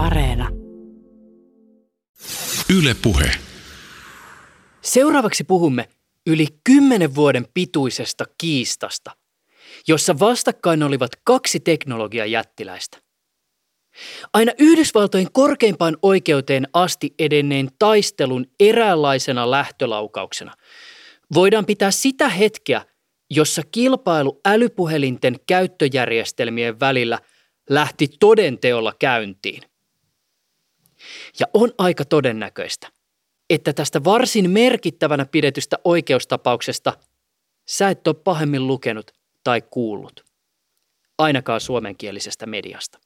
Areena. 0.00 0.48
Yle 2.78 2.94
Puhe. 3.02 3.30
Seuraavaksi 4.80 5.44
puhumme 5.44 5.88
yli 6.26 6.46
kymmenen 6.64 7.14
vuoden 7.14 7.46
pituisesta 7.54 8.24
kiistasta, 8.38 9.10
jossa 9.88 10.18
vastakkain 10.18 10.82
olivat 10.82 11.10
kaksi 11.24 11.60
teknologiajättiläistä. 11.60 12.98
Aina 14.32 14.52
Yhdysvaltojen 14.58 15.32
korkeimpaan 15.32 15.96
oikeuteen 16.02 16.68
asti 16.72 17.14
edenneen 17.18 17.68
taistelun 17.78 18.46
eräänlaisena 18.60 19.50
lähtölaukauksena 19.50 20.52
voidaan 21.34 21.66
pitää 21.66 21.90
sitä 21.90 22.28
hetkeä, 22.28 22.82
jossa 23.30 23.62
kilpailu 23.72 24.40
älypuhelinten 24.44 25.36
käyttöjärjestelmien 25.46 26.80
välillä 26.80 27.18
lähti 27.70 28.08
todenteolla 28.20 28.92
käyntiin. 28.98 29.69
Ja 31.40 31.46
on 31.54 31.72
aika 31.78 32.04
todennäköistä, 32.04 32.88
että 33.50 33.72
tästä 33.72 34.04
varsin 34.04 34.50
merkittävänä 34.50 35.26
pidetystä 35.26 35.76
oikeustapauksesta 35.84 36.92
sä 37.68 37.88
et 37.88 38.08
ole 38.08 38.16
pahemmin 38.24 38.66
lukenut 38.66 39.10
tai 39.44 39.62
kuullut, 39.70 40.24
ainakaan 41.18 41.60
suomenkielisestä 41.60 42.46
mediasta. 42.46 42.98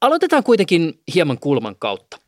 Aloitetaan 0.00 0.44
kuitenkin 0.44 1.02
hieman 1.14 1.38
kulman 1.38 1.76
kautta. 1.78 2.18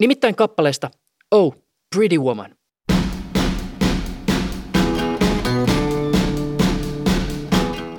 Nimittäin 0.00 0.34
kappaleesta 0.34 0.90
Oh, 1.30 1.56
Pretty 1.94 2.18
Woman. 2.18 2.59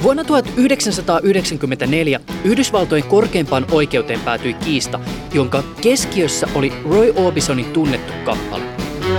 Vuonna 0.04 0.24
1994 0.24 2.20
Yhdysvaltojen 2.44 3.04
korkeimpaan 3.04 3.66
oikeuteen 3.72 4.20
päätyi 4.20 4.54
kiista, 4.54 5.00
jonka 5.34 5.64
keskiössä 5.82 6.48
oli 6.56 6.74
Roy 6.90 7.14
Orbisonin 7.16 7.66
tunnettu 7.66 8.14
kappale. 8.26 8.64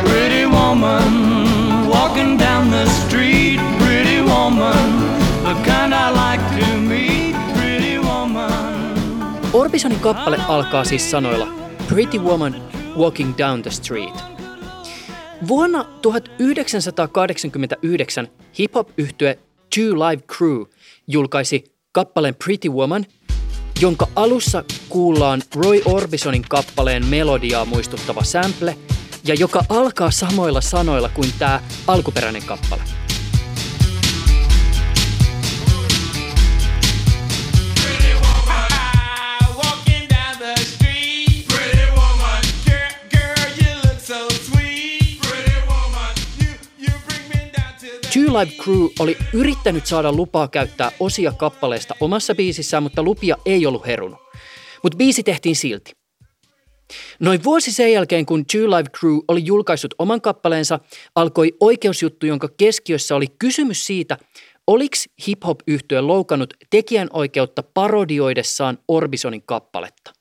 Pretty 0.04 0.48
woman 0.48 1.12
walking 1.88 2.38
down 2.38 2.68
the 2.68 2.86
street, 2.86 3.60
pretty 3.78 4.22
woman, 4.22 5.02
the 5.42 5.54
kind 5.64 5.92
I 5.92 6.12
like 6.12 6.42
to 6.60 6.66
meet, 6.76 7.36
pretty 7.54 7.98
woman. 7.98 8.52
Orbisonin 9.52 10.00
kappale 10.00 10.38
alkaa 10.48 10.84
siis 10.84 11.10
sanoilla 11.10 11.48
Pretty 11.88 12.18
Woman 12.18 12.62
Walking 12.96 13.34
Down 13.38 13.62
the 13.62 13.70
Street. 13.70 14.14
Vuonna 15.48 15.84
1989 15.84 18.28
hip-hop-yhtye 18.58 19.38
Two 19.74 20.08
Live 20.08 20.22
Crew 20.36 20.64
julkaisi 21.06 21.64
kappaleen 21.92 22.34
Pretty 22.44 22.68
Woman, 22.68 23.06
jonka 23.80 24.08
alussa 24.16 24.64
kuullaan 24.88 25.42
Roy 25.54 25.82
Orbisonin 25.84 26.42
kappaleen 26.48 27.06
melodiaa 27.06 27.64
muistuttava 27.64 28.24
sample 28.24 28.78
ja 29.24 29.34
joka 29.34 29.64
alkaa 29.68 30.10
samoilla 30.10 30.60
sanoilla 30.60 31.08
kuin 31.08 31.32
tämä 31.38 31.60
alkuperäinen 31.86 32.42
kappale. 32.42 32.82
Live 48.32 48.52
Crew 48.62 48.88
oli 48.98 49.16
yrittänyt 49.32 49.86
saada 49.86 50.12
lupaa 50.12 50.48
käyttää 50.48 50.92
osia 51.00 51.32
kappaleesta 51.32 51.94
omassa 52.00 52.34
biisissään, 52.34 52.82
mutta 52.82 53.02
lupia 53.02 53.36
ei 53.44 53.66
ollut 53.66 53.86
herunut. 53.86 54.18
Mutta 54.82 54.96
biisi 54.96 55.22
tehtiin 55.22 55.56
silti. 55.56 55.92
Noin 57.20 57.44
vuosi 57.44 57.72
sen 57.72 57.92
jälkeen, 57.92 58.26
kun 58.26 58.44
Two 58.46 58.70
Live 58.70 58.90
Crew 58.98 59.18
oli 59.28 59.46
julkaissut 59.46 59.94
oman 59.98 60.20
kappaleensa, 60.20 60.78
alkoi 61.14 61.52
oikeusjuttu, 61.60 62.26
jonka 62.26 62.48
keskiössä 62.56 63.16
oli 63.16 63.26
kysymys 63.38 63.86
siitä, 63.86 64.18
oliko 64.66 64.96
hip-hop 65.26 65.56
yhtye 65.66 66.00
loukannut 66.00 66.54
tekijänoikeutta 66.70 67.62
parodioidessaan 67.62 68.78
Orbisonin 68.88 69.42
kappaletta. 69.46 70.12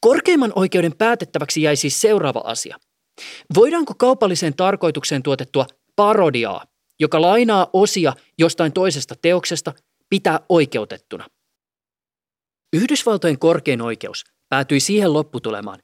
Korkeimman 0.00 0.52
oikeuden 0.54 0.96
päätettäväksi 0.96 1.62
jäi 1.62 1.76
siis 1.76 2.00
seuraava 2.00 2.42
asia. 2.44 2.76
Voidaanko 3.54 3.94
kaupalliseen 3.98 4.54
tarkoitukseen 4.56 5.22
tuotettua 5.22 5.66
parodiaa, 5.96 6.64
joka 7.00 7.20
lainaa 7.20 7.70
osia 7.72 8.12
jostain 8.38 8.72
toisesta 8.72 9.14
teoksesta, 9.22 9.72
pitää 10.10 10.40
oikeutettuna? 10.48 11.26
Yhdysvaltojen 12.72 13.38
korkein 13.38 13.82
oikeus 13.82 14.24
päätyi 14.48 14.80
siihen 14.80 15.12
lopputulemaan, 15.12 15.78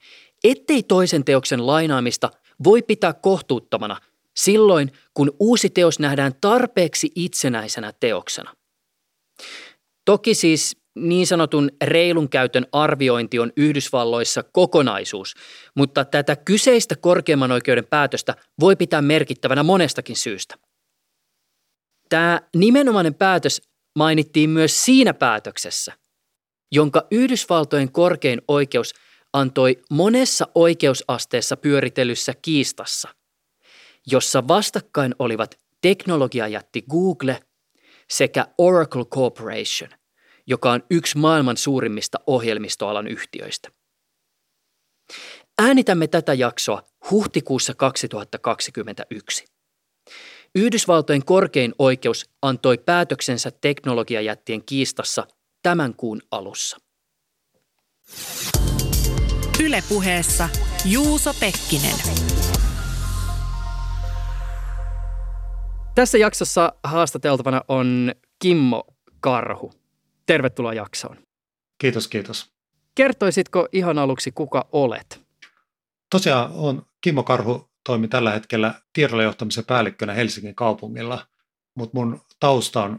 ettei 0.44 0.82
toisen 0.82 1.24
teoksen 1.24 1.66
lainaamista 1.66 2.30
voi 2.64 2.82
pitää 2.82 3.12
kohtuuttomana 3.12 4.00
silloin, 4.36 4.92
kun 5.14 5.36
uusi 5.40 5.70
teos 5.70 5.98
nähdään 5.98 6.32
tarpeeksi 6.40 7.12
itsenäisenä 7.14 7.92
teoksena. 8.00 8.54
Toki 10.04 10.34
siis 10.34 10.76
niin 10.96 11.26
sanotun 11.26 11.70
reilun 11.84 12.28
käytön 12.28 12.66
arviointi 12.72 13.38
on 13.38 13.52
Yhdysvalloissa 13.56 14.42
kokonaisuus, 14.42 15.34
mutta 15.74 16.04
tätä 16.04 16.36
kyseistä 16.36 16.96
korkeimman 16.96 17.52
oikeuden 17.52 17.86
päätöstä 17.86 18.34
voi 18.60 18.76
pitää 18.76 19.02
merkittävänä 19.02 19.62
monestakin 19.62 20.16
syystä. 20.16 20.54
Tämä 22.08 22.40
nimenomainen 22.56 23.14
päätös 23.14 23.62
mainittiin 23.98 24.50
myös 24.50 24.84
siinä 24.84 25.14
päätöksessä, 25.14 25.92
jonka 26.72 27.06
Yhdysvaltojen 27.10 27.92
korkein 27.92 28.42
oikeus 28.48 28.94
antoi 29.32 29.82
monessa 29.90 30.48
oikeusasteessa 30.54 31.56
pyöritellyssä 31.56 32.32
kiistassa, 32.42 33.08
jossa 34.06 34.48
vastakkain 34.48 35.14
olivat 35.18 35.58
teknologiajätti 35.80 36.82
Google 36.82 37.40
sekä 38.10 38.46
Oracle 38.58 39.04
Corporation, 39.04 39.90
joka 40.46 40.72
on 40.72 40.82
yksi 40.90 41.18
maailman 41.18 41.56
suurimmista 41.56 42.18
ohjelmistoalan 42.26 43.08
yhtiöistä. 43.08 43.68
Äänitämme 45.58 46.06
tätä 46.06 46.34
jaksoa 46.34 46.82
huhtikuussa 47.10 47.74
2021. 47.74 49.44
Yhdysvaltojen 50.56 51.24
korkein 51.24 51.74
oikeus 51.78 52.30
antoi 52.42 52.78
päätöksensä 52.78 53.50
teknologiajättien 53.60 54.64
kiistassa 54.66 55.26
tämän 55.62 55.94
kuun 55.94 56.20
alussa. 56.30 56.76
Ylepuheessa 59.64 60.48
Juuso 60.84 61.34
Pekkinen. 61.40 61.96
Tässä 65.94 66.18
jaksossa 66.18 66.72
haastateltavana 66.84 67.62
on 67.68 68.12
Kimmo 68.38 68.84
Karhu. 69.20 69.72
Tervetuloa 70.26 70.74
jaksoon. 70.74 71.16
Kiitos, 71.78 72.08
kiitos. 72.08 72.50
Kertoisitko 72.94 73.68
ihan 73.72 73.98
aluksi, 73.98 74.32
kuka 74.32 74.68
olet? 74.72 75.20
Tosiaan 76.10 76.50
on 76.52 76.86
Kimmo 77.00 77.22
Karhu 77.22 77.68
toimi 77.86 78.08
tällä 78.08 78.30
hetkellä 78.30 78.74
tiedolla 78.92 79.22
johtamisen 79.22 79.64
päällikkönä 79.64 80.12
Helsingin 80.12 80.54
kaupungilla, 80.54 81.26
mutta 81.76 81.96
mun 81.98 82.20
tausta 82.40 82.82
on 82.82 82.98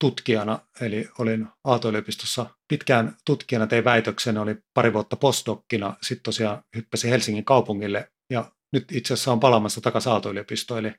tutkijana, 0.00 0.58
eli 0.80 1.08
olin 1.18 1.48
Aalto-yliopistossa 1.64 2.46
pitkään 2.68 3.16
tutkijana, 3.24 3.66
tein 3.66 3.84
väitöksen, 3.84 4.38
oli 4.38 4.56
pari 4.74 4.92
vuotta 4.92 5.16
postdokkina, 5.16 5.96
sitten 6.02 6.22
tosiaan 6.22 6.62
hyppäsin 6.76 7.10
Helsingin 7.10 7.44
kaupungille 7.44 8.12
ja 8.30 8.44
nyt 8.72 8.92
itse 8.92 9.14
asiassa 9.14 9.32
on 9.32 9.40
palaamassa 9.40 9.80
takaisin 9.80 10.12
Aalto-yliopistoon, 10.12 10.78
eli, 10.78 10.94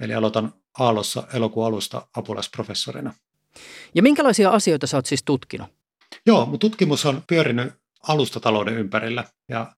eli 0.00 0.14
aloitan 0.14 0.52
Aallossa 0.78 1.22
elokuun 1.34 1.66
alusta 1.66 2.06
apulaisprofessorina. 2.16 3.14
Ja 3.94 4.02
minkälaisia 4.02 4.50
asioita 4.50 4.86
sä 4.86 4.96
oot 4.96 5.06
siis 5.06 5.22
tutkinut? 5.24 5.68
Joo, 6.26 6.46
mun 6.46 6.58
tutkimus 6.58 7.06
on 7.06 7.22
pyörinyt 7.26 7.72
alustatalouden 8.08 8.74
ympärillä 8.74 9.24
ja 9.48 9.72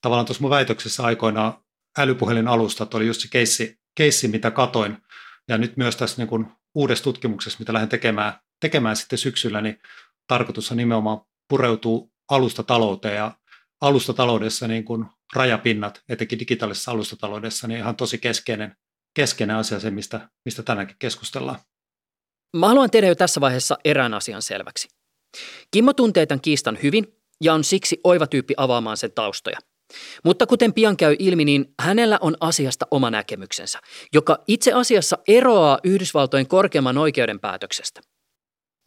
tavallaan 0.00 0.26
tuossa 0.26 0.42
mun 0.42 0.50
väitöksessä 0.50 1.02
aikoinaan 1.02 1.63
älypuhelin 1.98 2.48
alustat 2.48 2.94
oli 2.94 3.06
just 3.06 3.20
se 3.20 3.28
keissi, 3.28 3.78
keissi 3.94 4.28
mitä 4.28 4.50
katoin. 4.50 4.96
Ja 5.48 5.58
nyt 5.58 5.76
myös 5.76 5.96
tässä 5.96 6.22
niin 6.22 6.28
kuin 6.28 6.46
uudessa 6.74 7.04
tutkimuksessa, 7.04 7.58
mitä 7.58 7.72
lähden 7.72 7.88
tekemään, 7.88 8.32
tekemään 8.60 8.96
sitten 8.96 9.18
syksyllä, 9.18 9.60
niin 9.60 9.80
tarkoitus 10.28 10.70
on 10.70 10.76
nimenomaan 10.76 11.20
pureutuu 11.48 12.12
alustatalouteen 12.30 13.16
ja 13.16 13.32
alustataloudessa 13.80 14.68
niin 14.68 14.84
kuin 14.84 15.04
rajapinnat, 15.34 16.02
etenkin 16.08 16.38
digitaalisessa 16.38 16.90
alustataloudessa, 16.90 17.68
niin 17.68 17.80
ihan 17.80 17.96
tosi 17.96 18.18
keskeinen, 18.18 18.76
keskeinen 19.14 19.56
asia 19.56 19.80
se, 19.80 19.90
mistä, 19.90 20.28
mistä 20.44 20.62
tänäänkin 20.62 20.96
keskustellaan. 20.98 21.58
Mä 22.56 22.68
haluan 22.68 22.90
tehdä 22.90 23.06
jo 23.06 23.14
tässä 23.14 23.40
vaiheessa 23.40 23.78
erään 23.84 24.14
asian 24.14 24.42
selväksi. 24.42 24.88
Kimmo 25.70 25.92
tuntee 25.92 26.26
tämän 26.26 26.40
kiistan 26.40 26.78
hyvin 26.82 27.06
ja 27.40 27.54
on 27.54 27.64
siksi 27.64 28.00
oiva 28.04 28.26
tyyppi 28.26 28.54
avaamaan 28.56 28.96
sen 28.96 29.12
taustoja. 29.12 29.58
Mutta 30.24 30.46
kuten 30.46 30.72
pian 30.72 30.96
käy 30.96 31.16
ilmi, 31.18 31.44
niin 31.44 31.74
hänellä 31.82 32.18
on 32.20 32.36
asiasta 32.40 32.86
oma 32.90 33.10
näkemyksensä, 33.10 33.78
joka 34.12 34.38
itse 34.48 34.72
asiassa 34.72 35.18
eroaa 35.28 35.78
Yhdysvaltojen 35.84 36.46
korkeimman 36.46 36.98
oikeuden 36.98 37.40
päätöksestä. 37.40 38.00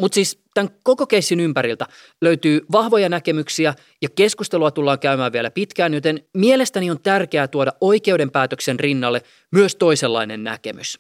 Mutta 0.02 0.16
siis 0.16 0.44
tämän 0.54 0.72
koko 0.84 1.08
keissin 1.08 1.40
ympäriltä 1.40 1.86
löytyy 2.22 2.62
vahvoja 2.72 3.10
näkemyksiä 3.10 3.74
ja 4.02 4.10
keskustelua 4.16 4.72
tullaan 4.72 5.00
käymään 5.00 5.34
vielä 5.34 5.52
pitkään, 5.52 5.94
joten 5.94 6.28
mielestäni 6.34 6.92
on 6.92 7.02
tärkeää 7.02 7.48
tuoda 7.48 7.72
oikeudenpäätöksen 7.82 8.80
rinnalle 8.80 9.22
myös 9.52 9.76
toisenlainen 9.76 10.44
näkemys. 10.44 11.00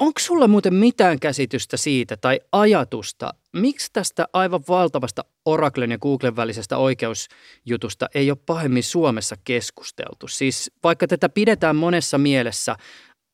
Onko 0.00 0.20
sulla 0.20 0.48
muuten 0.48 0.74
mitään 0.74 1.20
käsitystä 1.20 1.76
siitä 1.76 2.16
tai 2.16 2.40
ajatusta, 2.52 3.34
miksi 3.52 3.90
tästä 3.92 4.28
aivan 4.32 4.60
valtavasta 4.68 5.24
Oraclen 5.44 5.90
ja 5.90 5.98
Googlen 5.98 6.36
välisestä 6.36 6.76
oikeusjutusta 6.76 8.06
ei 8.14 8.30
ole 8.30 8.38
pahemmin 8.46 8.82
Suomessa 8.82 9.36
keskusteltu? 9.44 10.28
Siis 10.28 10.70
vaikka 10.84 11.06
tätä 11.06 11.28
pidetään 11.28 11.76
monessa 11.76 12.18
mielessä 12.18 12.76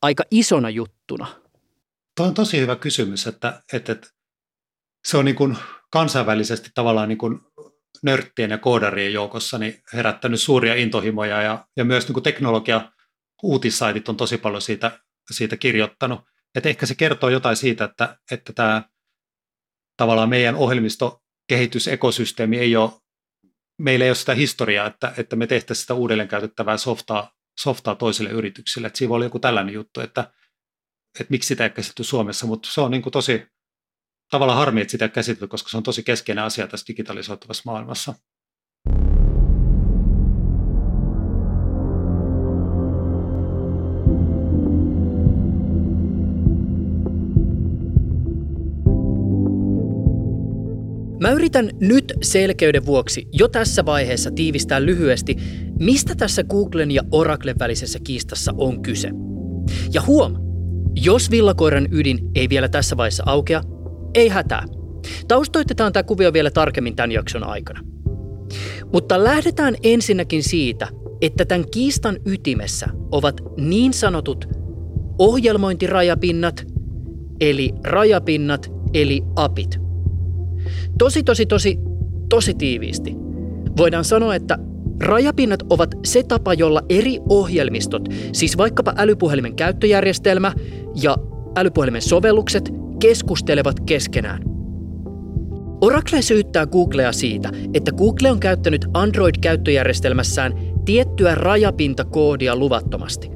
aika 0.01 0.23
isona 0.31 0.69
juttuna. 0.69 1.27
Tuo 2.17 2.25
on 2.25 2.33
tosi 2.33 2.59
hyvä 2.59 2.75
kysymys, 2.75 3.27
että, 3.27 3.61
että, 3.73 3.91
että 3.91 4.07
se 5.07 5.17
on 5.17 5.25
niin 5.25 5.35
kuin 5.35 5.57
kansainvälisesti 5.91 6.69
tavallaan 6.73 7.09
niin 7.09 7.17
kuin 7.17 7.39
nörttien 8.03 8.51
ja 8.51 8.57
koodarien 8.57 9.13
joukossa 9.13 9.57
niin 9.57 9.81
herättänyt 9.93 10.41
suuria 10.41 10.75
intohimoja 10.75 11.41
ja, 11.41 11.67
ja 11.75 11.85
myös 11.85 12.07
niin 12.07 12.13
kuin 12.13 12.23
teknologia 12.23 12.91
uutissaitit 13.43 14.09
on 14.09 14.17
tosi 14.17 14.37
paljon 14.37 14.61
siitä, 14.61 14.99
siitä 15.31 15.57
kirjoittanut. 15.57 16.21
Et 16.55 16.65
ehkä 16.65 16.85
se 16.85 16.95
kertoo 16.95 17.29
jotain 17.29 17.55
siitä, 17.55 17.83
että, 17.83 18.17
että 18.31 18.53
tämä 18.53 18.83
tavallaan 19.97 20.29
meidän 20.29 20.55
ohjelmistokehitysekosysteemi 20.55 22.57
ei 22.57 22.75
ole, 22.75 22.91
meillä 23.77 24.05
ei 24.05 24.09
ole 24.09 24.15
sitä 24.15 24.33
historiaa, 24.33 24.87
että, 24.87 25.13
että 25.17 25.35
me 25.35 25.47
tehtäisiin 25.47 25.81
sitä 25.81 25.93
uudelleen 25.93 26.29
käytettävää 26.29 26.77
softaa, 26.77 27.31
softaa 27.59 27.95
toiselle 27.95 28.29
yrityksille. 28.29 28.87
Että 28.87 28.97
siinä 28.97 29.09
voi 29.09 29.15
olla 29.15 29.25
joku 29.25 29.39
tällainen 29.39 29.73
juttu, 29.73 30.01
että, 30.01 30.21
että 31.19 31.31
miksi 31.31 31.47
sitä 31.47 31.63
ei 31.63 31.69
käsitelty 31.69 32.03
Suomessa, 32.03 32.47
mutta 32.47 32.69
se 32.71 32.81
on 32.81 32.91
niin 32.91 33.01
kuin 33.01 33.13
tosi 33.13 33.47
tavallaan 34.31 34.59
harmi, 34.59 34.81
että 34.81 34.91
sitä 34.91 35.05
ei 35.05 35.09
käsitelty, 35.09 35.47
koska 35.47 35.69
se 35.69 35.77
on 35.77 35.83
tosi 35.83 36.03
keskeinen 36.03 36.43
asia 36.43 36.67
tässä 36.67 36.87
digitalisoituvassa 36.87 37.63
maailmassa. 37.65 38.13
Mä 51.27 51.33
yritän 51.33 51.69
nyt 51.79 52.13
selkeyden 52.21 52.85
vuoksi 52.85 53.27
jo 53.33 53.47
tässä 53.47 53.85
vaiheessa 53.85 54.31
tiivistää 54.31 54.85
lyhyesti, 54.85 55.35
mistä 55.79 56.15
tässä 56.15 56.43
Googlen 56.43 56.91
ja 56.91 57.01
Oraclen 57.11 57.59
välisessä 57.59 57.99
kiistassa 58.03 58.53
on 58.57 58.81
kyse. 58.81 59.09
Ja 59.93 60.01
huom, 60.01 60.35
jos 60.95 61.31
villakoiran 61.31 61.87
ydin 61.91 62.19
ei 62.35 62.49
vielä 62.49 62.69
tässä 62.69 62.97
vaiheessa 62.97 63.23
aukea, 63.25 63.61
ei 64.13 64.27
hätää. 64.27 64.63
Taustoitetaan 65.27 65.93
tämä 65.93 66.03
kuvio 66.03 66.33
vielä 66.33 66.51
tarkemmin 66.51 66.95
tämän 66.95 67.11
jakson 67.11 67.43
aikana. 67.43 67.81
Mutta 68.93 69.23
lähdetään 69.23 69.75
ensinnäkin 69.83 70.43
siitä, 70.43 70.87
että 71.21 71.45
tämän 71.45 71.65
kiistan 71.71 72.17
ytimessä 72.25 72.87
ovat 73.11 73.41
niin 73.57 73.93
sanotut 73.93 74.45
ohjelmointirajapinnat, 75.19 76.65
eli 77.41 77.71
rajapinnat, 77.83 78.71
eli 78.93 79.21
apit– 79.35 79.79
tosi, 80.97 81.23
tosi, 81.23 81.45
tosi, 81.45 81.79
tosi 82.29 82.53
tiiviisti. 82.53 83.15
Voidaan 83.77 84.05
sanoa, 84.05 84.35
että 84.35 84.57
rajapinnat 84.99 85.63
ovat 85.69 85.89
se 86.05 86.23
tapa, 86.23 86.53
jolla 86.53 86.81
eri 86.89 87.19
ohjelmistot, 87.29 88.01
siis 88.31 88.57
vaikkapa 88.57 88.93
älypuhelimen 88.97 89.55
käyttöjärjestelmä 89.55 90.53
ja 91.01 91.17
älypuhelimen 91.55 92.01
sovellukset, 92.01 92.73
keskustelevat 92.99 93.79
keskenään. 93.79 94.43
Oracle 95.81 96.21
syyttää 96.21 96.65
Googlea 96.65 97.11
siitä, 97.11 97.49
että 97.73 97.91
Google 97.91 98.31
on 98.31 98.39
käyttänyt 98.39 98.85
Android-käyttöjärjestelmässään 98.93 100.53
tiettyä 100.85 101.35
rajapintakoodia 101.35 102.55
luvattomasti. 102.55 103.29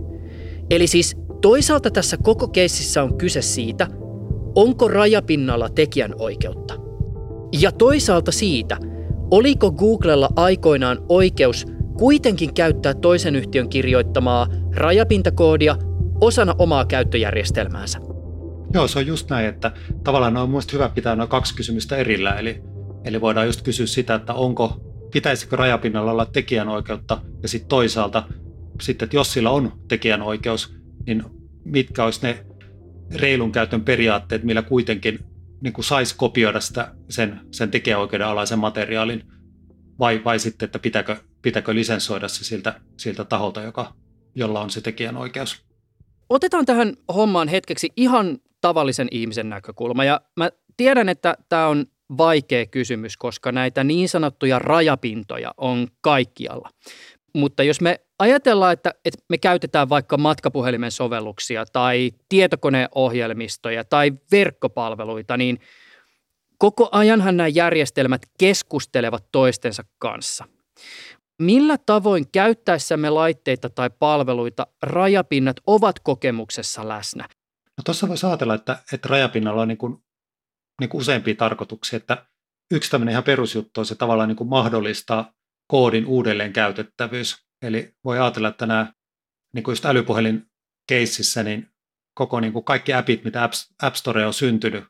Eli 0.70 0.88
siis 0.88 1.18
toisaalta 1.42 1.92
tässä 1.92 2.18
koko 2.18 2.48
keississä 2.48 3.04
on 3.04 3.18
kyse 3.18 3.42
siitä, 3.42 3.88
onko 4.56 4.88
rajapinnalla 4.88 5.70
tekijän 5.70 6.16
oikeutta. 6.20 6.81
Ja 7.60 7.72
toisaalta 7.72 8.32
siitä, 8.32 8.78
oliko 9.32 9.72
Googlella 9.72 10.30
aikoinaan 10.36 11.06
oikeus 11.10 11.66
kuitenkin 11.98 12.54
käyttää 12.54 12.94
toisen 12.94 13.36
yhtiön 13.36 13.70
kirjoittamaa 13.70 14.48
rajapintakoodia 14.76 15.76
osana 16.22 16.56
omaa 16.58 16.86
käyttöjärjestelmäänsä. 16.86 18.00
Joo, 18.74 18.88
se 18.88 19.00
on 19.00 19.08
just 19.08 19.30
näin, 19.30 19.46
että 19.46 19.72
tavallaan 20.04 20.38
on 20.38 20.50
mielestäni 20.50 20.74
hyvä 20.74 20.90
pitää 20.90 21.16
noin 21.16 21.30
kaksi 21.30 21.56
kysymystä 21.56 21.96
erillään. 21.96 22.40
Eli, 22.40 22.62
eli 23.04 23.22
voidaan 23.22 23.46
just 23.46 23.62
kysyä 23.62 23.86
sitä, 23.86 24.16
että 24.16 24.34
onko, 24.34 24.82
pitäisikö 25.14 25.56
rajapinnalla 25.56 26.12
olla 26.12 26.26
tekijänoikeutta 26.26 27.22
ja 27.42 27.48
sitten 27.48 27.70
toisaalta, 27.70 28.24
sitten, 28.82 29.06
että 29.06 29.16
jos 29.16 29.34
sillä 29.34 29.52
on 29.52 29.72
tekijänoikeus, 29.88 30.76
niin 31.08 31.24
mitkä 31.66 32.06
olisi 32.06 32.20
ne 32.24 32.46
reilun 33.16 33.52
käytön 33.52 33.82
periaatteet, 33.82 34.44
millä 34.44 34.62
kuitenkin 34.62 35.20
niin 35.62 35.74
kuin 35.74 35.86
saisi 35.86 36.16
kopioida 36.18 36.60
sitä, 36.60 36.96
sen, 37.10 37.40
sen 37.52 37.72
tekijäoikeuden 37.72 38.28
alaisen 38.28 38.60
materiaalin, 38.60 39.24
vai, 40.00 40.22
vai 40.24 40.40
sitten, 40.40 40.66
että 40.66 40.80
pitääkö, 40.80 41.18
pitääkö 41.42 41.76
lisensoida 41.76 42.28
se 42.28 42.44
siltä, 42.44 42.82
siltä 42.98 43.24
taholta, 43.24 43.62
joka, 43.62 43.94
jolla 44.36 44.62
on 44.62 44.70
se 44.70 44.82
tekijänoikeus. 44.82 45.66
Otetaan 46.30 46.66
tähän 46.66 46.94
hommaan 47.14 47.48
hetkeksi 47.48 47.90
ihan 47.98 48.38
tavallisen 48.62 49.08
ihmisen 49.12 49.50
näkökulma. 49.50 50.04
Ja 50.04 50.22
mä 50.38 50.50
tiedän, 50.78 51.10
että 51.10 51.36
tämä 51.50 51.68
on 51.68 51.86
vaikea 52.18 52.66
kysymys, 52.66 53.18
koska 53.18 53.52
näitä 53.52 53.84
niin 53.84 54.10
sanottuja 54.10 54.60
rajapintoja 54.60 55.54
on 55.58 55.88
kaikkialla. 56.02 56.70
Mutta 57.34 57.64
jos 57.64 57.82
me 57.82 58.00
ajatellaan, 58.20 58.74
että, 58.74 58.94
että 59.06 59.24
me 59.30 59.38
käytetään 59.38 59.90
vaikka 59.90 60.18
matkapuhelimen 60.18 60.92
sovelluksia 60.92 61.66
tai 61.66 62.12
tietokoneohjelmistoja 62.30 63.84
tai 63.84 64.12
verkkopalveluita, 64.32 65.38
niin 65.38 65.60
koko 66.58 66.90
ajanhan 66.92 67.38
nämä 67.38 67.48
järjestelmät 67.48 68.22
keskustelevat 68.40 69.26
toistensa 69.32 69.84
kanssa. 70.00 70.46
Millä 71.40 71.78
tavoin 71.86 72.32
käyttäessämme 72.32 73.10
laitteita 73.10 73.70
tai 73.70 73.90
palveluita 74.00 74.68
rajapinnat 74.82 75.58
ovat 75.68 76.00
kokemuksessa 76.00 76.88
läsnä? 76.88 77.28
No 77.78 77.82
tuossa 77.86 78.08
voisi 78.08 78.26
ajatella, 78.26 78.54
että, 78.54 78.78
että 78.94 79.10
rajapinnalla 79.10 79.62
on 79.62 79.68
niin 79.68 79.78
kuin, 79.78 80.04
niin 80.82 80.90
kuin 80.90 81.02
useampia 81.02 81.36
tarkoituksia, 81.36 81.98
että 81.98 82.26
yksi 82.72 82.92
tämmöinen 82.92 83.12
ihan 83.12 83.24
perusjuttu 83.24 83.80
on 83.80 83.86
se 83.86 83.96
tavallaan 83.96 84.30
niin 84.30 84.38
kuin 84.38 84.50
mahdollistaa 84.50 85.34
koodin 85.72 86.06
uudelleen 86.06 86.54
käytettävyys. 86.54 87.46
Eli 87.62 87.94
voi 88.04 88.20
ajatella, 88.20 88.48
että 88.48 88.66
nämä 88.66 88.94
niin 89.54 89.64
kuin 89.64 89.72
just 89.72 89.86
älypuhelin 89.86 90.46
keississä, 90.88 91.44
niin 91.44 91.68
koko 92.14 92.40
niin 92.40 92.54
kuin 92.54 92.66
kaikki 92.66 92.94
appit, 92.94 93.24
mitä 93.24 93.50
App 93.82 93.96
Store 93.96 94.26
on 94.26 94.34
syntynyt, 94.34 94.84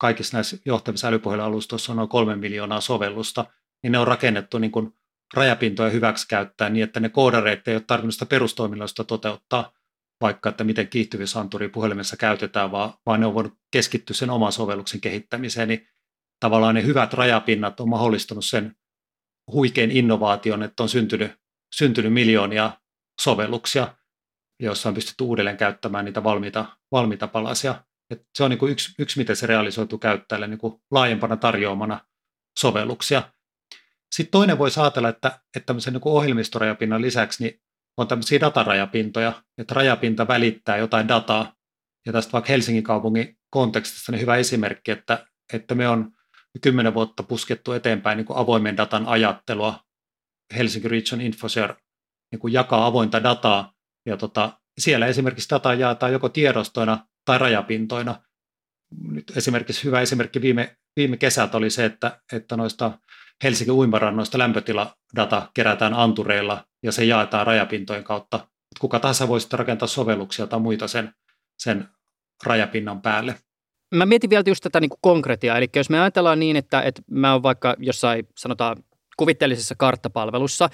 kaikissa 0.00 0.36
näissä 0.36 0.56
johtavissa 0.66 1.08
älypuhelinalustoissa 1.08 1.92
on 1.92 1.96
noin 1.96 2.08
kolme 2.08 2.36
miljoonaa 2.36 2.80
sovellusta, 2.80 3.44
niin 3.82 3.92
ne 3.92 3.98
on 3.98 4.06
rakennettu 4.06 4.58
niin 4.58 4.70
kuin 4.70 4.92
rajapintoja 5.34 5.90
hyväksi 5.90 6.28
käyttää 6.28 6.70
niin, 6.70 6.84
että 6.84 7.00
ne 7.00 7.08
koodareet 7.08 7.68
ei 7.68 7.74
ole 7.74 7.82
tarvinnut 7.86 8.14
sitä 8.14 9.04
toteuttaa, 9.04 9.72
vaikka 10.20 10.48
että 10.48 10.64
miten 10.64 10.88
kiihtyvyysanturi 10.88 11.68
puhelimessa 11.68 12.16
käytetään, 12.16 12.72
vaan, 12.72 12.92
vaan 13.06 13.20
ne 13.20 13.26
on 13.26 13.34
voinut 13.34 13.54
keskittyä 13.72 14.14
sen 14.14 14.30
oman 14.30 14.52
sovelluksen 14.52 15.00
kehittämiseen, 15.00 15.68
niin 15.68 15.88
tavallaan 16.40 16.74
ne 16.74 16.82
hyvät 16.82 17.12
rajapinnat 17.12 17.80
on 17.80 17.88
mahdollistanut 17.88 18.44
sen 18.44 18.76
huikein 19.52 19.90
innovaation, 19.90 20.62
että 20.62 20.82
on 20.82 20.88
syntynyt, 20.88 21.32
syntynyt 21.74 22.12
miljoonia 22.12 22.72
sovelluksia, 23.20 23.94
joissa 24.60 24.88
on 24.88 24.94
pystytty 24.94 25.24
uudelleen 25.24 25.56
käyttämään 25.56 26.04
niitä 26.04 26.24
valmiita, 26.24 26.66
valmiita 26.92 27.28
palasia. 27.28 27.84
Et 28.10 28.22
se 28.34 28.44
on 28.44 28.50
niin 28.50 28.58
kuin 28.58 28.72
yksi, 28.72 28.94
yksi, 28.98 29.18
miten 29.18 29.36
se 29.36 29.46
realisoituu 29.46 29.98
käyttäjälle 29.98 30.48
niin 30.48 30.58
kuin 30.58 30.82
laajempana 30.90 31.36
tarjoamana 31.36 32.00
sovelluksia. 32.58 33.22
Sitten 34.14 34.30
toinen 34.30 34.58
voi 34.58 34.70
ajatella, 34.82 35.08
että, 35.08 35.40
että 35.56 35.66
tämmöisen 35.66 35.92
niin 35.92 36.02
ohjelmistorajapinnan 36.04 37.02
lisäksi 37.02 37.44
niin 37.44 37.60
on 37.96 38.08
tämmöisiä 38.08 38.40
datarajapintoja, 38.40 39.42
että 39.58 39.74
rajapinta 39.74 40.28
välittää 40.28 40.76
jotain 40.76 41.08
dataa. 41.08 41.54
Ja 42.06 42.12
tästä 42.12 42.32
vaikka 42.32 42.48
Helsingin 42.48 42.82
kaupungin 42.82 43.38
kontekstissa 43.50 44.12
niin 44.12 44.20
hyvä 44.20 44.36
esimerkki, 44.36 44.90
että, 44.90 45.26
että 45.52 45.74
me 45.74 45.88
on 45.88 46.12
kymmenen 46.60 46.94
vuotta 46.94 47.22
puskettu 47.22 47.72
eteenpäin 47.72 48.16
niin 48.16 48.26
kuin 48.26 48.38
avoimen 48.38 48.76
datan 48.76 49.06
ajattelua. 49.06 49.84
Helsinki 50.56 50.88
Region 50.88 51.20
Infoshare 51.20 51.76
niin 52.32 52.40
kuin 52.40 52.52
jakaa 52.52 52.86
avointa 52.86 53.22
dataa, 53.22 53.72
ja 54.06 54.16
tota, 54.16 54.60
siellä 54.78 55.06
esimerkiksi 55.06 55.50
dataa 55.50 55.74
jaetaan 55.74 56.12
joko 56.12 56.28
tiedostoina 56.28 57.06
tai 57.24 57.38
rajapintoina. 57.38 58.22
Nyt 59.10 59.32
esimerkiksi 59.36 59.84
hyvä 59.84 60.00
esimerkki 60.00 60.40
viime, 60.40 60.76
viime 60.96 61.16
kesältä 61.16 61.56
oli 61.56 61.70
se, 61.70 61.84
että, 61.84 62.20
että 62.32 62.56
noista 62.56 62.98
Helsingin 63.44 63.74
uimarannoista 63.74 64.38
lämpötiladata 64.38 65.50
kerätään 65.54 65.94
antureilla 65.94 66.66
ja 66.82 66.92
se 66.92 67.04
jaetaan 67.04 67.46
rajapintojen 67.46 68.04
kautta. 68.04 68.48
Kuka 68.80 69.00
tahansa 69.00 69.28
voi 69.28 69.40
sitten 69.40 69.58
rakentaa 69.58 69.88
sovelluksia 69.88 70.46
tai 70.46 70.60
muita 70.60 70.88
sen, 70.88 71.14
sen 71.58 71.88
rajapinnan 72.44 73.02
päälle. 73.02 73.40
Mä 73.94 74.06
mietin 74.06 74.30
vielä 74.30 74.44
just 74.46 74.62
tätä 74.62 74.80
niin 74.80 74.90
kuin 74.90 74.98
konkretiaa, 75.02 75.56
eli 75.56 75.68
jos 75.76 75.90
me 75.90 76.00
ajatellaan 76.00 76.38
niin, 76.38 76.56
että, 76.56 76.82
että 76.82 77.02
mä 77.10 77.32
oon 77.32 77.42
vaikka 77.42 77.76
jossain 77.78 78.28
sanotaan 78.36 78.76
kuvitteellisessa 79.16 79.74
karttapalvelussa, 79.78 80.68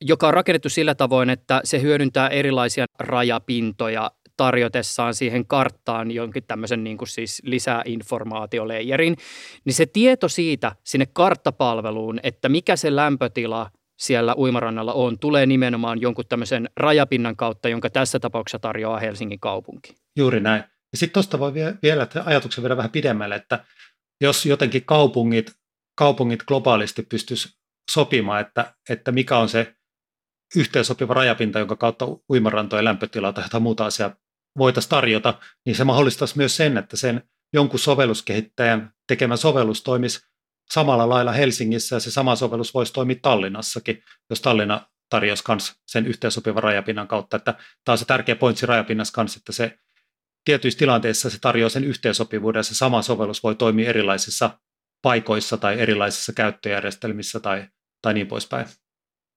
joka 0.00 0.28
on 0.28 0.34
rakennettu 0.34 0.68
sillä 0.68 0.94
tavoin, 0.94 1.30
että 1.30 1.60
se 1.64 1.82
hyödyntää 1.82 2.28
erilaisia 2.28 2.86
rajapintoja 2.98 4.10
tarjotessaan 4.36 5.14
siihen 5.14 5.46
karttaan 5.46 6.10
jonkin 6.10 6.44
tämmöisen 6.46 6.84
niin 6.84 6.98
kuin 6.98 7.08
siis 7.08 7.42
lisäinformaatioleijerin, 7.44 9.16
niin 9.64 9.74
se 9.74 9.86
tieto 9.86 10.28
siitä 10.28 10.72
sinne 10.84 11.06
karttapalveluun, 11.12 12.20
että 12.22 12.48
mikä 12.48 12.76
se 12.76 12.96
lämpötila 12.96 13.70
siellä 13.98 14.34
uimarannalla 14.38 14.92
on, 14.92 15.18
tulee 15.18 15.46
nimenomaan 15.46 16.00
jonkun 16.00 16.24
tämmöisen 16.28 16.70
rajapinnan 16.76 17.36
kautta, 17.36 17.68
jonka 17.68 17.90
tässä 17.90 18.20
tapauksessa 18.20 18.58
tarjoaa 18.58 18.98
Helsingin 18.98 19.40
kaupunki. 19.40 19.94
Juuri 20.16 20.40
näin. 20.40 20.64
Ja 20.92 20.98
sitten 20.98 21.14
tuosta 21.14 21.38
voi 21.38 21.54
vielä 21.82 22.06
ajatuksen 22.24 22.62
viedä 22.62 22.76
vähän 22.76 22.90
pidemmälle, 22.90 23.34
että 23.34 23.64
jos 24.20 24.46
jotenkin 24.46 24.84
kaupungit, 24.84 25.52
kaupungit 25.98 26.42
globaalisti 26.42 27.02
pystyisi 27.02 27.48
sopimaan, 27.90 28.40
että, 28.40 28.74
että 28.88 29.12
mikä 29.12 29.38
on 29.38 29.48
se 29.48 29.74
yhteensopiva 30.56 31.14
rajapinta, 31.14 31.58
jonka 31.58 31.76
kautta 31.76 32.06
uimarantojen 32.30 32.84
lämpötila 32.84 33.32
tai 33.32 33.44
jotain 33.44 33.62
muuta 33.62 33.86
asiaa 33.86 34.16
voitaisiin 34.58 34.90
tarjota, 34.90 35.40
niin 35.66 35.76
se 35.76 35.84
mahdollistaisi 35.84 36.36
myös 36.36 36.56
sen, 36.56 36.78
että 36.78 36.96
sen 36.96 37.22
jonkun 37.52 37.78
sovelluskehittäjän 37.78 38.92
tekemä 39.06 39.36
sovellus 39.36 39.82
toimisi 39.82 40.20
samalla 40.70 41.08
lailla 41.08 41.32
Helsingissä 41.32 41.96
ja 41.96 42.00
se 42.00 42.10
sama 42.10 42.36
sovellus 42.36 42.74
voisi 42.74 42.92
toimia 42.92 43.16
Tallinnassakin, 43.22 44.02
jos 44.30 44.40
Tallinna 44.40 44.88
tarjosi 45.10 45.44
myös 45.48 45.72
sen 45.86 46.06
yhteensopivan 46.06 46.62
rajapinnan 46.62 47.08
kautta. 47.08 47.36
Että 47.36 47.52
tämä 47.84 47.92
on 47.92 47.98
se 47.98 48.04
tärkeä 48.04 48.36
pointsi 48.36 48.66
rajapinnassa 48.66 49.14
kanssa, 49.14 49.38
että 49.38 49.52
se 49.52 49.78
tietyissä 50.44 50.78
tilanteissa 50.78 51.30
se 51.30 51.38
tarjoaa 51.40 51.68
sen 51.68 51.84
yhteensopivuuden 51.84 52.58
ja 52.58 52.62
se 52.62 52.74
sama 52.74 53.02
sovellus 53.02 53.42
voi 53.42 53.54
toimia 53.54 53.88
erilaisissa 53.88 54.50
paikoissa 55.02 55.56
tai 55.56 55.80
erilaisissa 55.80 56.32
käyttöjärjestelmissä 56.32 57.40
tai, 57.40 57.64
tai 58.02 58.14
niin 58.14 58.26
poispäin. 58.26 58.66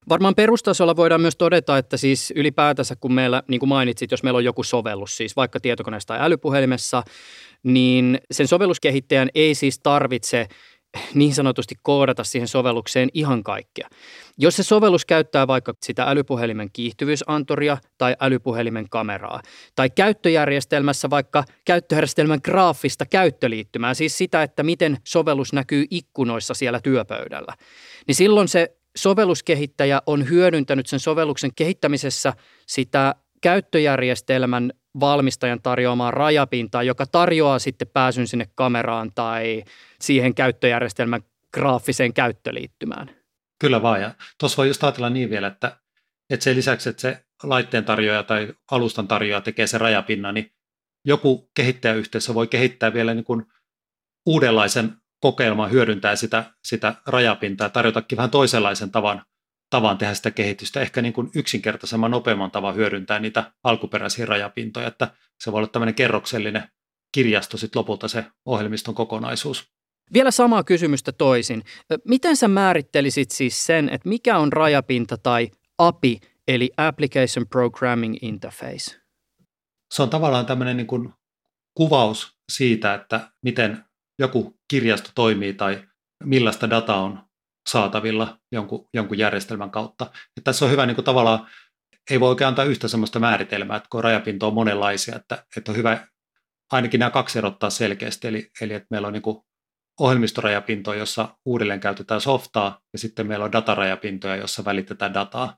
Varmaan 0.09 0.35
perustasolla 0.35 0.95
voidaan 0.95 1.21
myös 1.21 1.35
todeta, 1.35 1.77
että 1.77 1.97
siis 1.97 2.33
ylipäätänsä 2.35 2.95
kun 2.95 3.13
meillä, 3.13 3.43
niin 3.47 3.59
kuin 3.59 3.69
mainitsit, 3.69 4.11
jos 4.11 4.23
meillä 4.23 4.37
on 4.37 4.43
joku 4.43 4.63
sovellus, 4.63 5.17
siis 5.17 5.35
vaikka 5.35 5.59
tietokoneessa 5.59 6.07
tai 6.07 6.17
älypuhelimessa, 6.21 7.03
niin 7.63 8.19
sen 8.31 8.47
sovelluskehittäjän 8.47 9.29
ei 9.35 9.55
siis 9.55 9.79
tarvitse 9.79 10.47
niin 11.13 11.33
sanotusti 11.33 11.75
koodata 11.81 12.23
siihen 12.23 12.47
sovellukseen 12.47 13.09
ihan 13.13 13.43
kaikkea. 13.43 13.87
Jos 14.37 14.55
se 14.55 14.63
sovellus 14.63 15.05
käyttää 15.05 15.47
vaikka 15.47 15.73
sitä 15.81 16.03
älypuhelimen 16.03 16.69
kiihtyvyysantoria 16.73 17.77
tai 17.97 18.15
älypuhelimen 18.19 18.89
kameraa, 18.89 19.41
tai 19.75 19.89
käyttöjärjestelmässä 19.89 21.09
vaikka 21.09 21.43
käyttöjärjestelmän 21.65 22.39
graafista 22.43 23.05
käyttöliittymää, 23.05 23.93
siis 23.93 24.17
sitä, 24.17 24.43
että 24.43 24.63
miten 24.63 24.97
sovellus 25.03 25.53
näkyy 25.53 25.85
ikkunoissa 25.89 26.53
siellä 26.53 26.79
työpöydällä, 26.79 27.53
niin 28.07 28.15
silloin 28.15 28.47
se 28.47 28.77
sovelluskehittäjä 28.95 30.01
on 30.05 30.29
hyödyntänyt 30.29 30.87
sen 30.87 30.99
sovelluksen 30.99 31.51
kehittämisessä 31.55 32.33
sitä 32.65 33.15
käyttöjärjestelmän 33.41 34.71
valmistajan 34.99 35.61
tarjoamaa 35.61 36.11
rajapintaa, 36.11 36.83
joka 36.83 37.05
tarjoaa 37.05 37.59
sitten 37.59 37.87
pääsyn 37.93 38.27
sinne 38.27 38.49
kameraan 38.55 39.11
tai 39.15 39.63
siihen 40.01 40.35
käyttöjärjestelmän 40.35 41.21
graafiseen 41.53 42.13
käyttöliittymään. 42.13 43.09
Kyllä 43.59 43.81
vaan, 43.81 44.01
ja 44.01 44.15
tuossa 44.39 44.57
voi 44.57 44.67
just 44.67 44.83
ajatella 44.83 45.09
niin 45.09 45.29
vielä, 45.29 45.47
että, 45.47 45.77
että 46.29 46.43
sen 46.43 46.55
lisäksi, 46.55 46.89
että 46.89 47.01
se 47.01 47.25
laitteen 47.43 47.85
tarjoaja 47.85 48.23
tai 48.23 48.53
alustan 48.71 49.07
tarjoaja 49.07 49.41
tekee 49.41 49.67
sen 49.67 49.81
rajapinnan, 49.81 50.33
niin 50.33 50.51
joku 51.05 51.49
kehittäjäyhteisö 51.55 52.33
voi 52.33 52.47
kehittää 52.47 52.93
vielä 52.93 53.13
niin 53.13 53.25
kuin 53.25 53.45
uudenlaisen 54.25 54.93
kokeilma 55.19 55.67
hyödyntää 55.67 56.15
sitä, 56.15 56.43
sitä 56.63 56.95
rajapintaa 57.07 57.65
ja 57.65 57.69
tarjotakin 57.69 58.17
vähän 58.17 58.31
toisenlaisen 58.31 58.91
tavan, 58.91 59.25
tavan 59.73 59.97
tehdä 59.97 60.13
sitä 60.13 60.31
kehitystä, 60.31 60.81
ehkä 60.81 61.01
niin 61.01 61.13
kuin 61.13 61.29
yksinkertaisemman, 61.35 62.11
nopeamman 62.11 62.51
tavan 62.51 62.75
hyödyntää 62.75 63.19
niitä 63.19 63.51
alkuperäisiä 63.63 64.25
rajapintoja, 64.25 64.87
että 64.87 65.11
se 65.39 65.51
voi 65.51 65.57
olla 65.57 65.67
tämmöinen 65.67 65.95
kerroksellinen 65.95 66.67
kirjasto 67.11 67.57
sitten 67.57 67.79
lopulta 67.79 68.07
se 68.07 68.25
ohjelmiston 68.45 68.95
kokonaisuus. 68.95 69.73
Vielä 70.13 70.31
samaa 70.31 70.63
kysymystä 70.63 71.11
toisin. 71.11 71.63
Miten 72.07 72.37
sä 72.37 72.47
määrittelisit 72.47 73.31
siis 73.31 73.65
sen, 73.65 73.89
että 73.89 74.09
mikä 74.09 74.37
on 74.37 74.53
rajapinta 74.53 75.17
tai 75.17 75.51
API, 75.77 76.19
eli 76.47 76.71
Application 76.77 77.47
Programming 77.47 78.15
Interface? 78.21 79.01
Se 79.93 80.03
on 80.03 80.09
tavallaan 80.09 80.45
tämmöinen 80.45 80.77
niin 80.77 80.87
kuin 80.87 81.13
kuvaus 81.73 82.37
siitä, 82.51 82.93
että 82.93 83.31
miten 83.43 83.83
joku 84.19 84.59
kirjasto 84.67 85.09
toimii 85.15 85.53
tai 85.53 85.83
millaista 86.23 86.69
dataa 86.69 87.01
on 87.01 87.19
saatavilla 87.69 88.37
jonkun, 88.51 88.89
jonkun 88.93 89.17
järjestelmän 89.17 89.71
kautta. 89.71 90.05
Ja 90.35 90.41
tässä 90.43 90.65
on 90.65 90.71
hyvä 90.71 90.85
niin 90.85 90.95
kuin 90.95 91.05
tavallaan, 91.05 91.47
ei 92.09 92.19
voi 92.19 92.29
oikein 92.29 92.47
antaa 92.47 92.65
yhtä 92.65 92.87
sellaista 92.87 93.19
määritelmää, 93.19 93.77
että 93.77 93.89
kun 93.89 94.03
rajapinto 94.03 94.47
on 94.47 94.53
monenlaisia, 94.53 95.15
että, 95.15 95.45
että 95.57 95.71
on 95.71 95.77
hyvä 95.77 96.07
ainakin 96.71 96.99
nämä 96.99 97.09
kaksi 97.09 97.37
erottaa 97.37 97.69
selkeästi, 97.69 98.27
eli, 98.27 98.51
eli 98.61 98.73
että 98.73 98.87
meillä 98.89 99.07
on 99.07 99.13
niin 99.13 99.43
ohjelmistorajapintoja, 99.99 100.99
jossa 100.99 101.37
uudelleen 101.45 101.79
käytetään 101.79 102.21
softaa, 102.21 102.79
ja 102.93 102.99
sitten 102.99 103.27
meillä 103.27 103.45
on 103.45 103.51
datarajapintoja, 103.51 104.35
jossa 104.35 104.65
välitetään 104.65 105.13
dataa, 105.13 105.57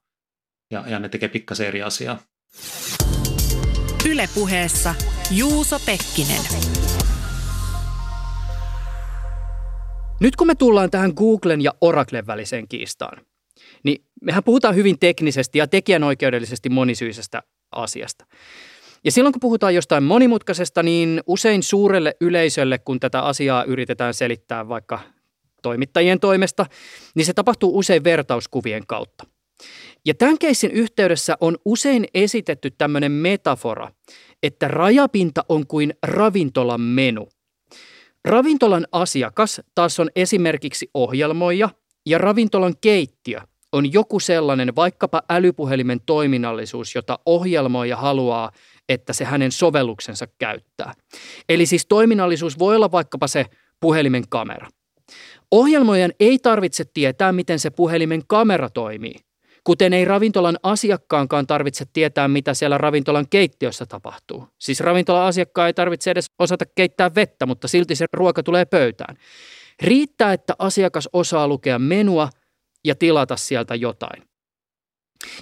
ja, 0.72 0.84
ja 0.88 1.00
ne 1.00 1.10
tekee 1.10 1.30
pikkasen 1.30 1.68
eri 1.68 1.82
asiaa. 1.82 2.20
Ylepuheessa 4.10 4.96
Juuso 5.32 5.80
Pekkinen. 5.86 6.42
Nyt 10.20 10.36
kun 10.36 10.48
me 10.48 10.56
tullaan 10.56 10.92
tähän 10.92 11.14
Googlen 11.16 11.62
ja 11.62 11.74
Oraclen 11.82 12.28
väliseen 12.28 12.68
kiistaan, 12.68 13.26
niin 13.84 14.06
mehän 14.22 14.44
puhutaan 14.44 14.76
hyvin 14.76 15.00
teknisesti 15.00 15.60
ja 15.60 15.68
tekijänoikeudellisesti 15.68 16.70
monisyisestä 16.70 17.44
asiasta. 17.72 18.26
Ja 19.04 19.12
silloin 19.12 19.34
kun 19.34 19.40
puhutaan 19.40 19.76
jostain 19.76 20.04
monimutkaisesta, 20.04 20.84
niin 20.84 21.22
usein 21.28 21.64
suurelle 21.64 22.16
yleisölle, 22.22 22.78
kun 22.78 23.00
tätä 23.00 23.22
asiaa 23.22 23.64
yritetään 23.64 24.14
selittää 24.14 24.68
vaikka 24.70 25.00
toimittajien 25.62 26.20
toimesta, 26.20 26.66
niin 27.16 27.26
se 27.26 27.34
tapahtuu 27.34 27.78
usein 27.78 28.04
vertauskuvien 28.04 28.88
kautta. 28.88 29.26
Ja 30.06 30.14
tämän 30.14 30.38
keissin 30.38 30.72
yhteydessä 30.72 31.38
on 31.40 31.58
usein 31.66 32.06
esitetty 32.14 32.72
tämmöinen 32.72 33.12
metafora, 33.12 33.92
että 34.44 34.68
rajapinta 34.68 35.46
on 35.50 35.68
kuin 35.68 35.94
ravintolan 36.04 36.82
menu. 36.82 37.28
Ravintolan 38.26 38.88
asiakas 38.92 39.62
taas 39.76 40.00
on 40.00 40.10
esimerkiksi 40.16 40.90
ohjelmoija 40.94 41.70
ja 42.06 42.18
ravintolan 42.18 42.74
keittiö 42.82 43.40
on 43.72 43.94
joku 43.94 44.20
sellainen 44.20 44.76
vaikkapa 44.76 45.22
älypuhelimen 45.30 46.00
toiminnallisuus, 46.06 46.96
jota 46.96 47.20
ohjelmoija 47.26 47.98
haluaa, 47.98 48.52
että 48.90 49.14
se 49.14 49.26
hänen 49.26 49.52
sovelluksensa 49.52 50.28
käyttää. 50.38 50.94
Eli 51.50 51.66
siis 51.66 51.86
toiminnallisuus 51.86 52.60
voi 52.60 52.76
olla 52.76 52.92
vaikkapa 52.92 53.28
se 53.28 53.46
puhelimen 53.80 54.24
kamera. 54.30 54.68
Ohjelmoijan 55.52 56.12
ei 56.20 56.40
tarvitse 56.40 56.84
tietää, 56.94 57.32
miten 57.32 57.60
se 57.60 57.70
puhelimen 57.70 58.22
kamera 58.28 58.70
toimii, 58.70 59.16
Kuten 59.66 59.94
ei 59.94 60.06
ravintolan 60.06 60.58
asiakkaankaan 60.64 61.48
tarvitse 61.48 61.86
tietää, 61.94 62.28
mitä 62.28 62.54
siellä 62.54 62.78
ravintolan 62.78 63.26
keittiössä 63.30 63.86
tapahtuu. 63.86 64.48
Siis 64.60 64.80
ravintolan 64.80 65.26
asiakkaan 65.26 65.68
ei 65.68 65.74
tarvitse 65.74 66.12
edes 66.12 66.32
osata 66.40 66.66
keittää 66.76 67.16
vettä, 67.16 67.46
mutta 67.46 67.68
silti 67.68 67.96
se 67.96 68.06
ruoka 68.14 68.44
tulee 68.44 68.66
pöytään. 68.66 69.18
Riittää, 69.82 70.34
että 70.34 70.54
asiakas 70.60 71.10
osaa 71.14 71.48
lukea 71.48 71.80
menua 71.80 72.30
ja 72.84 72.96
tilata 72.96 73.36
sieltä 73.36 73.76
jotain. 73.76 74.24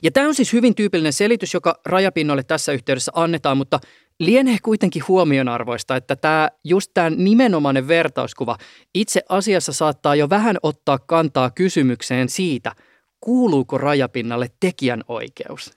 Ja 0.03 0.11
tämä 0.11 0.27
on 0.27 0.35
siis 0.35 0.53
hyvin 0.53 0.75
tyypillinen 0.75 1.13
selitys, 1.13 1.53
joka 1.53 1.79
rajapinnolle 1.85 2.43
tässä 2.43 2.71
yhteydessä 2.71 3.11
annetaan, 3.15 3.57
mutta 3.57 3.79
lienee 4.19 4.57
kuitenkin 4.63 5.03
huomionarvoista, 5.07 5.95
että 5.95 6.15
tämä, 6.15 6.49
just 6.63 6.91
tämä 6.93 7.09
nimenomainen 7.09 7.87
vertauskuva 7.87 8.57
itse 8.93 9.21
asiassa 9.29 9.73
saattaa 9.73 10.15
jo 10.15 10.29
vähän 10.29 10.57
ottaa 10.63 10.99
kantaa 10.99 11.49
kysymykseen 11.49 12.29
siitä– 12.29 12.71
kuuluuko 13.23 13.77
rajapinnalle 13.77 14.51
tekijän 14.59 15.03
oikeus? 15.07 15.71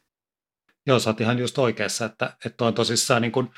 Joo, 0.86 0.98
sä 0.98 1.10
oot 1.10 1.20
ihan 1.20 1.38
just 1.38 1.58
oikeassa, 1.58 2.04
että, 2.04 2.36
että 2.44 2.64
on 2.64 2.74
tosissaan 2.74 3.22
niin 3.22 3.32
kuin, 3.32 3.50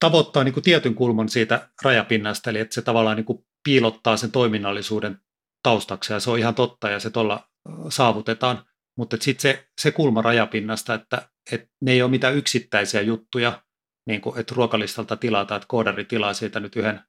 tavoittaa 0.00 0.44
niin 0.44 0.54
kuin 0.54 0.64
tietyn 0.64 0.94
kulman 0.94 1.28
siitä 1.28 1.68
rajapinnasta, 1.82 2.50
eli 2.50 2.60
että 2.60 2.74
se 2.74 2.82
tavallaan 2.82 3.16
niin 3.16 3.24
kuin 3.24 3.46
piilottaa 3.64 4.16
sen 4.16 4.32
toiminnallisuuden 4.32 5.18
taustaksi, 5.62 6.12
ja 6.12 6.20
se 6.20 6.30
on 6.30 6.38
ihan 6.38 6.54
totta, 6.54 6.90
ja 6.90 7.00
se 7.00 7.10
tuolla 7.10 7.48
saavutetaan. 7.88 8.64
Mutta 8.96 9.16
sitten 9.20 9.42
se, 9.42 9.68
se 9.80 9.90
kulma 9.90 10.22
rajapinnasta, 10.22 10.94
että, 10.94 11.28
että 11.52 11.68
ne 11.80 11.92
ei 11.92 12.02
ole 12.02 12.10
mitään 12.10 12.36
yksittäisiä 12.36 13.00
juttuja, 13.00 13.62
niin 14.06 14.20
kuin, 14.20 14.38
että 14.38 14.54
ruokalistalta 14.54 15.16
tilataan, 15.16 15.56
että 15.56 15.68
koodari 15.68 16.04
tilaa 16.04 16.34
siitä 16.34 16.60
nyt 16.60 16.76
yhden, 16.76 17.00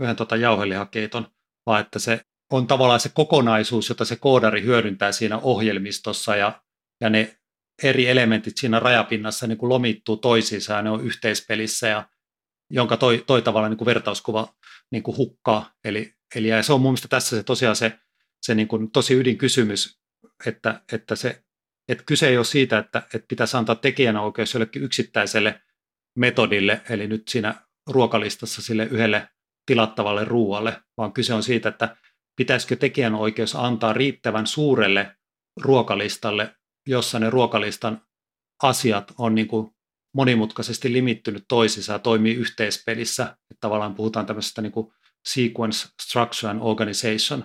yhden 0.00 0.16
tota 0.16 0.36
jauhelihakeiton, 0.36 1.28
vaan 1.66 1.80
että 1.80 1.98
se 1.98 2.20
on 2.50 2.66
tavallaan 2.66 3.00
se 3.00 3.08
kokonaisuus, 3.08 3.88
jota 3.88 4.04
se 4.04 4.16
koodari 4.16 4.62
hyödyntää 4.62 5.12
siinä 5.12 5.38
ohjelmistossa 5.38 6.36
ja, 6.36 6.62
ja 7.00 7.10
ne 7.10 7.36
eri 7.82 8.08
elementit 8.08 8.56
siinä 8.56 8.80
rajapinnassa 8.80 9.46
niin 9.46 9.58
kuin 9.58 9.68
lomittuu 9.68 10.16
toisiinsa 10.16 10.72
ja 10.72 10.82
ne 10.82 10.90
on 10.90 11.04
yhteispelissä 11.04 11.88
ja, 11.88 12.08
jonka 12.70 12.96
toi, 12.96 13.24
toi 13.26 13.42
tavallaan 13.42 13.70
niin 13.70 13.78
kuin 13.78 13.86
vertauskuva 13.86 14.54
niin 14.90 15.02
kuin 15.02 15.16
hukkaa. 15.16 15.70
Eli, 15.84 16.14
eli 16.34 16.48
ja 16.48 16.62
se 16.62 16.72
on 16.72 16.80
mun 16.80 16.90
mielestä 16.90 17.08
tässä 17.08 17.36
se 17.36 17.42
tosiaan 17.42 17.76
se, 17.76 17.98
se 18.42 18.54
niin 18.54 18.68
kuin 18.68 18.90
tosi 18.90 19.14
ydinkysymys, 19.14 20.00
että, 20.46 20.80
että, 20.92 21.16
se, 21.16 21.42
että 21.88 22.04
kyse 22.04 22.28
ei 22.28 22.36
ole 22.36 22.44
siitä, 22.44 22.78
että, 22.78 23.02
että 23.14 23.26
pitäisi 23.28 23.56
antaa 23.56 23.74
tekijänoikeus 23.74 24.54
jollekin 24.54 24.82
yksittäiselle 24.82 25.60
metodille, 26.16 26.82
eli 26.90 27.06
nyt 27.06 27.28
siinä 27.28 27.54
ruokalistassa 27.86 28.62
sille 28.62 28.84
yhdelle 28.84 29.28
tilattavalle 29.66 30.24
ruualle, 30.24 30.82
vaan 30.96 31.12
kyse 31.12 31.34
on 31.34 31.42
siitä, 31.42 31.68
että 31.68 31.96
pitäisikö 32.36 32.76
tekijänoikeus 32.76 33.56
antaa 33.56 33.92
riittävän 33.92 34.46
suurelle 34.46 35.16
ruokalistalle, 35.60 36.56
jossa 36.88 37.18
ne 37.18 37.30
ruokalistan 37.30 38.02
asiat 38.62 39.12
on 39.18 39.34
niin 39.34 39.48
kuin 39.48 39.70
monimutkaisesti 40.14 40.92
limittynyt 40.92 41.44
toisiinsa 41.48 41.92
ja 41.92 41.98
toimii 41.98 42.34
yhteispelissä. 42.34 43.22
Että 43.24 43.60
tavallaan 43.60 43.94
puhutaan 43.94 44.26
tämmöisestä 44.26 44.62
niin 44.62 44.72
kuin 44.72 44.92
sequence, 45.28 45.88
structure 46.02 46.50
and 46.50 46.60
organization, 46.62 47.44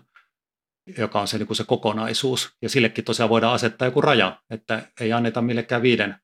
joka 0.98 1.21
on 1.21 1.27
se, 1.27 1.38
niin 1.38 1.48
kuin 1.48 1.57
se 1.57 1.63
kokonaisuus. 1.63 2.50
Ja 2.62 2.69
sillekin 2.69 3.03
tosiaan 3.03 3.29
voidaan 3.29 3.53
asettaa 3.53 3.88
joku 3.88 4.01
raja, 4.01 4.41
että 4.50 4.91
ei 5.01 5.13
anneta 5.13 5.41
millekään 5.41 5.81
viiden, 5.81 6.15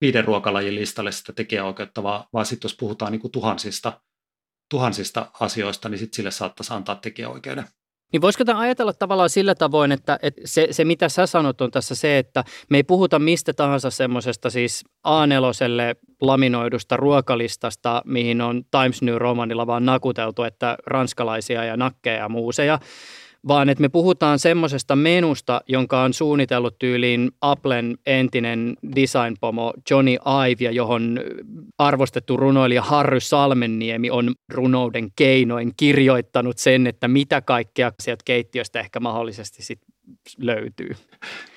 viiden 0.00 0.24
ruokalajin 0.24 0.74
listalle 0.74 1.12
sitä 1.12 1.32
tekijäoikeutta, 1.32 2.02
vaan, 2.02 2.24
vaan 2.32 2.46
sitten 2.46 2.68
jos 2.68 2.76
puhutaan 2.76 3.12
niin 3.12 3.20
kuin 3.20 3.32
tuhansista, 3.32 4.00
tuhansista 4.70 5.30
asioista, 5.40 5.88
niin 5.88 5.98
sitten 5.98 6.16
sille 6.16 6.30
saattaisi 6.30 6.74
antaa 6.74 6.96
tekijäoikeuden. 6.96 7.66
Niin 8.14 8.22
voisiko 8.22 8.44
tämä 8.44 8.58
ajatella 8.58 8.92
tavallaan 8.92 9.30
sillä 9.30 9.54
tavoin, 9.54 9.92
että, 9.92 10.18
että 10.22 10.42
se, 10.44 10.68
se 10.70 10.84
mitä 10.84 11.08
sä 11.08 11.26
sanot 11.26 11.60
on 11.60 11.70
tässä 11.70 11.94
se, 11.94 12.18
että 12.18 12.44
me 12.70 12.76
ei 12.76 12.82
puhuta 12.82 13.18
mistä 13.18 13.52
tahansa 13.52 13.90
semmoisesta 13.90 14.50
siis 14.50 14.84
a 15.02 15.26
laminoidusta 16.20 16.96
ruokalistasta, 16.96 18.02
mihin 18.04 18.40
on 18.40 18.64
Times 18.70 19.02
New 19.02 19.16
Romanilla 19.16 19.66
vaan 19.66 19.86
nakuteltu, 19.86 20.42
että 20.42 20.76
ranskalaisia 20.86 21.64
ja 21.64 21.76
nakkeja 21.76 22.16
ja 22.16 22.28
muuseja, 22.28 22.78
vaan 23.48 23.68
että 23.68 23.82
me 23.82 23.88
puhutaan 23.88 24.38
semmoisesta 24.38 24.96
menusta, 24.96 25.60
jonka 25.68 26.02
on 26.02 26.14
suunnitellut 26.14 26.78
tyyliin 26.78 27.30
Applen 27.40 27.98
entinen 28.06 28.76
designpomo 28.96 29.72
Johnny 29.90 30.12
Ive, 30.12 30.64
ja 30.64 30.70
johon 30.70 31.20
arvostettu 31.78 32.36
runoilija 32.36 32.82
Harry 32.82 33.20
Salmenniemi 33.20 34.10
on 34.10 34.34
runouden 34.52 35.08
keinoin 35.16 35.72
kirjoittanut 35.76 36.58
sen, 36.58 36.86
että 36.86 37.08
mitä 37.08 37.40
kaikkea 37.40 37.92
sieltä 38.02 38.22
keittiöstä 38.24 38.80
ehkä 38.80 39.00
mahdollisesti 39.00 39.62
sit 39.62 39.80
löytyy. 40.38 40.90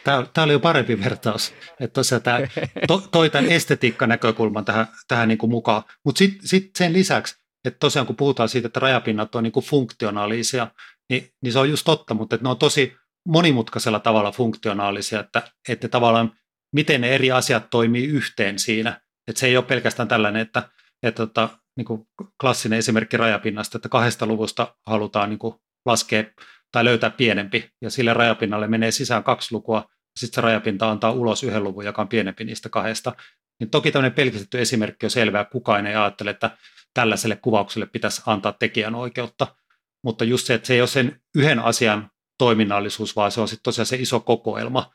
Tämä, 0.03 0.25
tämä 0.34 0.46
oli 0.46 0.53
jo 0.53 0.60
parempi 0.60 1.00
vertaus, 1.00 1.53
että 1.79 1.94
tosiaan 1.94 2.22
tämä 2.22 2.39
to, 2.88 3.03
toi 3.12 3.29
tämän 3.29 3.51
estetiikkanäkökulman 3.51 4.65
tähän, 4.65 4.88
tähän 5.08 5.27
niin 5.27 5.38
kuin 5.38 5.50
mukaan, 5.50 5.84
mutta 6.06 6.20
sitten 6.20 6.48
sit 6.48 6.75
sen 6.75 6.94
lisäksi, 6.94 7.36
että 7.65 7.79
tosiaan 7.79 8.08
kun 8.08 8.15
puhutaan 8.15 8.50
siitä, 8.50 8.67
että 8.67 8.79
rajapinnat 8.79 9.36
on 9.36 9.44
niin 9.44 9.51
kuin 9.51 9.65
funktionaalisia, 9.65 10.67
niin, 11.10 11.30
niin 11.44 11.54
se 11.54 11.60
on 11.60 11.70
just 11.70 11.86
totta, 11.86 12.14
mutta 12.14 12.36
että 12.36 12.44
ne 12.44 12.50
on 12.50 12.58
tosi 12.58 12.96
monimutkaisella 13.28 14.00
tavalla 14.00 14.32
funktionaalisia, 14.32 15.20
että, 15.20 15.42
että 15.70 15.88
tavallaan 15.88 16.32
miten 16.76 17.02
ne 17.02 17.16
eri 17.16 17.32
asiat 17.32 17.70
toimii 17.70 18.06
yhteen 18.06 18.60
siinä. 18.60 19.02
Että 19.28 19.40
se 19.40 19.48
ei 19.48 19.58
ole 19.58 19.66
pelkästään 19.66 20.08
tällainen, 20.08 20.42
että, 20.42 20.70
että, 21.04 21.24
että 21.24 21.50
niin 21.78 21.86
kuin 21.86 22.08
klassinen 22.42 22.80
esimerkki 22.80 23.18
rajapinnasta, 23.18 23.78
että 23.78 23.90
kahdesta 23.90 24.26
luvusta 24.26 24.76
halutaan 24.86 25.30
niin 25.30 25.40
kuin 25.40 25.56
laskea 25.86 26.24
tai 26.72 26.86
löytää 26.86 27.10
pienempi, 27.10 27.70
ja 27.82 27.90
sille 27.90 28.14
rajapinnalle 28.14 28.68
menee 28.68 28.92
sisään 28.92 29.24
kaksi 29.24 29.54
lukua, 29.54 29.90
sitten 30.20 30.36
se 30.36 30.42
rajapinta 30.42 30.92
antaa 30.92 31.12
ulos 31.12 31.44
yhden 31.44 31.64
luvun, 31.64 31.86
joka 31.86 32.02
on 32.02 32.08
pienempi 32.08 32.44
niistä 32.44 32.70
kahdesta. 32.70 33.16
Niin 33.60 33.70
toki 33.70 33.92
tämmöinen 33.92 34.16
pelkistetty 34.16 34.62
esimerkki 34.62 35.06
on 35.06 35.10
selvää, 35.10 35.46
kukaan 35.46 35.88
ei 35.88 35.96
ajattele, 35.96 36.30
että 36.30 36.58
tällaiselle 36.94 37.36
kuvaukselle 37.36 37.86
pitäisi 37.86 38.22
antaa 38.26 38.54
tekijänoikeutta, 38.54 39.56
mutta 40.04 40.25
just 40.25 40.48
se, 40.48 40.54
että 40.54 40.68
se 40.68 40.74
ei 40.74 40.82
ole 40.82 40.88
sen 40.88 41.22
yhden 41.36 41.60
asian 41.60 42.12
toiminnallisuus, 42.38 43.16
vaan 43.16 43.32
se 43.32 43.42
on 43.42 43.48
sitten 43.48 43.63
tosiaan 43.63 43.86
se 43.86 43.96
iso 43.96 44.20
kokoelma. 44.20 44.92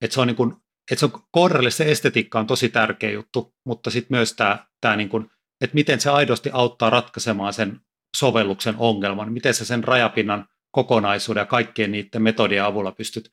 Että 0.00 0.14
se 0.14 0.20
on 0.20 0.26
niin 0.26 0.36
kuin, 0.36 0.52
että 0.90 1.00
se 1.00 1.06
on 1.06 1.22
koodarille 1.30 1.70
se 1.70 1.90
estetiikka 1.90 2.38
on 2.38 2.46
tosi 2.46 2.68
tärkeä 2.68 3.10
juttu, 3.10 3.54
mutta 3.64 3.90
sitten 3.90 4.16
myös 4.16 4.32
tämä, 4.32 4.66
tämä 4.80 4.96
niin 4.96 5.08
kuin, 5.08 5.30
että 5.60 5.74
miten 5.74 6.00
se 6.00 6.10
aidosti 6.10 6.50
auttaa 6.52 6.90
ratkaisemaan 6.90 7.52
sen 7.52 7.80
sovelluksen 8.16 8.74
ongelman, 8.78 9.32
miten 9.32 9.54
se 9.54 9.64
sen 9.64 9.84
rajapinnan 9.84 10.48
kokonaisuuden 10.70 11.40
ja 11.40 11.46
kaikkien 11.46 11.92
niiden 11.92 12.22
metodien 12.22 12.64
avulla 12.64 12.92
pystyt 12.92 13.30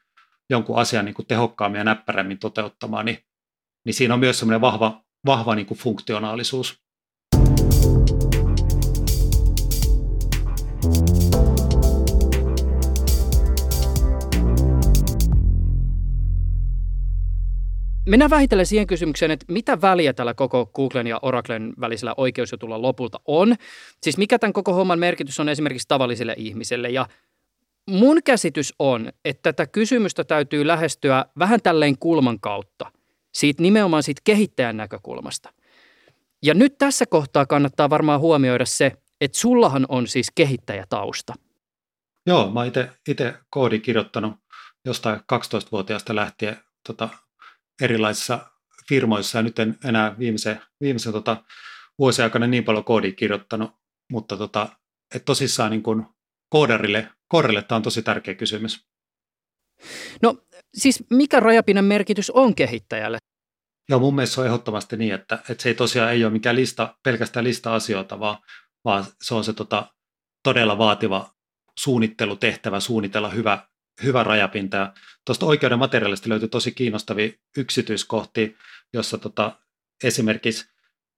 jonkun 0.50 0.78
asian 0.78 1.06
niin 1.06 1.16
kuin 1.16 1.26
tehokkaammin 1.26 1.80
ja 1.80 1.84
näppärämmin 1.84 2.40
toteuttamaan, 2.40 3.06
niin, 3.06 3.18
niin 3.86 3.94
siinä 3.94 4.14
on 4.14 4.20
myös 4.20 4.40
semmoinen 4.40 4.62
vahva, 4.62 5.04
vahva 5.26 5.56
niin 5.56 5.66
kuin 5.66 5.78
funktionaalisuus. 5.78 6.83
Mennään 18.06 18.30
vähitellen 18.30 18.66
siihen 18.66 18.88
kysymykseen, 18.88 19.32
että 19.32 19.46
mitä 19.50 19.82
väliä 19.82 20.14
tällä 20.14 20.34
koko 20.34 20.66
Googlen 20.66 21.08
ja 21.08 21.20
Oraclen 21.22 21.74
välisellä 21.80 22.14
oikeusjutulla 22.18 22.82
lopulta 22.82 23.20
on. 23.26 23.56
Siis 24.02 24.18
mikä 24.18 24.40
tämän 24.40 24.54
koko 24.54 24.74
homman 24.74 25.00
merkitys 25.00 25.40
on 25.40 25.50
esimerkiksi 25.50 25.88
tavallisille 25.88 26.36
ihmisille. 26.38 26.90
Ja 26.90 27.08
mun 27.90 28.24
käsitys 28.26 28.74
on, 28.80 29.12
että 29.26 29.54
tätä 29.54 29.68
kysymystä 29.68 30.24
täytyy 30.24 30.68
lähestyä 30.68 31.26
vähän 31.40 31.62
tälleen 31.62 31.98
kulman 31.98 32.40
kautta. 32.40 32.92
Siitä 33.34 33.62
nimenomaan 33.64 34.04
siitä 34.04 34.22
kehittäjän 34.24 34.78
näkökulmasta. 34.78 35.54
Ja 36.44 36.54
nyt 36.54 36.78
tässä 36.78 37.06
kohtaa 37.06 37.46
kannattaa 37.46 37.90
varmaan 37.90 38.20
huomioida 38.20 38.66
se, 38.66 38.92
että 39.22 39.38
sullahan 39.38 39.86
on 39.90 40.08
siis 40.08 40.28
kehittäjätausta. 40.36 41.34
Joo, 42.26 42.52
mä 42.52 42.66
itse 43.08 43.34
koodi 43.50 43.80
kirjoittanut 43.80 44.34
jostain 44.86 45.20
12-vuotiaasta 45.20 46.16
lähtien 46.16 46.58
tota, 46.88 47.10
erilaisissa 47.82 48.52
firmoissa 48.90 49.38
ja 49.38 49.42
nyt 49.42 49.60
en 49.60 49.78
enää 49.86 50.20
viimeisen, 50.20 50.62
viimeisen 50.82 51.14
tota, 51.14 51.44
vuosien 52.00 52.24
aikana 52.24 52.48
niin 52.48 52.64
paljon 52.64 52.84
koodia 52.84 53.12
kirjoittanut, 53.12 53.72
mutta 54.12 54.38
tota, 54.38 54.70
et 55.16 55.26
tosissaan 55.26 55.72
niin 55.72 55.84
kuin 55.84 56.06
koodarille, 56.50 57.10
koodarille 57.28 57.62
tämä 57.62 57.78
on 57.78 57.84
tosi 57.84 58.02
tärkeä 58.02 58.36
kysymys. 58.36 58.88
No 60.22 60.38
siis 60.74 61.04
mikä 61.10 61.40
rajapinnan 61.40 61.86
merkitys 61.86 62.30
on 62.30 62.56
kehittäjälle? 62.56 63.18
Joo, 63.90 64.00
mun 64.00 64.16
mielestä 64.16 64.34
se 64.34 64.42
on 64.42 64.48
ehdottomasti 64.48 64.98
niin, 64.98 65.14
että, 65.14 65.40
että 65.50 65.64
se 65.64 65.70
ei 65.70 65.76
tosiaan 65.76 66.12
ei 66.12 66.24
ole 66.26 66.34
mikään 66.34 66.56
lista, 66.56 66.98
pelkästään 67.04 67.44
lista 67.44 67.76
asioita, 67.76 68.20
vaan, 68.20 68.38
vaan 68.86 69.06
se 69.22 69.36
on 69.36 69.44
se 69.44 69.54
tota, 69.54 69.94
todella 70.44 70.78
vaativa 70.78 71.34
suunnittelutehtävä, 71.80 72.80
suunnitella 72.80 73.30
hyvä, 73.30 73.68
hyvä 74.04 74.24
rajapinta. 74.24 74.78
Ja 74.78 74.94
tuosta 75.26 75.46
oikeuden 75.46 75.80
materiaalista 75.80 76.30
löytyy 76.30 76.48
tosi 76.48 76.72
kiinnostavia 76.72 77.32
yksityiskohtia, 77.58 78.48
jossa 78.94 79.18
tota, 79.18 79.60
esimerkiksi 80.04 80.66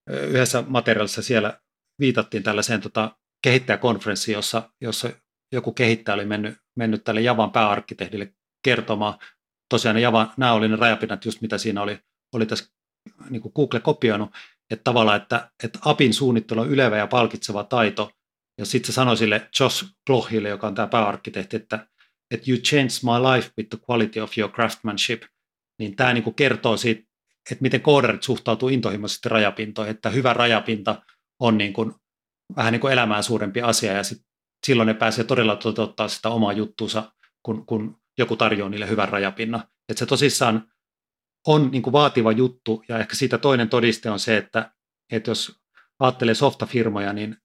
yhdessä 0.09 0.63
materiaalissa 0.67 1.21
siellä 1.21 1.59
viitattiin 1.99 2.43
tällaiseen 2.43 2.81
tota, 2.81 3.17
kehittäjäkonferenssiin, 3.43 4.35
jossa, 4.35 4.69
jossa 4.81 5.09
joku 5.51 5.71
kehittäjä 5.71 6.13
oli 6.13 6.25
mennyt, 6.25 6.57
mennyt 6.75 7.03
tälle 7.03 7.21
Javan 7.21 7.51
pääarkkitehdille 7.51 8.33
kertomaan. 8.63 9.19
Tosiaan 9.69 9.95
ne 9.95 10.01
Javan, 10.01 10.31
nämä 10.38 10.53
oli 10.53 10.67
ne 10.67 10.75
rajapinnat, 10.75 11.25
just 11.25 11.41
mitä 11.41 11.57
siinä 11.57 11.81
oli, 11.81 11.99
oli 12.33 12.45
tässä 12.45 12.65
niin 13.29 13.41
kuin 13.41 13.51
Google 13.55 13.79
kopioinut, 13.79 14.29
että 14.71 14.83
tavallaan, 14.83 15.21
että, 15.21 15.51
että 15.63 15.79
APin 15.85 16.13
suunnittelu 16.13 16.61
on 16.61 16.69
ylevä 16.69 16.97
ja 16.97 17.07
palkitseva 17.07 17.63
taito, 17.63 18.11
ja 18.57 18.65
sitten 18.65 18.88
se 18.88 18.95
sanoi 18.95 19.17
sille 19.17 19.49
Josh 19.59 19.85
Blochille, 20.05 20.49
joka 20.49 20.67
on 20.67 20.75
tämä 20.75 20.88
pääarkkitehti, 20.88 21.55
että, 21.55 21.88
että 22.31 22.51
you 22.51 22.59
changed 22.59 23.03
my 23.03 23.35
life 23.35 23.51
with 23.57 23.69
the 23.69 23.77
quality 23.89 24.19
of 24.19 24.38
your 24.38 24.51
craftsmanship, 24.51 25.23
niin 25.79 25.95
tämä 25.95 26.13
niin 26.13 26.33
kertoo 26.35 26.77
siitä, 26.77 27.01
että 27.51 27.61
miten 27.61 27.81
koodarit 27.81 28.23
suhtautuu 28.23 28.69
intohimoisesti 28.69 29.29
rajapintoihin, 29.29 29.95
että 29.95 30.09
hyvä 30.09 30.33
rajapinta 30.33 31.01
on 31.39 31.57
niin 31.57 31.73
kuin, 31.73 31.93
vähän 32.55 32.71
niin 32.71 32.81
kuin 32.81 32.93
elämään 32.93 33.23
suurempi 33.23 33.61
asia 33.61 33.93
ja 33.93 34.03
sit, 34.03 34.21
silloin 34.65 34.88
ne 34.88 34.93
pääsee 34.93 35.23
todella 35.23 35.55
toteuttaa 35.55 36.07
sitä 36.07 36.29
omaa 36.29 36.53
juttuunsa, 36.53 37.11
kun, 37.43 37.65
kun 37.65 37.97
joku 38.17 38.35
tarjoaa 38.35 38.69
niille 38.69 38.89
hyvän 38.89 39.09
rajapinnan. 39.09 39.63
Että 39.89 39.99
se 39.99 40.05
tosissaan 40.05 40.71
on 41.47 41.71
niin 41.71 41.81
kuin 41.81 41.91
vaativa 41.93 42.31
juttu 42.31 42.83
ja 42.88 42.99
ehkä 42.99 43.15
siitä 43.15 43.38
toinen 43.38 43.69
todiste 43.69 44.09
on 44.09 44.19
se, 44.19 44.38
että, 44.38 44.71
että 45.11 45.31
jos 45.31 45.59
ajattelee 45.99 46.35
softafirmoja, 46.35 47.13
niin 47.13 47.38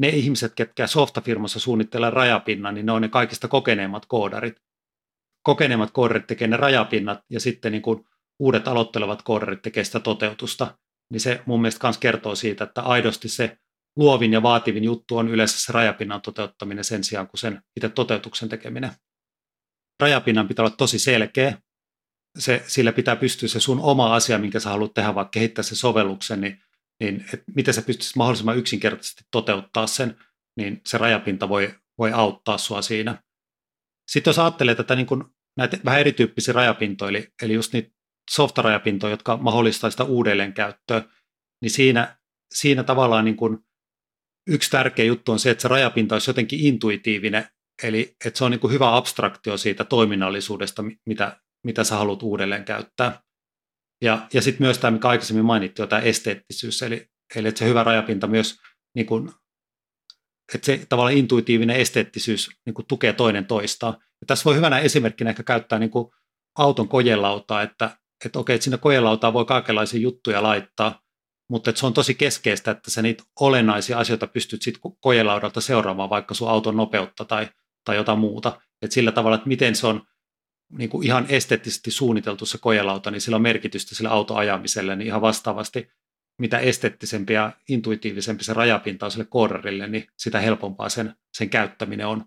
ne 0.00 0.08
ihmiset, 0.08 0.52
ketkä 0.54 0.86
softafirmassa 0.86 1.60
suunnittelevat 1.60 2.14
rajapinnan, 2.14 2.74
niin 2.74 2.86
ne 2.86 2.92
on 2.92 3.02
ne 3.02 3.08
kaikista 3.08 3.48
kokeneemmat 3.48 4.06
koodarit. 4.06 4.56
Kokeneemmat 5.42 5.90
koodarit 5.90 6.26
tekee 6.26 6.48
ne 6.48 6.56
rajapinnat 6.56 7.18
ja 7.30 7.40
sitten 7.40 7.72
niin 7.72 7.82
kuin 7.82 8.04
uudet 8.38 8.68
aloittelevat 8.68 9.22
koodarit 9.22 9.62
tekee 9.62 9.84
sitä 9.84 10.00
toteutusta. 10.00 10.78
Niin 11.12 11.20
se 11.20 11.42
mun 11.46 11.60
mielestä 11.60 11.86
myös 11.86 11.98
kertoo 11.98 12.34
siitä, 12.34 12.64
että 12.64 12.82
aidosti 12.82 13.28
se 13.28 13.56
luovin 13.96 14.32
ja 14.32 14.42
vaativin 14.42 14.84
juttu 14.84 15.16
on 15.16 15.28
yleensä 15.28 15.60
se 15.60 15.72
rajapinnan 15.72 16.22
toteuttaminen 16.22 16.84
sen 16.84 17.04
sijaan 17.04 17.28
kuin 17.28 17.40
sen 17.40 17.62
itse 17.76 17.88
toteutuksen 17.88 18.48
tekeminen. 18.48 18.90
Rajapinnan 20.02 20.48
pitää 20.48 20.64
olla 20.64 20.76
tosi 20.76 20.98
selkeä. 20.98 21.58
Se, 22.38 22.62
sillä 22.66 22.92
pitää 22.92 23.16
pystyä 23.16 23.48
se 23.48 23.60
sun 23.60 23.80
oma 23.80 24.14
asia, 24.14 24.38
minkä 24.38 24.60
sä 24.60 24.70
haluat 24.70 24.94
tehdä, 24.94 25.14
vaikka 25.14 25.30
kehittää 25.30 25.62
se 25.62 25.76
sovelluksen, 25.76 26.40
niin 26.40 26.62
niin 27.00 27.24
että 27.34 27.52
miten 27.56 27.74
sä 27.74 27.82
pystyisit 27.82 28.16
mahdollisimman 28.16 28.58
yksinkertaisesti 28.58 29.24
toteuttaa 29.30 29.86
sen, 29.86 30.18
niin 30.56 30.80
se 30.86 30.98
rajapinta 30.98 31.48
voi, 31.48 31.74
voi 31.98 32.12
auttaa 32.12 32.58
sua 32.58 32.82
siinä. 32.82 33.22
Sitten 34.10 34.30
jos 34.30 34.38
ajattelee 34.38 34.74
tätä 34.74 34.96
niin 34.96 35.06
kuin 35.06 35.24
näitä 35.56 35.78
vähän 35.84 36.00
erityyppisiä 36.00 36.54
rajapintoja, 36.54 37.08
eli, 37.08 37.28
eli 37.42 37.54
just 37.54 37.72
niitä 37.72 37.90
softarajapintoja, 38.30 39.10
jotka 39.10 39.36
mahdollistaa 39.36 39.90
sitä 39.90 40.04
uudelleenkäyttöä, 40.04 41.04
niin 41.62 41.70
siinä, 41.70 42.18
siinä 42.54 42.84
tavallaan 42.84 43.24
niin 43.24 43.36
kuin 43.36 43.58
yksi 44.48 44.70
tärkeä 44.70 45.04
juttu 45.04 45.32
on 45.32 45.38
se, 45.38 45.50
että 45.50 45.62
se 45.62 45.68
rajapinta 45.68 46.14
olisi 46.14 46.30
jotenkin 46.30 46.60
intuitiivinen, 46.60 47.46
eli 47.82 48.16
että 48.26 48.38
se 48.38 48.44
on 48.44 48.50
niin 48.50 48.60
kuin 48.60 48.72
hyvä 48.72 48.96
abstraktio 48.96 49.56
siitä 49.56 49.84
toiminnallisuudesta, 49.84 50.84
mitä, 51.06 51.40
mitä 51.66 51.84
sä 51.84 51.96
haluat 51.96 52.22
uudelleen 52.22 52.64
käyttää. 52.64 53.22
Ja, 54.02 54.26
ja 54.34 54.42
sitten 54.42 54.64
myös 54.64 54.78
tämä, 54.78 54.90
mikä 54.90 55.08
aikaisemmin 55.08 55.44
mainittiin, 55.44 55.88
tämä 55.88 56.02
esteettisyys, 56.02 56.82
eli, 56.82 57.06
eli 57.34 57.48
että 57.48 57.58
se 57.58 57.64
hyvä 57.64 57.84
rajapinta 57.84 58.26
myös, 58.26 58.56
niin 58.94 59.06
kuin, 59.06 59.30
että 60.54 60.66
se 60.66 60.86
tavallaan 60.88 61.16
intuitiivinen 61.16 61.76
esteettisyys 61.76 62.50
niin 62.66 62.74
kuin 62.74 62.86
tukee 62.86 63.12
toinen 63.12 63.46
toistaan. 63.46 63.96
Ja 64.00 64.26
tässä 64.26 64.44
voi 64.44 64.56
hyvänä 64.56 64.78
esimerkkinä 64.78 65.30
ehkä 65.30 65.42
käyttää 65.42 65.78
niin 65.78 65.90
kuin 65.90 66.10
auton 66.58 66.88
kojelautaa, 66.88 67.62
että, 67.62 67.98
että 68.24 68.38
okei, 68.38 68.54
että 68.54 68.64
sinne 68.64 68.78
kojelautaan 68.78 69.32
voi 69.32 69.44
kaikenlaisia 69.44 70.00
juttuja 70.00 70.42
laittaa, 70.42 71.00
mutta 71.50 71.70
että 71.70 71.80
se 71.80 71.86
on 71.86 71.94
tosi 71.94 72.14
keskeistä, 72.14 72.70
että 72.70 72.90
sä 72.90 73.02
niitä 73.02 73.24
olennaisia 73.40 73.98
asioita 73.98 74.26
pystyt 74.26 74.62
sitten 74.62 74.92
kojelaudalta 75.00 75.60
seuraamaan, 75.60 76.10
vaikka 76.10 76.34
sun 76.34 76.50
auton 76.50 76.76
nopeutta 76.76 77.24
tai, 77.24 77.48
tai 77.84 77.96
jotain 77.96 78.18
muuta. 78.18 78.60
Että 78.82 78.94
sillä 78.94 79.12
tavalla, 79.12 79.36
että 79.36 79.48
miten 79.48 79.76
se 79.76 79.86
on 79.86 80.02
niin 80.78 80.90
kuin 80.90 81.06
ihan 81.06 81.26
esteettisesti 81.28 81.90
suunniteltu 81.90 82.46
se 82.46 82.58
kojelauta, 82.58 83.10
niin 83.10 83.20
sillä 83.20 83.36
on 83.36 83.42
merkitystä 83.42 83.94
sille 83.94 84.10
autoajamiselle, 84.10 84.96
niin 84.96 85.06
ihan 85.06 85.20
vastaavasti 85.20 85.90
mitä 86.40 86.58
esteettisempi 86.58 87.32
ja 87.32 87.52
intuitiivisempi 87.68 88.44
se 88.44 88.54
rajapinta 88.54 89.06
on 89.06 89.10
sille 89.12 89.24
koorarille, 89.24 89.86
niin 89.86 90.06
sitä 90.16 90.40
helpompaa 90.40 90.88
sen, 90.88 91.14
sen 91.36 91.50
käyttäminen 91.50 92.06
on. 92.06 92.24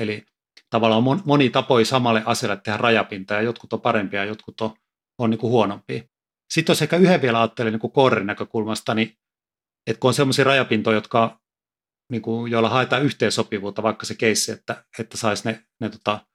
Eli 0.00 0.24
tavallaan 0.70 1.08
on 1.08 1.22
moni 1.24 1.50
tapoja 1.50 1.84
samalle 1.84 2.22
asialle 2.26 2.56
tehdä 2.56 2.76
rajapinta, 2.76 3.34
ja 3.34 3.40
jotkut 3.42 3.72
on 3.72 3.80
parempia 3.80 4.20
ja 4.20 4.26
jotkut 4.26 4.60
on, 4.60 4.70
on 5.18 5.30
niin 5.30 5.38
kuin 5.38 5.50
huonompia. 5.50 6.02
Sitten 6.50 6.72
jos 6.72 6.82
ehkä 6.82 6.96
yhden 6.96 7.22
vielä 7.22 7.40
ajattelee 7.40 7.72
niin 7.72 7.92
koorin 7.92 8.26
näkökulmasta, 8.26 8.94
niin 8.94 9.18
että 9.86 10.00
kun 10.00 10.08
on 10.08 10.14
sellaisia 10.14 10.44
rajapintoja, 10.44 10.96
jotka, 10.96 11.40
niin 12.12 12.22
kuin, 12.22 12.50
joilla 12.50 12.68
haetaan 12.68 13.02
yhteensopivuutta, 13.02 13.82
vaikka 13.82 14.06
se 14.06 14.14
keissi, 14.14 14.52
että, 14.52 14.84
että 14.98 15.16
saisi 15.16 15.48
ne, 15.48 15.64
ne 15.80 15.88
tota, 15.88 16.26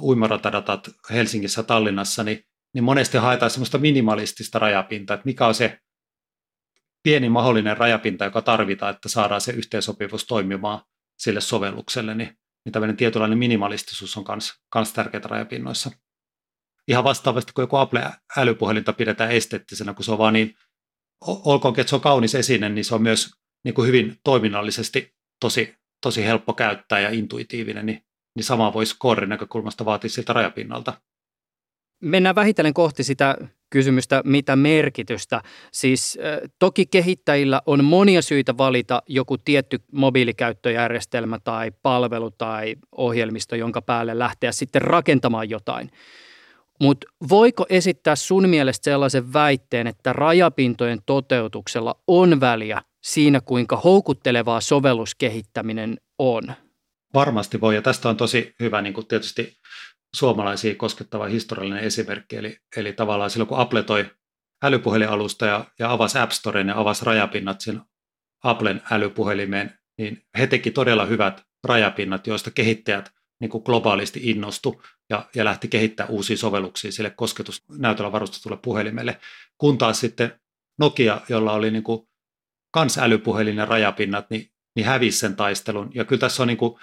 uimaratadatat 0.00 0.90
Helsingissä 1.10 1.62
Tallinnassa, 1.62 2.24
niin, 2.24 2.44
niin 2.74 2.84
monesti 2.84 3.18
haetaan 3.18 3.50
sellaista 3.50 3.78
minimalistista 3.78 4.58
rajapintaa, 4.58 5.14
että 5.14 5.26
mikä 5.26 5.46
on 5.46 5.54
se 5.54 5.78
pieni 7.02 7.28
mahdollinen 7.28 7.76
rajapinta, 7.76 8.24
joka 8.24 8.42
tarvitaan, 8.42 8.94
että 8.94 9.08
saadaan 9.08 9.40
se 9.40 9.52
yhteensopivuus 9.52 10.24
toimimaan 10.24 10.82
sille 11.18 11.40
sovellukselle, 11.40 12.14
niin, 12.14 12.38
niin 12.64 12.72
tämmöinen 12.72 12.96
tietynlainen 12.96 13.38
minimalistisuus 13.38 14.16
on 14.16 14.24
myös 14.74 14.92
tärkeää 14.92 15.22
rajapinnoissa. 15.24 15.90
Ihan 16.88 17.04
vastaavasti, 17.04 17.52
kun 17.52 17.62
joku 17.62 17.76
Apple-älypuhelinta 17.76 18.92
pidetään 18.92 19.30
esteettisenä, 19.30 19.94
kun 19.94 20.04
se 20.04 20.12
on 20.12 20.18
vaan 20.18 20.32
niin, 20.32 20.54
olkoonkin, 21.26 21.80
että 21.80 21.88
se 21.88 21.96
on 21.96 22.02
kaunis 22.02 22.34
esine, 22.34 22.68
niin 22.68 22.84
se 22.84 22.94
on 22.94 23.02
myös 23.02 23.30
niin 23.64 23.74
kuin 23.74 23.86
hyvin 23.86 24.16
toiminnallisesti 24.24 25.14
tosi, 25.40 25.74
tosi 26.02 26.24
helppo 26.24 26.52
käyttää 26.52 27.00
ja 27.00 27.10
intuitiivinen, 27.10 27.86
niin 27.86 28.02
niin 28.34 28.44
sama 28.44 28.72
voisi 28.72 28.96
koorin 28.98 29.28
näkökulmasta 29.28 29.84
vaatia 29.84 30.10
siltä 30.10 30.32
rajapinnalta. 30.32 30.92
Mennään 32.02 32.34
vähitellen 32.34 32.74
kohti 32.74 33.04
sitä 33.04 33.36
kysymystä, 33.70 34.22
mitä 34.24 34.56
merkitystä. 34.56 35.42
Siis 35.72 36.18
toki 36.58 36.86
kehittäjillä 36.86 37.62
on 37.66 37.84
monia 37.84 38.22
syitä 38.22 38.56
valita 38.58 39.02
joku 39.06 39.38
tietty 39.38 39.80
mobiilikäyttöjärjestelmä 39.92 41.38
tai 41.44 41.70
palvelu 41.82 42.30
tai 42.30 42.76
ohjelmisto, 42.92 43.56
jonka 43.56 43.82
päälle 43.82 44.18
lähteä 44.18 44.52
sitten 44.52 44.82
rakentamaan 44.82 45.50
jotain. 45.50 45.90
Mutta 46.80 47.06
voiko 47.28 47.66
esittää 47.68 48.16
sun 48.16 48.48
mielestä 48.48 48.84
sellaisen 48.84 49.32
väitteen, 49.32 49.86
että 49.86 50.12
rajapintojen 50.12 50.98
toteutuksella 51.06 51.94
on 52.06 52.40
väliä 52.40 52.82
siinä, 53.02 53.40
kuinka 53.40 53.76
houkuttelevaa 53.76 54.60
sovelluskehittäminen 54.60 56.00
on? 56.18 56.42
Varmasti 57.14 57.60
voi, 57.60 57.74
ja 57.74 57.82
tästä 57.82 58.08
on 58.08 58.16
tosi 58.16 58.54
hyvä 58.60 58.82
niin 58.82 58.94
kuin 58.94 59.06
tietysti 59.06 59.56
suomalaisia 60.16 60.74
koskettava 60.74 61.26
historiallinen 61.26 61.84
esimerkki, 61.84 62.36
eli, 62.36 62.58
eli 62.76 62.92
tavallaan 62.92 63.30
silloin 63.30 63.48
kun 63.48 63.58
Apple 63.58 63.82
toi 63.82 64.10
älypuhelinalusta 64.62 65.46
ja, 65.46 65.64
ja 65.78 65.92
avasi 65.92 66.18
App 66.18 66.32
Storen 66.32 66.68
ja 66.68 66.80
avasi 66.80 67.04
rajapinnat 67.04 67.60
sen 67.60 67.80
Applen 68.44 68.82
älypuhelimeen, 68.90 69.78
niin 69.98 70.22
he 70.38 70.46
teki 70.46 70.70
todella 70.70 71.06
hyvät 71.06 71.42
rajapinnat, 71.64 72.26
joista 72.26 72.50
kehittäjät 72.50 73.12
niin 73.40 73.50
kuin 73.50 73.62
globaalisti 73.64 74.20
innostu 74.22 74.82
ja, 75.10 75.28
ja 75.34 75.44
lähti 75.44 75.68
kehittämään 75.68 76.14
uusia 76.14 76.36
sovelluksia 76.36 76.92
sille 76.92 77.10
kosketusnäytöllä 77.10 78.12
varustetulle 78.12 78.56
puhelimelle, 78.56 79.20
kun 79.58 79.78
taas 79.78 80.00
sitten 80.00 80.40
Nokia, 80.78 81.20
jolla 81.28 81.52
oli 81.52 81.70
niin 81.70 81.82
kuin 81.82 82.08
kans 82.70 82.98
älypuhelin 82.98 83.56
ja 83.56 83.64
rajapinnat, 83.64 84.30
niin, 84.30 84.50
niin 84.76 84.86
hävisi 84.86 85.18
sen 85.18 85.36
taistelun. 85.36 85.90
Ja 85.94 86.04
kyllä 86.04 86.20
tässä 86.20 86.42
on 86.42 86.46
niin 86.46 86.58
kuin 86.58 86.80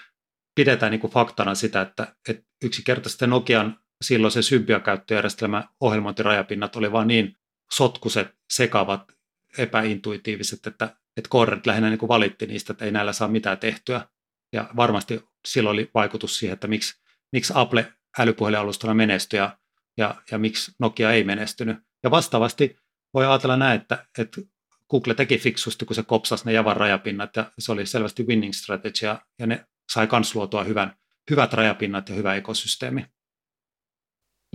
pidetään 0.55 0.91
niin 0.91 0.99
kuin 0.99 1.13
faktana 1.13 1.55
sitä, 1.55 1.81
että, 1.81 2.15
että 2.29 2.43
yksinkertaisesti 2.63 3.27
Nokian 3.27 3.79
silloin 4.01 4.31
se 4.31 4.41
symbiakäyttöjärjestelmä 4.41 5.63
ohjelmointirajapinnat 5.79 6.75
oli 6.75 6.91
vain 6.91 7.07
niin 7.07 7.37
sotkuset, 7.71 8.27
sekavat, 8.53 9.11
epäintuitiiviset, 9.57 10.67
että, 10.67 10.95
että 11.17 11.29
Corret 11.29 11.65
lähinnä 11.65 11.89
niin 11.89 11.99
kuin 11.99 12.07
valitti 12.07 12.45
niistä, 12.45 12.73
että 12.73 12.85
ei 12.85 12.91
näillä 12.91 13.13
saa 13.13 13.27
mitään 13.27 13.57
tehtyä. 13.57 14.07
Ja 14.53 14.69
varmasti 14.75 15.23
silloin 15.47 15.73
oli 15.73 15.91
vaikutus 15.93 16.37
siihen, 16.37 16.53
että 16.53 16.67
miksi, 16.67 17.01
miksi 17.31 17.53
Apple 17.55 17.93
älypuhelinalustalla 18.19 18.93
menestyi 18.93 19.37
ja, 19.37 19.57
ja, 19.97 20.15
ja 20.31 20.37
miksi 20.37 20.71
Nokia 20.79 21.11
ei 21.11 21.23
menestynyt. 21.23 21.77
Ja 22.03 22.11
vastaavasti 22.11 22.77
voi 23.13 23.25
ajatella 23.25 23.57
näin, 23.57 23.81
että, 23.81 24.05
että 24.17 24.41
Google 24.89 25.13
teki 25.13 25.37
fiksusti, 25.37 25.85
kun 25.85 25.95
se 25.95 26.03
kopsasi 26.03 26.45
ne 26.45 26.53
Javan 26.53 26.77
rajapinnat, 26.77 27.35
ja 27.35 27.51
se 27.59 27.71
oli 27.71 27.85
selvästi 27.85 28.23
winning 28.23 28.53
strategy, 28.53 29.05
ja 29.39 29.47
ne 29.47 29.65
sai 29.89 30.07
myös 30.11 30.35
luotua 30.35 30.63
hyvän, 30.63 30.95
hyvät 31.29 31.53
rajapinnat 31.53 32.09
ja 32.09 32.15
hyvä 32.15 32.35
ekosysteemi. 32.35 33.05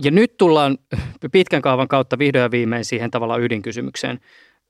Ja 0.03 0.11
nyt 0.11 0.37
tullaan 0.37 0.77
pitkän 1.31 1.61
kaavan 1.61 1.87
kautta 1.87 2.17
vihdoin 2.17 2.41
ja 2.43 2.51
viimein 2.51 2.85
siihen 2.85 3.11
tavallaan 3.11 3.41
ydinkysymykseen. 3.41 4.19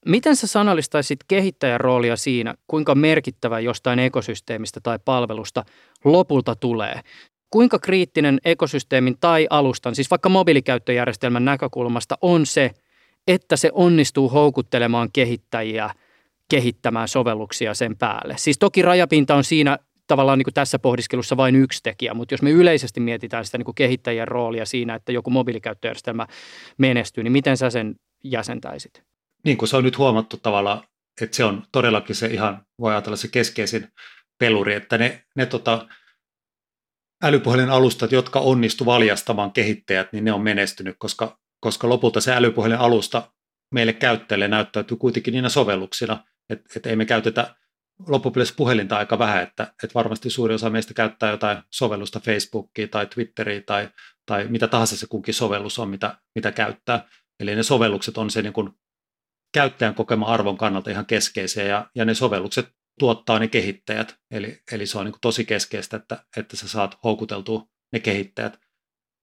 Miten 0.05 0.35
sä 0.35 0.47
sanallistaisit 0.47 1.19
kehittäjän 1.27 1.79
roolia 1.79 2.15
siinä, 2.15 2.55
kuinka 2.67 2.95
merkittävä 2.95 3.59
jostain 3.59 3.99
ekosysteemistä 3.99 4.79
tai 4.83 4.99
palvelusta 5.05 5.65
lopulta 6.03 6.55
tulee? 6.55 7.01
Kuinka 7.49 7.79
kriittinen 7.79 8.39
ekosysteemin 8.45 9.17
tai 9.19 9.47
alustan, 9.49 9.95
siis 9.95 10.11
vaikka 10.11 10.29
mobiilikäyttöjärjestelmän 10.29 11.45
näkökulmasta 11.45 12.17
on 12.21 12.45
se, 12.45 12.71
että 13.27 13.55
se 13.55 13.69
onnistuu 13.73 14.29
houkuttelemaan 14.29 15.09
kehittäjiä 15.13 15.89
kehittämään 16.49 17.07
sovelluksia 17.07 17.73
sen 17.73 17.97
päälle. 17.97 18.33
Siis 18.37 18.57
toki 18.57 18.81
rajapinta 18.81 19.35
on 19.35 19.43
siinä 19.43 19.77
tavallaan 20.07 20.37
niin 20.39 20.43
kuin 20.43 20.53
tässä 20.53 20.79
pohdiskelussa 20.79 21.37
vain 21.37 21.55
yksi 21.55 21.79
tekijä, 21.83 22.13
mutta 22.13 22.33
jos 22.33 22.41
me 22.41 22.51
yleisesti 22.51 22.99
mietitään 22.99 23.45
sitä 23.45 23.57
niin 23.57 23.65
kuin 23.65 23.75
kehittäjien 23.75 24.27
roolia 24.27 24.65
siinä, 24.65 24.95
että 24.95 25.11
joku 25.11 25.29
mobiilikäyttöjärjestelmä 25.29 26.27
menestyy, 26.77 27.23
niin 27.23 27.31
miten 27.31 27.57
sä 27.57 27.69
sen 27.69 27.95
jäsentäisit? 28.23 29.03
Niin 29.45 29.57
kuin 29.57 29.69
se 29.69 29.77
on 29.77 29.83
nyt 29.83 29.97
huomattu 29.97 30.37
tavallaan, 30.37 30.83
että 31.21 31.35
se 31.35 31.43
on 31.43 31.63
todellakin 31.71 32.15
se 32.15 32.27
ihan, 32.27 32.65
voi 32.79 32.91
ajatella 32.91 33.15
se 33.15 33.27
keskeisin 33.27 33.87
peluri, 34.39 34.73
että 34.73 34.97
ne, 34.97 35.23
ne 35.35 35.45
tota, 35.45 35.87
älypuhelin 37.23 37.69
alustat, 37.69 38.11
jotka 38.11 38.39
onnistu 38.39 38.85
valjastamaan 38.85 39.51
kehittäjät, 39.51 40.13
niin 40.13 40.23
ne 40.23 40.33
on 40.33 40.41
menestynyt, 40.41 40.95
koska, 40.99 41.39
koska 41.59 41.89
lopulta 41.89 42.21
se 42.21 42.33
älypuhelin 42.33 42.77
alusta 42.77 43.31
meille 43.73 43.93
käyttäjille 43.93 44.47
näyttäytyy 44.47 44.97
kuitenkin 44.97 45.31
niinä 45.31 45.49
sovelluksina, 45.49 46.23
että, 46.49 46.65
että 46.75 46.89
ei 46.89 46.95
me 46.95 47.05
käytetä 47.05 47.55
loppupeleissä 48.07 48.55
puhelinta 48.57 48.97
aika 48.97 49.19
vähän, 49.19 49.43
että, 49.43 49.63
että 49.63 49.93
varmasti 49.93 50.29
suuri 50.29 50.53
osa 50.53 50.69
meistä 50.69 50.93
käyttää 50.93 51.31
jotain 51.31 51.57
sovellusta 51.71 52.19
Facebookia 52.19 52.87
tai 52.87 53.05
Twitteriä 53.05 53.61
tai, 53.61 53.89
tai 54.25 54.47
mitä 54.47 54.67
tahansa 54.67 54.97
se 54.97 55.07
kunkin 55.07 55.33
sovellus 55.33 55.79
on, 55.79 55.89
mitä, 55.89 56.17
mitä 56.35 56.51
käyttää. 56.51 57.07
Eli 57.39 57.55
ne 57.55 57.63
sovellukset 57.63 58.17
on 58.17 58.29
se 58.29 58.41
niin 58.41 58.53
kuin 58.53 58.69
käyttäjän 59.53 59.95
kokema 59.95 60.25
arvon 60.25 60.57
kannalta 60.57 60.91
ihan 60.91 61.05
keskeisiä 61.05 61.63
ja, 61.63 61.89
ja 61.95 62.05
ne 62.05 62.13
sovellukset 62.13 62.69
tuottaa 62.99 63.39
ne 63.39 63.47
kehittäjät. 63.47 64.15
Eli, 64.31 64.61
eli 64.71 64.85
se 64.85 64.97
on 64.97 65.05
niin 65.05 65.13
kuin 65.13 65.21
tosi 65.21 65.45
keskeistä, 65.45 65.97
että, 65.97 66.25
että 66.37 66.57
sä 66.57 66.67
saat 66.67 66.97
houkuteltua 67.03 67.67
ne 67.93 67.99
kehittäjät. 67.99 68.59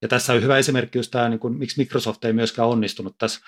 Ja 0.02 0.08
tässä 0.08 0.32
on 0.32 0.42
hyvä 0.42 0.58
esimerkki 0.58 0.98
just 0.98 1.10
tämä, 1.10 1.28
niin 1.28 1.40
kuin, 1.40 1.58
miksi 1.58 1.80
Microsoft 1.80 2.24
ei 2.24 2.32
myöskään 2.32 2.68
onnistunut 2.68 3.18
tässä 3.18 3.40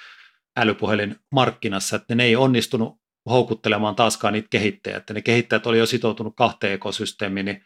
älypuhelin 0.57 1.17
markkinassa, 1.33 1.97
että 1.97 2.15
ne 2.15 2.25
ei 2.25 2.37
onnistunut 2.37 3.04
houkuttelemaan 3.31 3.95
taaskaan 3.95 4.33
niitä 4.33 4.49
kehittäjiä, 4.51 4.97
että 4.97 5.15
ne 5.15 5.23
kehittäjät 5.23 5.67
oli 5.67 5.79
jo 5.79 5.87
sitoutunut 5.87 6.37
kahteen 6.37 6.73
ekosysteemiin, 6.73 7.47
niin 7.47 7.65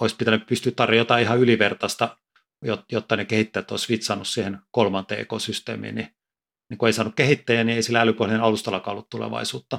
olisi 0.00 0.16
pitänyt 0.16 0.46
pystyä 0.46 0.72
tarjota 0.76 1.18
ihan 1.18 1.38
ylivertaista, 1.38 2.16
jotta 2.92 3.16
ne 3.16 3.24
kehittäjät 3.24 3.70
olisi 3.70 3.88
vitsannut 3.88 4.28
siihen 4.28 4.58
kolmanteen 4.70 5.20
ekosysteemiin, 5.20 5.94
niin, 5.94 6.08
niin 6.70 6.78
kun 6.78 6.88
ei 6.88 6.92
saanut 6.92 7.14
kehittäjiä, 7.14 7.64
niin 7.64 7.76
ei 7.76 7.82
sillä 7.82 8.00
älypohjainen 8.00 8.44
alustallakaan 8.44 8.92
ollut 8.92 9.10
tulevaisuutta. 9.10 9.78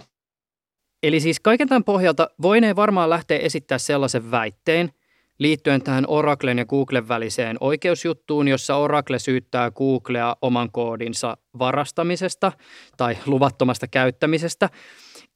Eli 1.03 1.19
siis 1.19 1.39
kaiken 1.39 1.67
tämän 1.67 1.83
pohjalta 1.83 2.29
voinee 2.41 2.75
varmaan 2.75 3.09
lähteä 3.09 3.37
esittää 3.37 3.77
sellaisen 3.77 4.31
väitteen 4.31 4.91
liittyen 5.39 5.81
tähän 5.81 6.05
Oraclen 6.07 6.57
ja 6.57 6.65
Googlen 6.65 7.07
väliseen 7.07 7.57
oikeusjuttuun, 7.59 8.47
jossa 8.47 8.75
Oracle 8.75 9.19
syyttää 9.19 9.71
Googlea 9.71 10.35
oman 10.41 10.71
koodinsa 10.71 11.37
varastamisesta 11.59 12.51
tai 12.97 13.17
luvattomasta 13.25 13.87
käyttämisestä, 13.87 14.69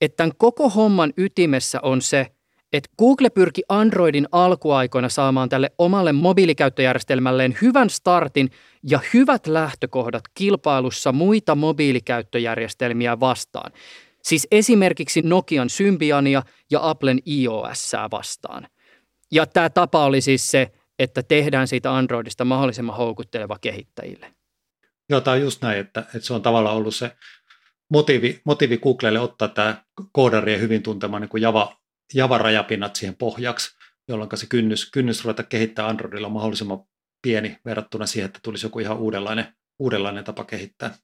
että 0.01 0.15
tämän 0.15 0.31
koko 0.37 0.69
homman 0.69 1.13
ytimessä 1.17 1.79
on 1.83 2.01
se, 2.01 2.27
että 2.73 2.89
Google 2.99 3.29
pyrki 3.29 3.61
Androidin 3.69 4.27
alkuaikoina 4.31 5.09
saamaan 5.09 5.49
tälle 5.49 5.71
omalle 5.77 6.11
mobiilikäyttöjärjestelmälleen 6.11 7.57
hyvän 7.61 7.89
startin 7.89 8.51
ja 8.83 8.99
hyvät 9.13 9.47
lähtökohdat 9.47 10.23
kilpailussa 10.33 11.11
muita 11.11 11.55
mobiilikäyttöjärjestelmiä 11.55 13.19
vastaan. 13.19 13.71
Siis 14.23 14.47
esimerkiksi 14.51 15.21
Nokian 15.21 15.69
Symbiania 15.69 16.43
ja 16.71 16.89
Applen 16.89 17.19
iOS 17.27 17.91
vastaan. 18.11 18.67
Ja 19.31 19.45
tämä 19.45 19.69
tapa 19.69 20.05
oli 20.05 20.21
siis 20.21 20.51
se, 20.51 20.71
että 20.99 21.23
tehdään 21.23 21.67
siitä 21.67 21.95
Androidista 21.95 22.45
mahdollisimman 22.45 22.95
houkutteleva 22.95 23.57
kehittäjille. 23.61 24.33
Joo, 25.09 25.21
tämä 25.21 25.33
on 25.33 25.41
just 25.41 25.61
näin, 25.61 25.79
että, 25.79 25.99
että 25.99 26.19
se 26.19 26.33
on 26.33 26.41
tavallaan 26.41 26.75
ollut 26.75 26.95
se 26.95 27.11
motiivi, 27.89 28.41
motiivi 28.45 28.77
Googlelle 28.77 29.19
ottaa 29.19 29.47
tämä 29.47 29.83
koodarien 30.11 30.61
hyvin 30.61 30.83
tuntema 30.83 31.19
niin 31.19 31.29
kuin 31.29 31.41
Java, 31.41 31.77
Java-rajapinnat 32.13 32.95
siihen 32.95 33.15
pohjaksi, 33.15 33.75
jolloin 34.07 34.29
se 34.35 34.45
kynnys, 34.49 34.91
kynnys 34.91 35.25
ruveta 35.25 35.43
kehittämään 35.43 35.89
Androidilla 35.89 36.27
on 36.27 36.33
mahdollisimman 36.33 36.79
pieni 37.21 37.57
verrattuna 37.65 38.05
siihen, 38.05 38.25
että 38.25 38.39
tulisi 38.43 38.65
joku 38.65 38.79
ihan 38.79 38.97
uudenlainen, 38.97 39.45
uudenlainen 39.79 40.23
tapa 40.23 40.43
kehittää. 40.43 40.95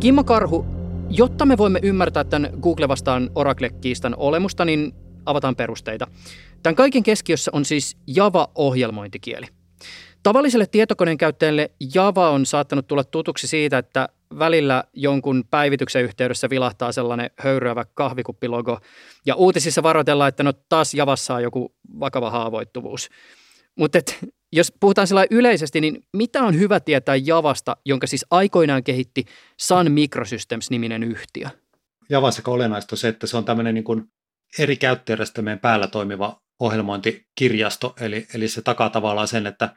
Kimmo 0.00 0.24
Karhu, 0.24 0.66
jotta 1.10 1.46
me 1.46 1.58
voimme 1.58 1.80
ymmärtää 1.82 2.24
tämän 2.24 2.50
Google 2.60 2.88
vastaan 2.88 3.30
Oracle-kiistan 3.34 4.14
olemusta, 4.16 4.64
niin 4.64 4.92
avataan 5.26 5.56
perusteita. 5.56 6.06
Tämän 6.62 6.76
kaiken 6.76 7.02
keskiössä 7.02 7.50
on 7.54 7.64
siis 7.64 7.96
Java-ohjelmointikieli. 8.06 9.55
Tavalliselle 10.22 10.66
tietokoneen 10.66 11.18
käyttäjälle 11.18 11.70
Java 11.94 12.30
on 12.30 12.46
saattanut 12.46 12.86
tulla 12.86 13.04
tutuksi 13.04 13.46
siitä, 13.46 13.78
että 13.78 14.08
välillä 14.38 14.84
jonkun 14.92 15.44
päivityksen 15.50 16.02
yhteydessä 16.02 16.50
vilahtaa 16.50 16.92
sellainen 16.92 17.30
höyryävä 17.38 17.84
kahvikuppilogo 17.94 18.80
ja 19.26 19.34
uutisissa 19.34 19.82
varoitellaan, 19.82 20.28
että 20.28 20.42
no 20.42 20.52
taas 20.68 20.94
Javassa 20.94 21.34
on 21.34 21.42
joku 21.42 21.74
vakava 22.00 22.30
haavoittuvuus. 22.30 23.08
Mutta 23.76 23.98
jos 24.52 24.72
puhutaan 24.80 25.06
sillä 25.06 25.26
yleisesti, 25.30 25.80
niin 25.80 26.02
mitä 26.12 26.42
on 26.42 26.58
hyvä 26.58 26.80
tietää 26.80 27.16
Javasta, 27.16 27.76
jonka 27.84 28.06
siis 28.06 28.26
aikoinaan 28.30 28.84
kehitti 28.84 29.24
Sun 29.60 29.92
Microsystems-niminen 29.92 31.02
yhtiö? 31.02 31.48
Java 32.10 32.30
sekä 32.30 32.50
olennaista 32.50 32.94
on 32.94 32.98
se, 32.98 33.08
että 33.08 33.26
se 33.26 33.36
on 33.36 33.44
tämmöinen 33.44 33.74
niin 33.74 33.84
kuin 33.84 34.04
eri 34.58 34.76
käyttäjärjestelmien 34.76 35.58
päällä 35.58 35.86
toimiva 35.86 36.40
ohjelmointikirjasto, 36.60 37.94
eli, 38.00 38.26
eli 38.34 38.48
se 38.48 38.62
takaa 38.62 38.90
tavallaan 38.90 39.28
sen, 39.28 39.46
että, 39.46 39.76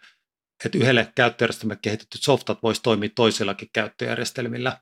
että 0.66 0.78
yhdelle 0.78 1.12
käyttöjärjestelmälle 1.16 1.80
kehitetyt 1.82 2.22
softat 2.22 2.64
voisi 2.64 2.82
toimia 2.84 3.10
toisillakin 3.16 3.70
käyttöjärjestelmillä. 3.74 4.78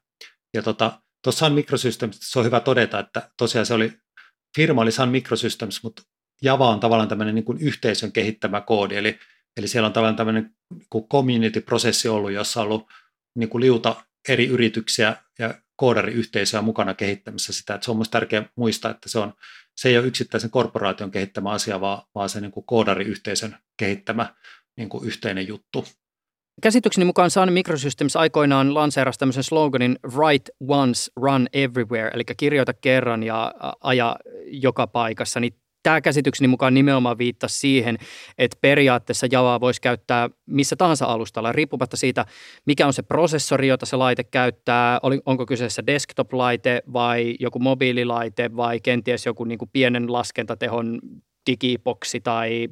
Ja 0.54 0.64
tota, 0.64 1.02
tuossa 1.24 1.46
Sun 1.46 1.56
Microsystems 1.56 2.20
se 2.22 2.40
on 2.40 2.46
hyvä 2.46 2.60
todeta, 2.60 3.00
että 3.00 3.30
tosiaan 3.38 3.66
se 3.66 3.74
oli, 3.74 3.94
firma 4.56 4.82
oli 4.82 4.92
Sun 4.92 5.10
Microsystems, 5.10 5.84
mutta 5.84 6.02
Java 6.42 6.70
on 6.70 6.80
tavallaan 6.80 7.10
tämmöinen 7.10 7.36
niin 7.36 7.46
kuin 7.46 7.58
yhteisön 7.62 8.12
kehittämä 8.12 8.62
koodi, 8.62 8.96
eli 8.96 9.20
Eli 9.58 9.68
siellä 9.68 9.88
on 9.88 9.94
tavallaan 9.94 10.16
tämmöinen 10.16 10.56
niin 10.74 11.08
community-prosessi 11.12 12.08
ollut, 12.08 12.32
jossa 12.32 12.62
on 12.62 12.66
ollut 12.66 12.88
niin 13.36 13.50
kuin 13.50 13.62
liuta 13.62 14.06
eri 14.30 14.48
yrityksiä 14.48 15.16
ja 15.40 15.54
koodariyhteisöä 15.76 16.62
mukana 16.62 16.94
kehittämässä 16.94 17.54
sitä. 17.54 17.74
Että 17.74 17.86
se 17.86 17.92
on 17.92 17.98
myös 17.98 18.10
tärkeää 18.10 18.50
muistaa, 18.56 18.92
että 18.92 19.10
se, 19.10 19.20
on, 19.20 19.34
se 19.76 19.90
ei 19.90 19.98
ole 19.98 20.08
yksittäisen 20.08 20.50
korporaation 20.50 21.12
kehittämä 21.12 21.50
asia, 21.50 21.82
vaan, 21.82 22.02
vaan 22.16 22.30
se 22.30 22.42
niin 22.42 22.52
kuin 22.52 22.66
koodariyhteisön 22.66 23.58
kehittämä 23.78 24.36
niin 24.78 24.90
kuin 24.90 25.08
yhteinen 25.08 25.48
juttu. 25.48 25.86
Käsitykseni 26.62 27.06
mukaan 27.06 27.32
Sun 27.32 27.54
Microsystems 27.54 28.16
aikoinaan 28.16 28.74
lanseerasi 28.74 29.20
tämmöisen 29.20 29.44
sloganin 29.44 30.00
Write 30.16 30.52
once, 30.68 31.12
run 31.16 31.48
everywhere, 31.54 32.12
eli 32.14 32.24
kirjoita 32.38 32.74
kerran 32.74 33.24
ja 33.24 33.54
aja 33.82 34.16
joka 34.46 34.88
paikassa. 34.88 35.40
Niin 35.40 35.54
tämä 35.84 36.02
käsitykseni 36.02 36.48
mukaan 36.48 36.74
nimenomaan 36.74 37.18
viittasi 37.18 37.60
siihen, 37.60 37.98
että 38.38 38.58
periaatteessa 38.62 39.28
Javaa 39.32 39.60
voisi 39.60 39.82
käyttää 39.82 40.30
missä 40.46 40.76
tahansa 40.76 41.06
alustalla, 41.06 41.52
riippumatta 41.52 41.98
siitä, 41.98 42.26
mikä 42.66 42.88
on 42.88 42.94
se 42.94 43.02
prosessori, 43.02 43.68
jota 43.68 43.86
se 43.86 43.96
laite 43.96 44.24
käyttää, 44.24 45.00
onko 45.26 45.46
kyseessä 45.46 45.84
desktop-laite 45.88 46.82
vai 46.94 47.36
joku 47.40 47.60
mobiililaite 47.60 48.56
vai 48.56 48.80
kenties 48.80 49.26
joku 49.26 49.44
niin 49.44 49.58
kuin 49.58 49.70
pienen 49.74 50.14
laskentatehon 50.14 51.00
digiboksi 51.48 52.20
tai 52.20 52.68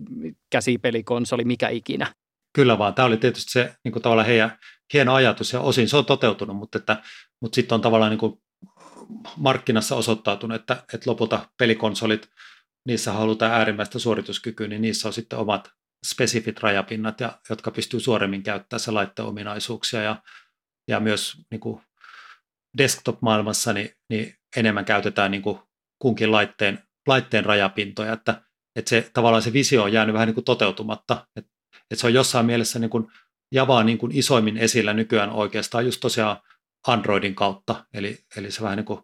käsipelikonsoli, 0.51 1.45
mikä 1.45 1.69
ikinä. 1.69 2.13
Kyllä 2.55 2.77
vaan, 2.77 2.93
tämä 2.93 3.05
oli 3.05 3.17
tietysti 3.17 3.51
se 3.51 3.75
niin 3.83 3.91
kuin 3.91 4.03
tavallaan 4.03 4.27
heidän 4.27 4.57
hieno 4.93 5.13
ajatus 5.13 5.53
ja 5.53 5.59
osin 5.59 5.89
se 5.89 5.97
on 5.97 6.05
toteutunut, 6.05 6.57
mutta, 6.57 6.77
että, 6.77 7.01
mutta 7.41 7.55
sitten 7.55 7.75
on 7.75 7.81
tavallaan 7.81 8.11
niin 8.11 8.19
kuin 8.19 8.41
markkinassa 9.37 9.95
osoittautunut, 9.95 10.55
että, 10.55 10.83
että 10.93 11.09
lopulta 11.09 11.49
pelikonsolit– 11.57 12.29
niissä 12.87 13.11
halutaan 13.11 13.51
äärimmäistä 13.51 13.99
suorituskykyä, 13.99 14.67
niin 14.67 14.81
niissä 14.81 15.07
on 15.07 15.13
sitten 15.13 15.39
omat 15.39 15.71
spesifit 16.05 16.59
rajapinnat, 16.59 17.19
ja, 17.19 17.39
jotka 17.49 17.71
pystyy 17.71 17.99
suoremmin 17.99 18.43
käyttämään 18.43 18.79
se 18.79 18.91
laitteen 18.91 19.27
ominaisuuksia. 19.27 20.01
Ja, 20.01 20.21
ja 20.87 20.99
myös 20.99 21.37
niin 21.51 21.59
kuin 21.59 21.81
desktop-maailmassa 22.77 23.73
niin, 23.73 23.89
niin 24.09 24.35
enemmän 24.57 24.85
käytetään 24.85 25.31
niin 25.31 25.41
kuin 25.41 25.59
kunkin 25.99 26.31
laitteen, 26.31 26.83
laitteen 27.07 27.45
rajapintoja, 27.45 28.13
että, 28.13 28.41
että 28.75 28.89
se, 28.89 29.09
tavallaan 29.13 29.41
se 29.41 29.53
visio 29.53 29.83
on 29.83 29.93
jäänyt 29.93 30.13
vähän 30.13 30.27
niin 30.27 30.35
kuin 30.35 30.45
toteutumatta. 30.45 31.27
Että, 31.35 31.51
että 31.91 32.01
se 32.01 32.07
on 32.07 32.13
jossain 32.13 32.45
mielessä 32.45 32.79
niin 32.79 32.89
kuin 32.89 33.07
Javaa 33.51 33.83
niin 33.83 33.97
kuin 33.97 34.11
isoimmin 34.15 34.57
esillä 34.57 34.93
nykyään 34.93 35.29
oikeastaan 35.29 35.85
just 35.85 35.99
tosiaan 36.01 36.37
Androidin 36.87 37.35
kautta, 37.35 37.85
eli, 37.93 38.17
eli 38.37 38.51
se 38.51 38.61
vähän 38.61 38.77
niin 38.77 38.85
kuin, 38.85 38.99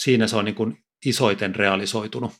siinä 0.00 0.26
se 0.26 0.36
on 0.36 0.44
niin 0.44 0.54
kuin 0.54 0.84
isoiten 1.06 1.54
realisoitunut. 1.54 2.32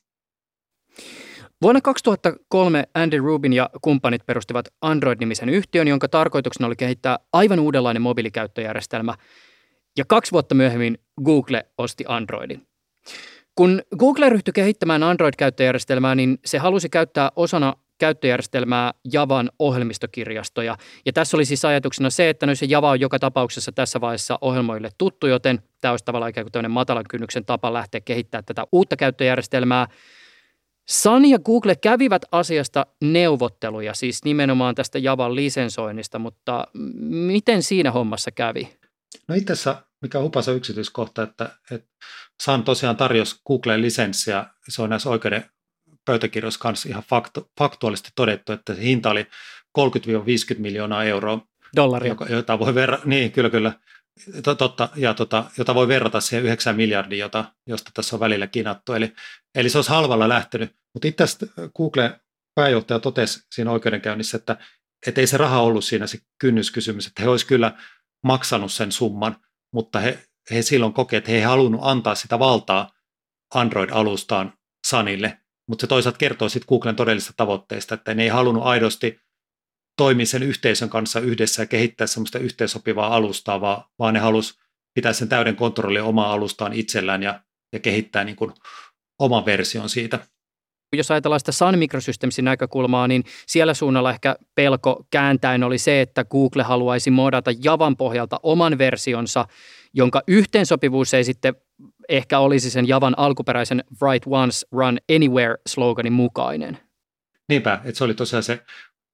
Vuonna 1.62 1.80
2003 1.80 2.84
Andy 2.94 3.18
Rubin 3.18 3.52
ja 3.52 3.70
kumppanit 3.82 4.26
perustivat 4.26 4.68
Android-nimisen 4.80 5.48
yhtiön, 5.48 5.88
jonka 5.88 6.08
tarkoituksena 6.08 6.66
oli 6.66 6.76
kehittää 6.76 7.18
aivan 7.32 7.60
uudenlainen 7.60 8.02
mobiilikäyttöjärjestelmä. 8.02 9.14
Ja 9.98 10.04
kaksi 10.08 10.32
vuotta 10.32 10.54
myöhemmin 10.54 10.98
Google 11.24 11.66
osti 11.78 12.04
Androidin. 12.08 12.66
Kun 13.54 13.82
Google 13.98 14.28
ryhtyi 14.28 14.52
kehittämään 14.52 15.02
Android-käyttöjärjestelmää, 15.02 16.14
niin 16.14 16.38
se 16.44 16.58
halusi 16.58 16.88
käyttää 16.88 17.30
osana 17.36 17.74
käyttöjärjestelmää 17.98 18.92
Javan 19.12 19.50
ohjelmistokirjastoja. 19.58 20.76
Ja 21.06 21.12
tässä 21.12 21.36
oli 21.36 21.44
siis 21.44 21.64
ajatuksena 21.64 22.10
se, 22.10 22.28
että 22.28 22.46
no 22.46 22.54
se 22.54 22.66
Java 22.66 22.90
on 22.90 23.00
joka 23.00 23.18
tapauksessa 23.18 23.72
tässä 23.72 24.00
vaiheessa 24.00 24.38
ohjelmoille 24.40 24.90
tuttu, 24.98 25.26
joten 25.26 25.62
tämä 25.80 25.92
olisi 25.92 26.04
tavallaan 26.04 26.30
ikään 26.30 26.46
kuin 26.52 26.70
matalan 26.70 27.04
kynnyksen 27.10 27.44
tapa 27.44 27.72
lähteä 27.72 28.00
kehittämään 28.00 28.44
tätä 28.44 28.64
uutta 28.72 28.96
käyttöjärjestelmää– 28.96 29.86
Sun 30.88 31.24
ja 31.24 31.38
Google 31.38 31.76
kävivät 31.76 32.22
asiasta 32.32 32.86
neuvotteluja, 33.00 33.94
siis 33.94 34.24
nimenomaan 34.24 34.74
tästä 34.74 34.98
Javan 34.98 35.34
lisensoinnista, 35.34 36.18
mutta 36.18 36.66
miten 37.00 37.62
siinä 37.62 37.90
hommassa 37.90 38.30
kävi? 38.30 38.68
No 39.28 39.34
itse 39.34 39.52
asiassa, 39.52 39.82
mikä 40.02 40.18
on 40.18 40.24
hupasa 40.24 40.52
yksityiskohta, 40.52 41.22
että, 41.22 41.50
että 41.70 41.88
Sun 42.42 42.64
tosiaan 42.64 42.96
tarjosi 42.96 43.36
Googleen 43.46 43.82
lisenssiä, 43.82 44.46
se 44.68 44.82
on 44.82 44.90
näissä 44.90 45.10
oikeuden 45.10 45.50
pöytäkirjoissa 46.04 46.60
kanssa 46.60 46.88
ihan 46.88 47.02
faktu, 47.08 47.50
faktuaalisesti 47.58 48.10
todettu, 48.14 48.52
että 48.52 48.74
se 48.74 48.82
hinta 48.82 49.10
oli 49.10 49.26
30-50 49.78 50.58
miljoonaa 50.58 51.04
euroa. 51.04 51.46
Dollaria. 51.76 52.16
Jota 52.28 52.58
voi 52.58 52.74
verra, 52.74 52.98
niin, 53.04 53.32
kyllä, 53.32 53.50
kyllä. 53.50 53.72
Totta, 54.58 54.88
ja 54.96 55.14
tota, 55.14 55.44
jota 55.58 55.74
voi 55.74 55.88
verrata 55.88 56.20
siihen 56.20 56.44
9 56.44 56.76
miljardia, 56.76 57.24
jota, 57.24 57.44
josta 57.66 57.90
tässä 57.94 58.16
on 58.16 58.20
välillä 58.20 58.46
kinattu. 58.46 58.92
Eli, 58.92 59.12
eli 59.54 59.68
se 59.68 59.78
olisi 59.78 59.90
halvalla 59.90 60.28
lähtenyt. 60.28 60.76
Mutta 60.94 61.08
itse 61.08 61.24
asiassa 61.24 61.46
Google 61.76 62.20
pääjohtaja 62.54 62.98
totesi 62.98 63.46
siinä 63.54 63.70
oikeudenkäynnissä, 63.70 64.36
että, 64.36 64.56
että 65.06 65.20
ei 65.20 65.26
se 65.26 65.36
raha 65.36 65.60
ollut 65.60 65.84
siinä 65.84 66.06
se 66.06 66.18
kynnyskysymys, 66.38 67.06
että 67.06 67.22
he 67.22 67.28
olisivat 67.28 67.48
kyllä 67.48 67.72
maksanut 68.24 68.72
sen 68.72 68.92
summan, 68.92 69.36
mutta 69.72 70.00
he, 70.00 70.18
he 70.50 70.62
silloin 70.62 70.92
kokevat, 70.92 71.18
että 71.20 71.30
he 71.30 71.36
ei 71.36 71.42
halunnut 71.42 71.80
antaa 71.84 72.14
sitä 72.14 72.38
valtaa 72.38 72.90
Android-alustaan 73.54 74.52
Sanille, 74.86 75.38
mutta 75.68 75.82
se 75.82 75.86
toisaalta 75.86 76.18
kertoo 76.18 76.48
sitten 76.48 76.68
Googlen 76.68 76.96
todellisista 76.96 77.32
tavoitteista, 77.36 77.94
että 77.94 78.14
ne 78.14 78.22
ei 78.22 78.28
halunnut 78.28 78.64
aidosti 78.64 79.20
toimia 79.96 80.26
sen 80.26 80.42
yhteisön 80.42 80.90
kanssa 80.90 81.20
yhdessä 81.20 81.62
ja 81.62 81.66
kehittää 81.66 82.06
semmoista 82.06 82.38
yhteensopivaa 82.38 83.16
alustaa, 83.16 83.60
vaan, 83.60 83.84
vaan 83.98 84.14
ne 84.14 84.20
halusi 84.20 84.54
pitää 84.94 85.12
sen 85.12 85.28
täyden 85.28 85.56
kontrollin 85.56 86.02
omaa 86.02 86.32
alustaan 86.32 86.72
itsellään 86.72 87.22
ja, 87.22 87.40
ja 87.72 87.78
kehittää 87.78 88.24
niin 88.24 88.36
kuin 88.36 88.52
oman 89.18 89.44
version 89.44 89.88
siitä. 89.88 90.26
Jos 90.96 91.10
ajatellaan 91.10 91.40
sitä 91.40 91.52
Sun 91.52 91.78
Microsystemsin 91.78 92.44
näkökulmaa, 92.44 93.08
niin 93.08 93.24
siellä 93.46 93.74
suunnalla 93.74 94.10
ehkä 94.10 94.36
pelko 94.54 95.06
kääntäen 95.10 95.64
oli 95.64 95.78
se, 95.78 96.00
että 96.00 96.24
Google 96.24 96.62
haluaisi 96.62 97.10
modata 97.10 97.50
Javan 97.64 97.96
pohjalta 97.96 98.40
oman 98.42 98.78
versionsa, 98.78 99.46
jonka 99.94 100.22
yhteensopivuus 100.28 101.14
ei 101.14 101.24
sitten 101.24 101.54
ehkä 102.08 102.38
olisi 102.38 102.70
sen 102.70 102.88
Javan 102.88 103.18
alkuperäisen 103.18 103.84
Write 104.02 104.30
Once, 104.30 104.66
Run 104.72 104.98
Anywhere 105.16 105.56
sloganin 105.68 106.12
mukainen. 106.12 106.78
Niinpä, 107.48 107.80
että 107.84 107.98
se 107.98 108.04
oli 108.04 108.14
tosiaan 108.14 108.42
se, 108.42 108.64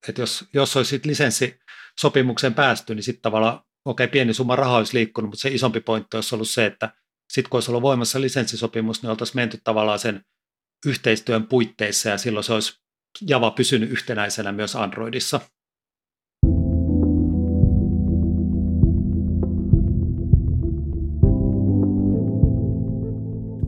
että 0.09 0.23
jos, 0.23 0.45
jos 0.55 0.77
olisi 0.77 1.01
lisenssisopimukseen 1.05 2.55
päästy, 2.55 2.95
niin 2.95 3.03
sitten 3.03 3.23
tavallaan, 3.23 3.55
okei, 3.85 4.05
okay, 4.05 4.13
pieni 4.13 4.35
summa 4.35 4.57
rahaa 4.57 4.77
olisi 4.79 4.95
liikkunut, 4.95 5.31
mutta 5.31 5.43
se 5.43 5.49
isompi 5.49 5.81
pointti 5.81 6.17
olisi 6.17 6.35
ollut 6.35 6.51
se, 6.51 6.67
että 6.67 6.93
sitten 7.33 7.51
kun 7.51 7.57
olisi 7.57 7.71
ollut 7.71 7.83
voimassa 7.83 8.21
lisenssisopimus, 8.21 9.03
niin 9.03 9.11
oltaisiin 9.11 9.37
menty 9.37 9.59
tavallaan 9.65 9.99
sen 9.99 10.25
yhteistyön 10.87 11.47
puitteissa 11.47 12.09
ja 12.09 12.19
silloin 12.19 12.45
se 12.45 12.53
olisi 12.53 12.79
Java 13.29 13.51
pysynyt 13.51 13.91
yhtenäisenä 13.91 14.53
myös 14.53 14.77
Androidissa. 14.77 15.41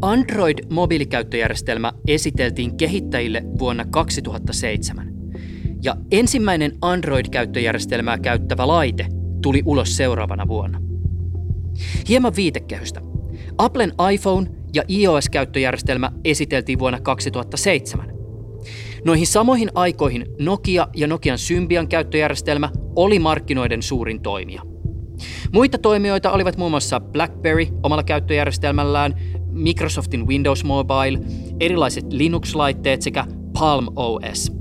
Android-mobiilikäyttöjärjestelmä 0.03 1.93
esiteltiin 2.09 2.77
kehittäjille 2.77 3.43
vuonna 3.59 3.85
2007. 3.85 5.13
Ja 5.83 5.97
ensimmäinen 6.11 6.73
Android-käyttöjärjestelmää 6.83 8.19
käyttävä 8.19 8.69
laite 8.69 9.07
tuli 9.43 9.63
ulos 9.65 9.97
seuraavana 9.97 10.49
vuonna. 10.49 10.81
Hieman 12.09 12.37
viitekehystä. 12.37 13.01
Applen 13.59 13.93
iPhone 14.13 14.60
ja 14.75 14.83
iOS-käyttöjärjestelmä 14.89 16.13
esiteltiin 16.25 16.79
vuonna 16.79 17.01
2007. 17.01 18.13
Noihin 19.05 19.27
samoihin 19.27 19.71
aikoihin 19.75 20.27
Nokia 20.39 20.89
ja 20.97 21.07
Nokian 21.07 21.39
Symbian 21.39 21.89
käyttöjärjestelmä 21.89 22.71
oli 22.97 23.19
markkinoiden 23.19 23.83
suurin 23.83 24.23
toimija. 24.23 24.63
Muita 25.53 25.79
toimijoita 25.79 26.31
olivat 26.31 26.57
muun 26.57 26.71
muassa 26.71 27.01
BlackBerry 27.01 27.67
omalla 27.83 28.03
käyttöjärjestelmällään, 28.03 29.15
Microsoftin 29.51 30.27
Windows 30.27 30.65
Mobile, 30.65 31.21
erilaiset 31.61 32.13
Linux-laitteet 32.13 33.03
sekä 33.03 33.25
Palm 33.59 33.87
OS. 33.97 34.53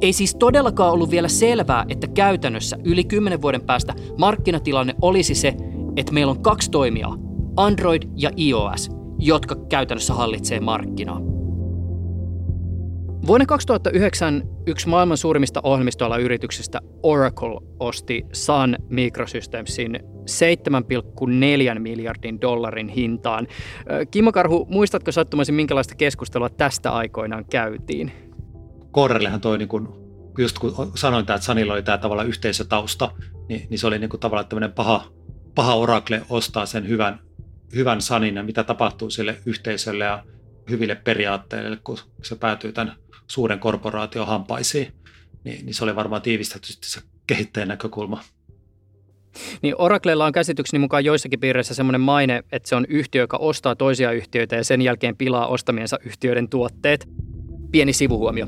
Ei 0.00 0.12
siis 0.12 0.34
todellakaan 0.34 0.92
ollut 0.92 1.10
vielä 1.10 1.28
selvää, 1.28 1.84
että 1.88 2.06
käytännössä 2.06 2.76
yli 2.84 3.04
10 3.04 3.42
vuoden 3.42 3.62
päästä 3.62 3.94
markkinatilanne 4.18 4.94
olisi 5.02 5.34
se, 5.34 5.54
että 5.96 6.12
meillä 6.12 6.30
on 6.30 6.42
kaksi 6.42 6.70
toimijaa, 6.70 7.18
Android 7.56 8.02
ja 8.16 8.30
iOS, 8.38 8.90
jotka 9.18 9.56
käytännössä 9.68 10.14
hallitsee 10.14 10.60
markkinaa. 10.60 11.20
Vuonna 13.26 13.46
2009 13.46 14.42
yksi 14.66 14.88
maailman 14.88 15.16
suurimmista 15.16 15.60
ohjelmistoalayrityksistä 15.62 16.80
Oracle 17.02 17.60
osti 17.80 18.22
Sun 18.32 18.76
Microsystemsin 18.88 19.98
7,4 21.74 21.78
miljardin 21.78 22.40
dollarin 22.40 22.88
hintaan. 22.88 23.46
Kimmo 24.10 24.32
Karhu, 24.32 24.66
muistatko 24.70 25.12
sattumaisin, 25.12 25.54
minkälaista 25.54 25.94
keskustelua 25.94 26.48
tästä 26.48 26.90
aikoinaan 26.90 27.44
käytiin? 27.50 28.12
Korrellehan 28.90 29.40
toi, 29.40 29.58
niin 29.58 29.68
kun, 29.68 29.88
just 30.38 30.58
kun 30.58 30.92
sanoin, 30.94 31.20
että 31.20 31.38
Sanilla 31.38 31.72
oli 31.72 31.82
tämä 31.82 31.98
tavalla 31.98 32.22
yhteisötausta, 32.22 33.10
niin, 33.48 33.66
niin 33.70 33.78
se 33.78 33.86
oli 33.86 33.98
niin 33.98 34.10
kuin 34.10 34.20
tavallaan 34.20 34.48
tämmöinen 34.48 34.72
paha, 34.72 35.04
paha 35.54 35.74
Oracle 35.74 36.22
ostaa 36.30 36.66
sen 36.66 36.88
hyvän, 36.88 37.18
hyvän 37.74 38.00
Sanin 38.00 38.36
ja 38.36 38.42
mitä 38.42 38.64
tapahtuu 38.64 39.10
sille 39.10 39.36
yhteisölle 39.46 40.04
ja 40.04 40.24
hyville 40.70 40.94
periaatteille, 40.94 41.78
kun 41.84 41.98
se 42.22 42.36
päätyy 42.36 42.72
tämän 42.72 42.96
suuren 43.26 43.58
korporaation 43.58 44.26
hampaisiin, 44.26 44.92
niin, 45.44 45.66
niin 45.66 45.74
se 45.74 45.84
oli 45.84 45.96
varmaan 45.96 46.22
tiivistetty 46.22 46.68
se 46.84 47.00
kehittäjän 47.26 47.68
näkökulma. 47.68 48.20
Niin 49.62 49.74
Oraclella 49.78 50.26
on 50.26 50.32
käsitykseni 50.32 50.78
mukaan 50.78 51.04
joissakin 51.04 51.40
piireissä 51.40 51.74
semmoinen 51.74 52.00
maine, 52.00 52.42
että 52.52 52.68
se 52.68 52.76
on 52.76 52.86
yhtiö, 52.88 53.22
joka 53.22 53.36
ostaa 53.36 53.76
toisia 53.76 54.12
yhtiöitä 54.12 54.56
ja 54.56 54.64
sen 54.64 54.82
jälkeen 54.82 55.16
pilaa 55.16 55.46
ostamiensa 55.46 55.98
yhtiöiden 56.04 56.48
tuotteet. 56.48 57.08
Pieni 57.72 57.92
sivuhuomio. 57.92 58.46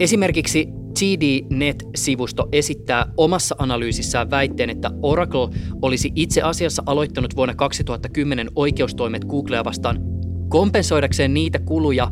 Esimerkiksi 0.00 0.68
TD-Net-sivusto 0.98 2.48
esittää 2.52 3.12
omassa 3.16 3.54
analyysissään 3.58 4.30
väitteen, 4.30 4.70
että 4.70 4.90
Oracle 5.02 5.48
olisi 5.82 6.12
itse 6.14 6.42
asiassa 6.42 6.82
aloittanut 6.86 7.36
vuonna 7.36 7.54
2010 7.54 8.48
oikeustoimet 8.54 9.24
Googlea 9.24 9.64
vastaan 9.64 9.98
kompensoidakseen 10.48 11.34
niitä 11.34 11.58
kuluja, 11.58 12.10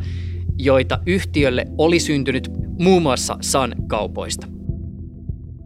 joita 0.59 0.99
yhtiölle 1.07 1.65
oli 1.79 2.01
syntynyt 2.01 2.51
muun 2.79 3.03
muassa 3.03 3.37
Sun-kaupoista. 3.41 4.47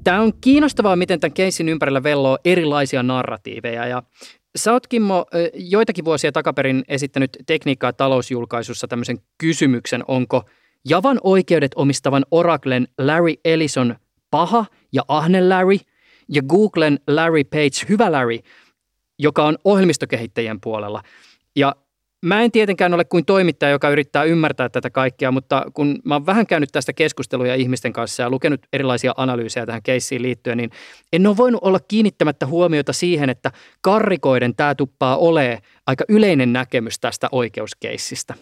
Tämä 0.04 0.20
on 0.22 0.32
kiinnostavaa, 0.40 0.96
miten 0.96 1.20
tämän 1.20 1.34
keissin 1.34 1.68
ympärillä 1.68 2.02
velloo 2.02 2.38
erilaisia 2.44 3.02
narratiiveja 3.02 3.86
ja 3.86 4.02
Sä 4.56 4.72
oot, 4.72 4.86
Kimmo, 4.86 5.26
joitakin 5.54 6.04
vuosia 6.04 6.32
takaperin 6.32 6.84
esittänyt 6.88 7.36
tekniikkaa 7.46 7.92
talousjulkaisussa 7.92 8.88
tämmöisen 8.88 9.18
kysymyksen, 9.38 10.04
onko 10.08 10.42
Javan 10.88 11.20
oikeudet 11.22 11.72
omistavan 11.74 12.24
Oraclen 12.30 12.88
Larry 12.98 13.34
Ellison 13.44 13.96
paha 14.30 14.66
ja 14.92 15.02
ahne 15.08 15.48
Larry 15.48 15.76
ja 16.28 16.42
Googlen 16.42 16.98
Larry 17.06 17.44
Page 17.44 17.88
hyvä 17.88 18.12
Larry, 18.12 18.38
joka 19.18 19.44
on 19.44 19.58
ohjelmistokehittäjien 19.64 20.60
puolella. 20.60 21.02
Ja 21.56 21.74
Mä 22.22 22.42
en 22.42 22.52
tietenkään 22.52 22.94
ole 22.94 23.04
kuin 23.04 23.24
toimittaja, 23.24 23.70
joka 23.70 23.90
yrittää 23.90 24.24
ymmärtää 24.24 24.68
tätä 24.68 24.90
kaikkea, 24.90 25.30
mutta 25.30 25.64
kun 25.74 25.98
mä 26.04 26.14
oon 26.14 26.26
vähän 26.26 26.46
käynyt 26.46 26.68
tästä 26.72 26.92
keskusteluja 26.92 27.54
ihmisten 27.54 27.92
kanssa 27.92 28.22
ja 28.22 28.30
lukenut 28.30 28.60
erilaisia 28.72 29.14
analyysejä 29.16 29.66
tähän 29.66 29.82
keissiin 29.82 30.22
liittyen, 30.22 30.56
niin 30.56 30.70
en 31.12 31.26
ole 31.26 31.36
voinut 31.36 31.62
olla 31.62 31.80
kiinnittämättä 31.88 32.46
huomiota 32.46 32.92
siihen, 32.92 33.30
että 33.30 33.52
karrikoiden 33.80 34.54
tämä 34.54 34.74
tuppaa 34.74 35.16
ole 35.16 35.58
aika 35.86 36.04
yleinen 36.08 36.52
näkemys 36.52 37.00
tästä 37.00 37.28
oikeuskeissistä. 37.32 38.34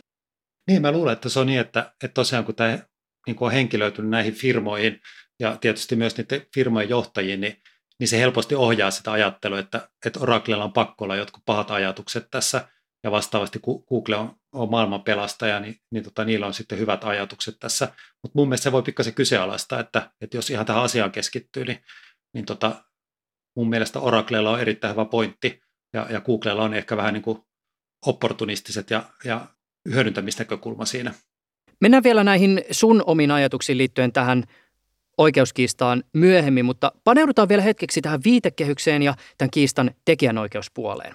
Niin, 0.67 0.83
mä 0.83 0.93
luulen, 0.93 1.13
että 1.13 1.29
se 1.29 1.41
on 1.41 1.47
niin, 1.47 1.61
että, 1.61 1.95
että 2.05 2.15
tosiaan 2.15 2.45
kun 2.45 2.55
tämä 2.55 2.79
niin 3.27 3.37
on 3.41 3.53
henkilöitynyt 3.53 4.11
näihin 4.11 4.35
firmoihin 4.35 5.01
ja 5.41 5.57
tietysti 5.57 5.97
myös 5.97 6.17
niiden 6.17 6.47
firmojen 6.55 6.89
johtajiin, 6.89 7.41
niin, 7.41 7.63
niin 8.01 8.09
se 8.09 8.19
helposti 8.19 8.55
ohjaa 8.55 8.91
sitä 8.91 9.13
ajattelua, 9.13 9.59
että, 9.59 9.89
että 10.07 10.21
Oraclella 10.21 10.65
on 10.65 10.73
pakko 10.73 11.05
olla 11.05 11.17
jotkut 11.17 11.43
pahat 11.47 11.71
ajatukset 11.71 12.29
tässä– 12.31 12.65
ja 13.07 13.11
vastaavasti 13.11 13.61
Google 13.89 14.17
on, 14.17 14.37
on 14.53 14.71
maailman 14.71 15.03
pelastaja, 15.03 15.61
niin, 15.61 15.77
niin 15.91 16.05
tota, 16.05 16.25
niillä 16.25 16.47
on 16.47 16.55
sitten 16.55 16.79
hyvät 16.79 17.05
ajatukset 17.05 17.57
tässä. 17.61 17.93
Mutta 18.23 18.39
mun 18.39 18.49
mielestä 18.49 18.65
se 18.65 18.73
voi 18.73 18.83
pikkasen 18.83 19.15
kyseenalaistaa, 19.15 19.81
että, 19.81 20.11
että 20.21 20.37
jos 20.37 20.51
ihan 20.51 20.67
tähän 20.67 20.83
asiaan 20.83 21.13
keskittyy, 21.13 21.65
niin, 21.65 21.79
niin 22.35 22.47
tota, 22.47 22.85
mun 23.57 23.69
mielestä 23.69 24.01
Oraclella 24.01 24.51
on 24.51 24.61
erittäin 24.61 24.93
hyvä 24.93 25.05
pointti, 25.05 25.61
ja, 25.93 26.07
ja 26.11 26.21
Googlella 26.21 26.63
on 26.63 26.75
ehkä 26.75 26.97
vähän 26.97 27.15
niin 27.15 27.23
kuin 27.23 27.39
opportunistiset 28.07 28.91
ja, 28.91 29.03
ja 29.25 29.47
hyödyntämisnäkökulma 29.95 30.85
siinä. 30.85 31.15
Mennään 31.81 32.03
vielä 32.03 32.25
näihin 32.25 32.63
sun 32.71 33.03
omiin 33.07 33.31
ajatuksiin 33.31 33.79
liittyen 33.79 34.13
tähän 34.13 34.45
oikeuskiistaan 35.19 36.05
myöhemmin, 36.13 36.65
mutta 36.65 36.93
paneudutaan 37.05 37.49
vielä 37.49 37.63
hetkeksi 37.63 38.03
tähän 38.03 38.21
viitekehykseen 38.25 39.03
ja 39.03 39.15
tämän 39.39 39.51
kiistan 39.51 39.91
tekijänoikeuspuoleen. 40.05 41.15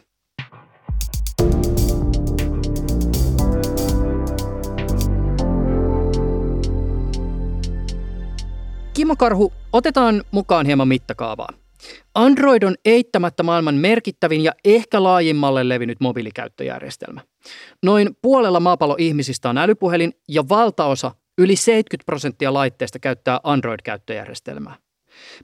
Kimmo 8.93 9.15
Karhu, 9.15 9.53
otetaan 9.73 10.23
mukaan 10.31 10.65
hieman 10.65 10.87
mittakaavaa. 10.87 11.60
Android 12.15 12.63
on 12.63 12.75
eittämättä 12.85 13.43
maailman 13.43 13.75
merkittävin 13.75 14.43
ja 14.43 14.51
ehkä 14.65 15.03
laajimmalle 15.03 15.69
levinnyt 15.69 15.99
mobiilikäyttöjärjestelmä. 15.99 17.21
Noin 17.83 18.09
puolella 18.21 18.59
maapallo 18.59 18.95
ihmisistä 18.99 19.49
on 19.49 19.57
älypuhelin 19.57 20.13
ja 20.29 20.49
valtaosa, 20.49 21.11
yli 21.37 21.55
70 21.55 22.05
prosenttia 22.05 22.53
laitteista 22.53 22.99
käyttää 22.99 23.39
Android-käyttöjärjestelmää. 23.43 24.75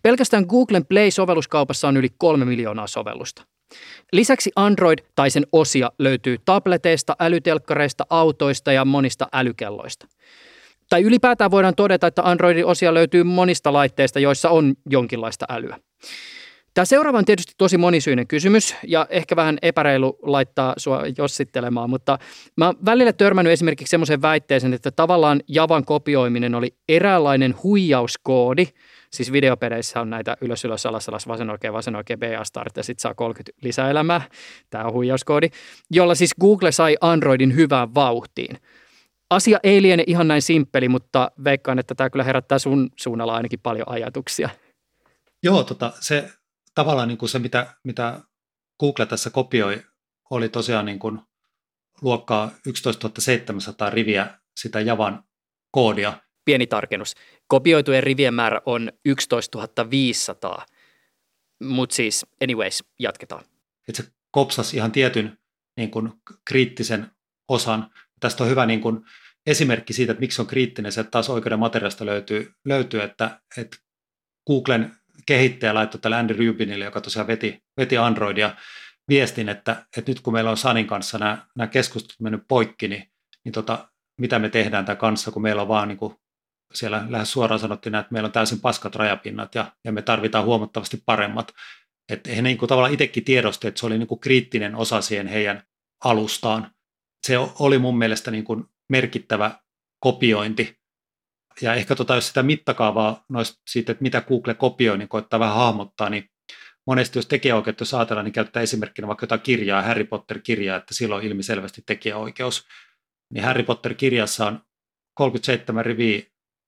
Pelkästään 0.02 0.46
Googlen 0.50 0.86
Play-sovelluskaupassa 0.86 1.88
on 1.88 1.98
yli 1.98 2.10
kolme 2.18 2.46
miljoonaa 2.46 2.88
sovellusta. 2.88 3.44
Lisäksi 4.14 4.52
Android 4.56 5.00
tai 5.16 5.30
sen 5.30 5.48
osia 5.52 5.92
löytyy 6.00 6.38
tableteista, 6.46 7.16
älytelkkareista, 7.20 8.06
autoista 8.10 8.72
ja 8.72 8.86
monista 8.86 9.28
älykelloista 9.34 10.08
tai 10.90 11.02
ylipäätään 11.02 11.52
voidaan 11.52 11.76
todeta, 11.76 12.08
että 12.08 12.22
Androidin 12.26 12.66
osia 12.66 12.94
löytyy 12.94 13.24
monista 13.24 13.74
laitteista, 13.74 14.20
joissa 14.20 14.50
on 14.50 14.76
jonkinlaista 14.90 15.46
älyä. 15.50 15.78
Tämä 16.78 16.86
seuraava 16.86 17.18
on 17.18 17.26
tietysti 17.26 17.54
tosi 17.58 17.78
monisyinen 17.78 18.28
kysymys 18.28 18.76
ja 18.88 19.08
ehkä 19.10 19.36
vähän 19.36 19.58
epäreilu 19.62 20.20
laittaa 20.22 20.74
sua 20.78 21.04
jossittelemaan, 21.18 21.90
mutta 21.90 22.18
mä 22.58 22.66
oon 22.66 22.76
välillä 22.86 23.14
törmännyt 23.14 23.54
esimerkiksi 23.54 23.92
semmoisen 23.92 24.22
väitteeseen, 24.22 24.74
että 24.74 24.92
tavallaan 24.92 25.42
Javan 25.48 25.86
kopioiminen 25.86 26.56
oli 26.56 26.76
eräänlainen 26.90 27.56
huijauskoodi, 27.64 28.66
siis 29.12 29.32
videopeleissä 29.32 30.02
on 30.02 30.10
näitä 30.10 30.38
ylös, 30.42 30.66
ylös, 30.66 30.86
alas, 30.86 31.10
alas, 31.10 31.28
vasen 31.28 31.50
oikein, 31.50 31.74
vasen 31.74 31.96
oikein, 31.96 32.20
B, 32.20 32.24
start 32.44 32.78
ja 32.78 32.84
sitten 32.84 33.02
saa 33.02 33.14
30 33.14 33.52
lisäelämää, 33.62 34.22
tämä 34.70 34.84
on 34.84 34.94
huijauskoodi, 34.94 35.50
jolla 35.92 36.16
siis 36.16 36.36
Google 36.42 36.72
sai 36.72 36.98
Androidin 37.02 37.56
hyvään 37.56 37.96
vauhtiin. 37.96 38.58
Asia 39.30 39.60
ei 39.64 39.82
liene 39.82 40.04
ihan 40.08 40.28
näin 40.28 40.42
simppeli, 40.42 40.90
mutta 40.90 41.32
veikkaan, 41.44 41.80
että 41.80 41.96
tämä 41.96 42.10
kyllä 42.10 42.24
herättää 42.24 42.60
sun 42.60 42.90
suunnalla 42.96 43.36
ainakin 43.36 43.60
paljon 43.60 43.90
ajatuksia. 43.90 44.50
Joo, 45.48 45.64
tota, 45.64 45.94
se 46.00 46.32
tavallaan 46.76 47.08
niin 47.08 47.18
kuin 47.18 47.30
se, 47.30 47.40
mitä, 47.40 47.76
mitä 47.84 48.22
Google 48.80 49.06
tässä 49.06 49.30
kopioi, 49.30 49.84
oli 50.30 50.50
tosiaan 50.50 50.86
niin 50.86 51.00
kuin 51.00 51.20
luokkaa 52.02 52.52
11 52.66 53.12
700 53.20 53.90
riviä 53.90 54.40
sitä 54.60 54.82
Javan 54.82 55.24
koodia. 55.72 56.22
Pieni 56.46 56.68
tarkennus. 56.68 57.14
Kopioitujen 57.48 58.04
rivien 58.04 58.34
määrä 58.34 58.62
on 58.66 58.92
11 59.06 59.90
500, 59.90 60.66
mutta 61.64 61.96
siis 61.96 62.26
anyways, 62.44 62.84
jatketaan. 63.00 63.44
Että 63.88 64.04
se 64.04 64.10
kopsasi 64.32 64.78
ihan 64.78 64.92
tietyn 64.92 65.38
niin 65.78 65.92
kuin 65.92 66.14
kriittisen 66.46 67.12
osan. 67.48 67.92
Tästä 68.20 68.44
on 68.44 68.50
hyvä 68.50 68.66
niin 68.66 68.82
kuin 68.82 69.06
esimerkki 69.46 69.94
siitä, 69.94 70.12
että 70.12 70.22
miksi 70.22 70.42
on 70.42 70.48
kriittinen, 70.48 70.92
se 70.92 71.04
taas 71.04 71.30
oikeuden 71.30 71.60
materiaalista 71.60 72.06
löytyy, 72.06 72.54
löytyy 72.66 73.02
että, 73.02 73.42
että 73.58 73.78
Googlen 74.48 74.97
kehittäjä 75.28 75.74
laittoi 75.74 76.02
tälle 76.02 76.16
Andy 76.16 76.48
Rubinille, 76.48 76.86
joka 76.86 77.02
tosiaan 77.02 77.28
veti, 77.28 77.64
veti 77.78 77.98
Androidia, 77.98 78.56
viestin, 79.10 79.50
että, 79.50 79.86
että 79.98 80.12
nyt 80.12 80.20
kun 80.20 80.34
meillä 80.34 80.52
on 80.52 80.58
Sanin 80.58 80.88
kanssa 80.88 81.18
nämä, 81.18 81.46
nämä 81.56 81.68
keskustelut 81.68 82.20
mennyt 82.20 82.44
poikki, 82.48 82.88
niin, 82.88 83.12
niin 83.46 83.54
tota, 83.54 83.90
mitä 84.22 84.40
me 84.40 84.50
tehdään 84.50 84.86
tämän 84.86 84.98
kanssa, 84.98 85.32
kun 85.32 85.42
meillä 85.42 85.62
on 85.62 85.68
vaan 85.68 85.88
niin 85.88 85.98
kuin 85.98 86.16
siellä 86.74 87.06
lähes 87.10 87.32
suoraan 87.32 87.60
sanottiin, 87.60 87.96
että 87.96 88.12
meillä 88.12 88.28
on 88.28 88.32
täysin 88.32 88.62
paskat 88.62 88.96
rajapinnat 88.96 89.56
ja, 89.56 89.72
ja 89.84 89.92
me 89.92 90.02
tarvitaan 90.02 90.46
huomattavasti 90.46 91.04
paremmat. 91.06 91.52
Että 92.10 92.32
he 92.32 92.42
niin 92.42 92.58
kuin 92.58 92.70
tavallaan 92.70 92.94
itsekin 92.94 93.24
tiedosti, 93.24 93.68
että 93.68 93.80
se 93.80 93.86
oli 93.86 93.98
niin 93.98 94.08
kuin 94.08 94.20
kriittinen 94.20 94.76
osa 94.76 95.02
siihen 95.02 95.28
heidän 95.28 95.64
alustaan. 96.04 96.72
Se 97.28 97.38
oli 97.38 97.78
mun 97.78 97.98
mielestä 97.98 98.32
niin 98.32 98.44
kuin 98.44 98.64
merkittävä 98.90 99.60
kopiointi. 100.00 100.77
Ja 101.62 101.74
ehkä 101.74 101.96
tota, 101.96 102.16
jos 102.16 102.28
sitä 102.28 102.44
mittakaavaa 102.44 103.26
noista 103.30 103.62
siitä, 103.68 103.92
että 103.92 104.02
mitä 104.02 104.22
Google 104.22 104.54
kopioi, 104.54 104.98
niin 104.98 105.10
koittaa 105.10 105.40
vähän 105.40 105.56
hahmottaa, 105.56 106.10
niin 106.10 106.30
monesti 106.88 107.18
jos 107.18 107.26
tekijäoikeutta 107.26 107.82
jos 107.82 107.94
ajatellaan, 107.94 108.26
niin 108.26 108.34
käyttää 108.34 108.64
esimerkkinä 108.64 109.08
vaikka 109.08 109.24
jotain 109.24 109.42
kirjaa, 109.42 109.82
Harry 109.82 110.04
Potter-kirjaa, 110.04 110.78
että 110.78 110.94
silloin 110.94 111.26
ilmiselvästi 111.26 111.84
tekijäoikeus. 111.86 112.68
Niin 113.34 113.44
Harry 113.44 113.64
Potter-kirjassa 113.64 114.46
on 114.46 114.62
37 115.14 115.86
riviä 115.86 116.22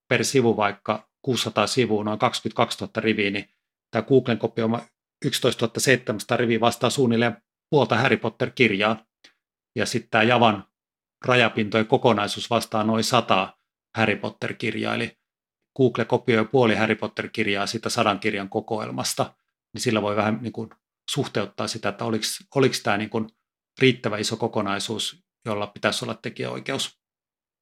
per 0.08 0.24
sivu, 0.24 0.56
vaikka 0.56 1.08
600 1.22 1.66
sivua, 1.66 2.04
noin 2.04 2.18
22 2.18 2.78
000 2.84 2.92
riviä, 2.96 3.30
niin 3.30 3.44
tämä 3.90 4.02
Googlen 4.02 4.38
kopioima 4.38 4.80
11 5.24 5.70
700 5.78 6.36
riviä 6.36 6.60
vastaa 6.60 6.90
suunnilleen 6.90 7.36
puolta 7.70 7.96
Harry 7.96 8.16
Potter-kirjaa. 8.16 9.04
Ja 9.76 9.86
sitten 9.86 10.10
tämä 10.10 10.24
Javan 10.24 10.64
rajapintojen 11.24 11.86
kokonaisuus 11.86 12.50
vastaa 12.50 12.84
noin 12.84 13.04
100 13.04 13.59
Harry 13.96 14.16
Potter-kirjaa, 14.16 14.94
eli 14.94 15.18
Google 15.76 16.04
kopioi 16.04 16.44
puoli 16.44 16.74
Harry 16.74 16.94
Potter-kirjaa 16.94 17.66
sitä 17.66 17.88
sadan 17.88 18.20
kirjan 18.20 18.48
kokoelmasta, 18.48 19.34
niin 19.74 19.82
sillä 19.82 20.02
voi 20.02 20.16
vähän 20.16 20.38
niin 20.42 20.52
kuin 20.52 20.70
suhteuttaa 21.10 21.68
sitä, 21.68 21.88
että 21.88 22.04
oliko, 22.04 22.24
oliko 22.54 22.74
tämä 22.82 22.96
niin 22.96 23.10
kuin 23.10 23.28
riittävä 23.80 24.18
iso 24.18 24.36
kokonaisuus, 24.36 25.24
jolla 25.44 25.66
pitäisi 25.66 26.04
olla 26.04 26.14
tekijäoikeus. 26.14 27.00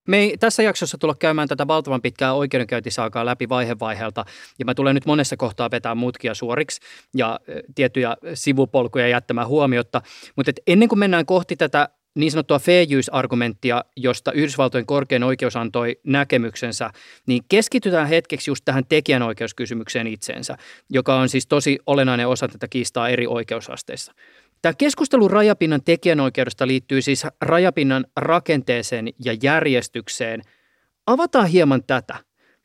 Me 0.09 0.19
ei 0.19 0.37
tässä 0.39 0.63
jaksossa 0.63 0.99
tulla 0.99 1.15
käymään 1.15 1.49
tätä 1.49 1.67
valtavan 1.67 2.03
pitkää 2.03 2.35
oikeudenkäyntisaakaa 2.35 3.27
läpi 3.27 3.49
vaihe 3.49 3.79
vaiheelta, 3.79 4.25
ja 4.59 4.65
mä 4.65 4.75
tulen 4.75 4.95
nyt 4.95 5.07
monessa 5.07 5.37
kohtaa 5.37 5.71
vetää 5.71 5.95
mutkia 5.95 6.35
suoriksi 6.35 6.81
ja 7.17 7.41
tiettyjä 7.75 8.17
sivupolkuja 8.35 9.09
jättämään 9.09 9.49
huomiota. 9.49 10.03
Mutta 10.37 10.53
ennen 10.67 10.89
kuin 10.89 10.99
mennään 10.99 11.27
kohti 11.27 11.57
tätä 11.57 11.89
niin 12.19 12.31
sanottua 12.31 12.59
fair 12.59 12.89
use-argumenttia, 12.99 13.85
josta 13.97 14.33
Yhdysvaltojen 14.33 14.87
korkein 14.87 15.23
oikeus 15.23 15.57
antoi 15.57 16.01
näkemyksensä, 16.05 16.91
niin 17.27 17.43
keskitytään 17.49 18.09
hetkeksi 18.09 18.51
just 18.51 18.65
tähän 18.65 18.85
tekijänoikeuskysymykseen 18.89 20.07
itseensä, 20.07 20.57
joka 20.91 21.17
on 21.17 21.29
siis 21.29 21.47
tosi 21.47 21.79
olennainen 21.87 22.29
osa 22.29 22.49
tätä 22.49 22.69
kiistaa 22.69 23.09
eri 23.09 23.27
oikeusasteissa. 23.27 24.13
Tämä 24.63 24.73
keskustelu 24.79 25.29
rajapinnan 25.29 25.83
tekijänoikeudesta 25.85 26.67
liittyy 26.67 27.03
siis 27.03 27.27
rajapinnan 27.41 28.07
rakenteeseen 28.17 29.09
ja 29.25 29.37
järjestykseen. 29.43 30.43
Avataan 31.07 31.47
hieman 31.47 31.85
tätä. 31.87 32.17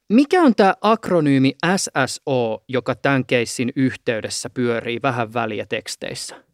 Mikä 0.09 0.41
on 0.41 0.55
tämä 0.55 0.73
akronyymi 0.81 1.53
SSO, 1.77 2.63
joka 2.67 2.95
tämän 2.95 3.25
keissin 3.25 3.71
yhteydessä 3.75 4.49
pyörii 4.49 4.99
vähän 5.03 5.33
väliä 5.33 5.65
teksteissä? 5.65 6.52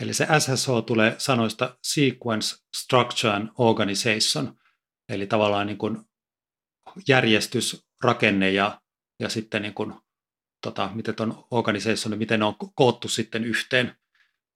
Eli 0.00 0.14
se 0.14 0.26
SSO 0.38 0.82
tulee 0.82 1.14
sanoista 1.18 1.78
Sequence, 1.82 2.56
Structure 2.76 3.34
and 3.34 3.48
Organization, 3.58 4.56
eli 5.08 5.26
tavallaan 5.26 5.66
niin 5.66 5.78
kuin 5.78 5.98
järjestys, 7.08 7.86
rakenne 8.04 8.50
ja, 8.50 8.80
ja 9.20 9.28
sitten 9.28 9.62
niin 9.62 9.74
kuin, 9.74 9.94
tota, 10.62 10.90
miten 10.94 11.14
on 11.20 11.44
organization, 11.50 12.18
miten 12.18 12.40
ne 12.40 12.46
on 12.46 12.54
koottu 12.74 13.08
sitten 13.08 13.44
yhteen. 13.44 13.96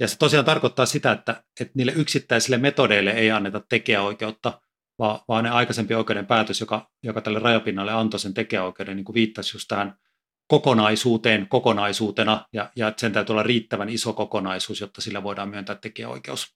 Ja 0.01 0.09
se 0.09 0.19
tosiaan 0.19 0.45
tarkoittaa 0.45 0.87
sitä, 0.87 1.13
että, 1.13 1.45
että 1.61 1.73
niille 1.75 1.93
yksittäisille 1.97 2.59
metodeille 2.59 3.11
ei 3.11 3.31
anneta 3.31 3.61
tekijäoikeutta, 3.69 4.61
vaan, 4.99 5.21
vaan 5.29 5.45
ne 5.45 5.51
aikaisempi 5.51 5.95
oikeuden 5.95 6.27
päätös, 6.27 6.61
joka, 6.61 6.91
joka 7.03 7.21
tälle 7.21 7.39
rajapinnalle 7.39 7.93
antoi 7.93 8.21
sen 8.21 8.35
tekijäoikeuden, 8.35 8.97
niin 8.97 9.05
kuin 9.05 9.15
viittasi 9.15 9.57
just 9.57 9.69
tähän 9.69 9.99
kokonaisuuteen 10.47 11.49
kokonaisuutena, 11.49 12.45
ja, 12.53 12.71
ja 12.77 12.93
sen 12.97 13.13
täytyy 13.13 13.33
olla 13.33 13.43
riittävän 13.43 13.89
iso 13.89 14.13
kokonaisuus, 14.13 14.81
jotta 14.81 15.01
sillä 15.01 15.23
voidaan 15.23 15.49
myöntää 15.49 15.77
tekijäoikeus. 15.77 16.55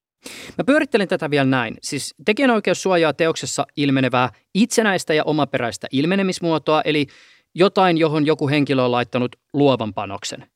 Mä 0.59 0.65
pyörittelen 0.65 1.09
tätä 1.09 1.31
vielä 1.31 1.45
näin. 1.45 1.77
Siis 1.83 2.15
tekijänoikeus 2.25 2.83
suojaa 2.83 3.13
teoksessa 3.13 3.67
ilmenevää 3.77 4.33
itsenäistä 4.55 5.15
ja 5.15 5.25
omaperäistä 5.25 5.87
ilmenemismuotoa, 5.93 6.83
eli 6.83 7.07
jotain, 7.55 7.99
johon 7.99 8.27
joku 8.27 8.49
henkilö 8.49 8.83
on 8.83 8.93
laittanut 8.93 9.37
luovan 9.53 9.95
panoksen. 9.95 10.47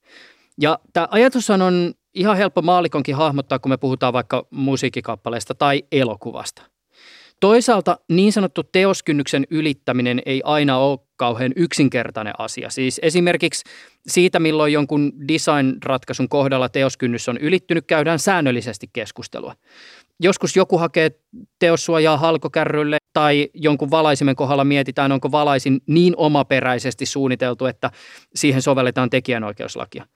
Ja 0.61 0.79
tämä 0.93 1.09
ajatus 1.11 1.51
on 1.51 1.95
ihan 2.15 2.37
helppo 2.37 2.63
maalikonkin 2.63 3.15
hahmottaa, 3.17 3.59
kun 3.59 3.71
me 3.71 3.77
puhutaan 3.77 4.13
vaikka 4.13 4.47
musiikkikappaleesta 4.51 5.55
tai 5.55 5.83
elokuvasta. 5.93 6.63
Toisaalta 7.43 7.99
niin 8.09 8.33
sanottu 8.33 8.63
teoskynnyksen 8.63 9.47
ylittäminen 9.51 10.23
ei 10.27 10.41
aina 10.45 10.79
ole 10.79 10.99
kauhean 11.17 11.53
yksinkertainen 11.57 12.35
asia. 12.39 12.71
Siis 12.71 13.01
esimerkiksi 13.03 13.65
siitä, 14.07 14.41
milloin 14.41 14.73
jonkun 14.73 15.13
design-ratkaisun 15.29 16.29
kohdalla 16.29 16.69
teoskynnys 16.69 17.29
on 17.29 17.37
ylittynyt, 17.37 17.87
käydään 17.87 18.19
säännöllisesti 18.19 18.91
keskustelua. 18.93 19.55
Joskus 20.21 20.57
joku 20.57 20.79
hakee 20.79 21.11
teossuojaa 21.59 22.17
halkokärrylle 22.17 22.97
tai 23.13 23.49
jonkun 23.55 23.91
valaisimen 23.91 24.37
kohdalla 24.37 24.65
mietitään, 24.65 25.13
onko 25.13 25.33
valaisin 25.33 25.81
niin 25.87 26.15
omaperäisesti 26.17 27.07
suunniteltu, 27.07 27.67
että 27.67 27.91
siihen 28.35 28.63
sovelletaan 28.63 29.11
tekijänoikeuslakia. 29.11 30.07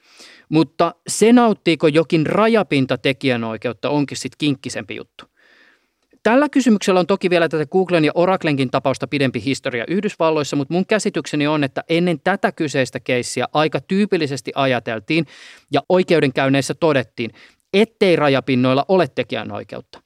Mutta 0.48 0.94
se 1.08 1.32
nauttiiko 1.32 1.88
jokin 1.88 2.26
rajapinta 2.26 2.98
tekijänoikeutta 2.98 3.90
onkin 3.90 4.16
sitten 4.16 4.38
kinkkisempi 4.38 4.96
juttu. 4.96 5.35
Tällä 6.26 6.48
kysymyksellä 6.48 7.00
on 7.00 7.06
toki 7.06 7.30
vielä 7.30 7.48
tätä 7.48 7.66
Googlen 7.66 8.04
ja 8.04 8.12
Oraclenkin 8.14 8.70
tapausta 8.70 9.06
pidempi 9.06 9.42
historia 9.44 9.84
Yhdysvalloissa, 9.88 10.56
mutta 10.56 10.74
mun 10.74 10.86
käsitykseni 10.86 11.46
on, 11.46 11.64
että 11.64 11.84
ennen 11.88 12.20
tätä 12.24 12.52
kyseistä 12.52 13.00
keissiä 13.00 13.46
aika 13.52 13.80
tyypillisesti 13.80 14.52
ajateltiin 14.54 15.26
ja 15.72 15.80
oikeudenkäynneissä 15.88 16.74
todettiin, 16.74 17.30
ettei 17.72 18.16
rajapinnoilla 18.16 18.84
ole 18.88 19.08
tekijänoikeutta. 19.14 20.00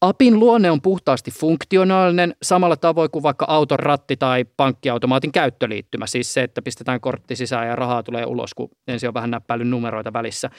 Apin 0.00 0.38
luonne 0.38 0.70
on 0.70 0.82
puhtaasti 0.82 1.30
funktionaalinen 1.30 2.34
samalla 2.42 2.76
tavoin 2.76 3.10
kuin 3.10 3.22
vaikka 3.22 3.46
auton 3.48 3.78
ratti 3.78 4.16
tai 4.16 4.44
pankkiautomaatin 4.56 5.32
käyttöliittymä, 5.32 6.06
siis 6.06 6.34
se, 6.34 6.42
että 6.42 6.62
pistetään 6.62 7.00
kortti 7.00 7.36
sisään 7.36 7.68
ja 7.68 7.76
rahaa 7.76 8.02
tulee 8.02 8.26
ulos, 8.26 8.54
kun 8.54 8.68
ensin 8.88 9.08
on 9.08 9.14
vähän 9.14 9.30
näppäilyn 9.30 9.70
numeroita 9.70 10.12
välissä. 10.12 10.50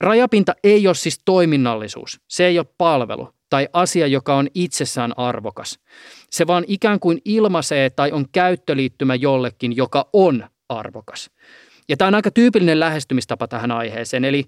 Rajapinta 0.00 0.54
ei 0.64 0.86
ole 0.86 0.94
siis 0.94 1.20
toiminnallisuus, 1.24 2.20
se 2.28 2.46
ei 2.46 2.58
ole 2.58 2.66
palvelu 2.78 3.37
tai 3.50 3.68
asia, 3.72 4.06
joka 4.06 4.36
on 4.36 4.48
itsessään 4.54 5.18
arvokas. 5.18 5.78
Se 6.30 6.46
vaan 6.46 6.64
ikään 6.66 7.00
kuin 7.00 7.18
ilmaisee 7.24 7.90
tai 7.90 8.12
on 8.12 8.26
käyttöliittymä 8.32 9.14
jollekin, 9.14 9.76
joka 9.76 10.08
on 10.12 10.48
arvokas. 10.68 11.30
Ja 11.88 11.96
tämä 11.96 12.08
on 12.08 12.14
aika 12.14 12.30
tyypillinen 12.30 12.80
lähestymistapa 12.80 13.48
tähän 13.48 13.70
aiheeseen, 13.70 14.24
eli 14.24 14.44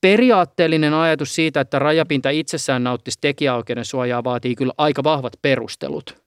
periaatteellinen 0.00 0.94
ajatus 0.94 1.34
siitä, 1.34 1.60
että 1.60 1.78
rajapinta 1.78 2.30
itsessään 2.30 2.84
nauttisi 2.84 3.18
tekijäoikeuden 3.20 3.84
suojaa, 3.84 4.24
vaatii 4.24 4.54
kyllä 4.54 4.72
aika 4.78 5.04
vahvat 5.04 5.32
perustelut. 5.42 6.22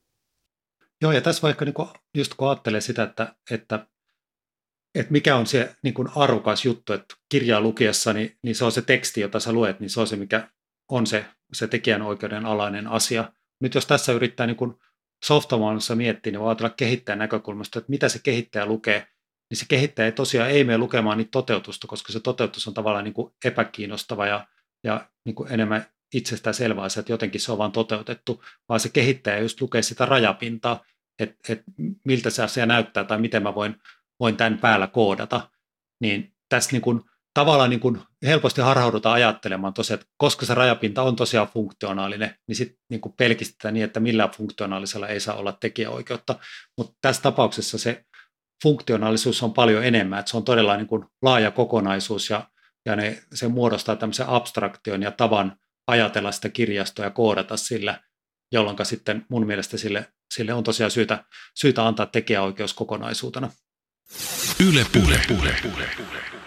Joo, 1.02 1.12
ja 1.12 1.22
tässä 1.22 1.42
vaikka 1.42 1.66
niin 1.66 1.74
kuin, 1.74 1.90
just 2.18 2.34
kun 2.34 2.50
ajattelee 2.50 2.82
sitä, 2.82 3.04
että, 3.04 3.36
että, 3.52 3.88
että 4.96 5.12
mikä 5.12 5.36
on 5.36 5.48
se 5.48 5.76
niin 5.84 5.94
kuin 5.94 6.08
arvokas 6.16 6.66
juttu, 6.66 6.94
että 6.94 7.16
kirjaa 7.30 7.62
lukiessa, 7.62 8.14
niin, 8.14 8.38
niin 8.44 8.56
se 8.56 8.66
on 8.66 8.72
se 8.72 8.82
teksti, 8.82 9.22
jota 9.22 9.40
sä 9.40 9.52
luet, 9.52 9.80
niin 9.80 9.90
se 9.90 10.00
on 10.00 10.08
se, 10.08 10.16
mikä 10.16 10.50
on 10.90 11.08
se, 11.08 11.26
se 11.54 11.68
tekijänoikeuden 11.68 12.46
alainen 12.46 12.88
asia. 12.88 13.32
Nyt 13.62 13.76
jos 13.76 13.86
tässä 13.86 14.12
yrittää 14.12 14.48
niin 14.48 14.58
kuin 14.58 14.74
softamaailmassa 15.26 15.96
miettiä, 15.96 16.32
niin 16.32 16.40
voi 16.40 16.50
ajatella 16.50 16.70
kehittäjän 16.70 17.20
näkökulmasta, 17.20 17.80
että 17.80 17.90
mitä 17.90 18.10
se 18.10 18.20
kehittäjä 18.24 18.66
lukee, 18.66 19.08
niin 19.50 19.58
se 19.58 19.66
kehittäjä 19.70 20.06
ei 20.06 20.12
tosiaan 20.12 20.50
ei 20.50 20.64
mene 20.64 20.78
lukemaan 20.78 21.18
niitä 21.18 21.32
toteutusta, 21.32 21.88
koska 21.88 22.14
se 22.14 22.20
toteutus 22.20 22.68
on 22.68 22.74
tavallaan 22.74 23.04
niin 23.04 23.14
kuin 23.14 23.34
epäkiinnostava 23.46 24.28
ja, 24.28 24.48
ja 24.84 25.08
niin 25.26 25.36
kuin 25.36 25.52
enemmän 25.52 25.86
itsestään 26.14 26.54
selvä 26.54 26.82
asia, 26.82 27.00
että 27.00 27.14
jotenkin 27.14 27.42
se 27.42 27.52
on 27.52 27.58
vaan 27.58 27.72
toteutettu, 27.72 28.44
vaan 28.70 28.80
se 28.80 28.90
kehittäjä 28.90 29.40
just 29.40 29.62
lukee 29.62 29.82
sitä 29.82 30.06
rajapintaa, 30.06 30.86
että, 31.20 31.54
että 31.54 31.72
miltä 32.06 32.30
se 32.30 32.44
asia 32.44 32.66
näyttää 32.66 33.04
tai 33.04 33.20
miten 33.20 33.44
mä 33.44 33.56
voin, 33.56 33.76
voin 34.20 34.38
tämän 34.38 34.58
päällä 34.58 34.88
koodata. 34.88 35.50
Niin 36.02 36.34
tässä 36.50 36.72
niin 36.72 36.82
kuin, 36.82 37.02
tavallaan 37.34 37.70
niin 37.70 37.80
kuin 37.80 38.02
helposti 38.24 38.62
harhaudutaan 38.62 39.16
ajattelemaan 39.16 39.74
tosiaan, 39.74 40.02
että 40.02 40.14
koska 40.18 40.46
se 40.46 40.54
rajapinta 40.54 41.02
on 41.02 41.16
tosiaan 41.16 41.48
funktionaalinen, 41.48 42.36
niin 42.48 42.56
sitten 42.56 42.78
niin 42.90 43.02
pelkistetään 43.18 43.74
niin, 43.74 43.84
että 43.84 44.00
millään 44.00 44.32
funktionaalisella 44.32 45.08
ei 45.08 45.20
saa 45.20 45.36
olla 45.36 45.58
tekijäoikeutta. 45.60 46.40
Mutta 46.78 46.98
tässä 47.02 47.22
tapauksessa 47.22 47.78
se 47.78 48.06
funktionaalisuus 48.64 49.44
on 49.44 49.54
paljon 49.54 49.86
enemmän, 49.86 50.20
että 50.20 50.32
se 50.32 50.38
on 50.38 50.46
todella 50.46 50.78
niin 50.78 50.88
kuin 50.88 51.06
laaja 51.22 51.52
kokonaisuus 51.52 52.30
ja, 52.30 52.48
ja 52.86 52.96
ne, 52.96 53.24
se 53.34 53.48
muodostaa 53.48 53.96
tämmöisen 53.96 54.30
abstraktion 54.30 55.02
ja 55.02 55.12
tavan 55.12 55.58
ajatella 55.88 56.32
sitä 56.32 56.50
kirjastoa 56.50 57.06
ja 57.06 57.12
koodata 57.12 57.58
sillä, 57.58 58.00
jolloin 58.52 58.78
sitten 58.84 59.26
mun 59.30 59.48
mielestä 59.48 59.78
sille, 59.78 60.14
sille 60.34 60.54
on 60.54 60.64
tosiaan 60.64 60.92
syytä, 60.92 61.24
syytä 61.56 61.88
antaa 61.88 62.06
tekijäoikeus 62.06 62.74
kokonaisuutena. 62.74 63.52
Yle 64.70 64.86
puhe. 64.94 65.22
puhe. 65.28 65.56
puhe. 65.62 66.43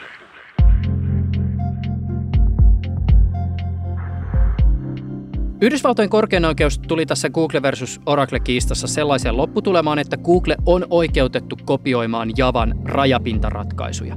Yhdysvaltojen 5.60 6.10
korkein 6.10 6.44
oikeus 6.44 6.78
tuli 6.78 7.06
tässä 7.06 7.30
Google 7.30 7.62
versus 7.62 8.00
Oracle-kiistassa 8.06 8.86
sellaiseen 8.86 9.36
lopputulemaan, 9.36 9.98
että 9.98 10.16
Google 10.16 10.56
on 10.66 10.86
oikeutettu 10.90 11.58
kopioimaan 11.64 12.32
Javan 12.36 12.74
rajapintaratkaisuja, 12.84 14.16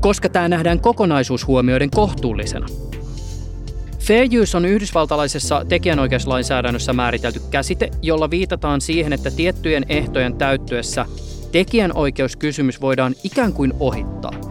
koska 0.00 0.28
tämä 0.28 0.48
nähdään 0.48 0.80
kokonaisuus 0.80 1.46
huomioiden 1.46 1.90
kohtuullisena. 1.90 2.66
Fair 3.98 4.28
use 4.42 4.56
on 4.56 4.64
yhdysvaltalaisessa 4.64 5.64
tekijänoikeuslainsäädännössä 5.68 6.92
määritelty 6.92 7.40
käsite, 7.50 7.90
jolla 8.02 8.30
viitataan 8.30 8.80
siihen, 8.80 9.12
että 9.12 9.30
tiettyjen 9.30 9.86
ehtojen 9.88 10.36
täyttyessä 10.36 11.06
tekijänoikeuskysymys 11.52 12.80
voidaan 12.80 13.14
ikään 13.24 13.52
kuin 13.52 13.72
ohittaa– 13.80 14.32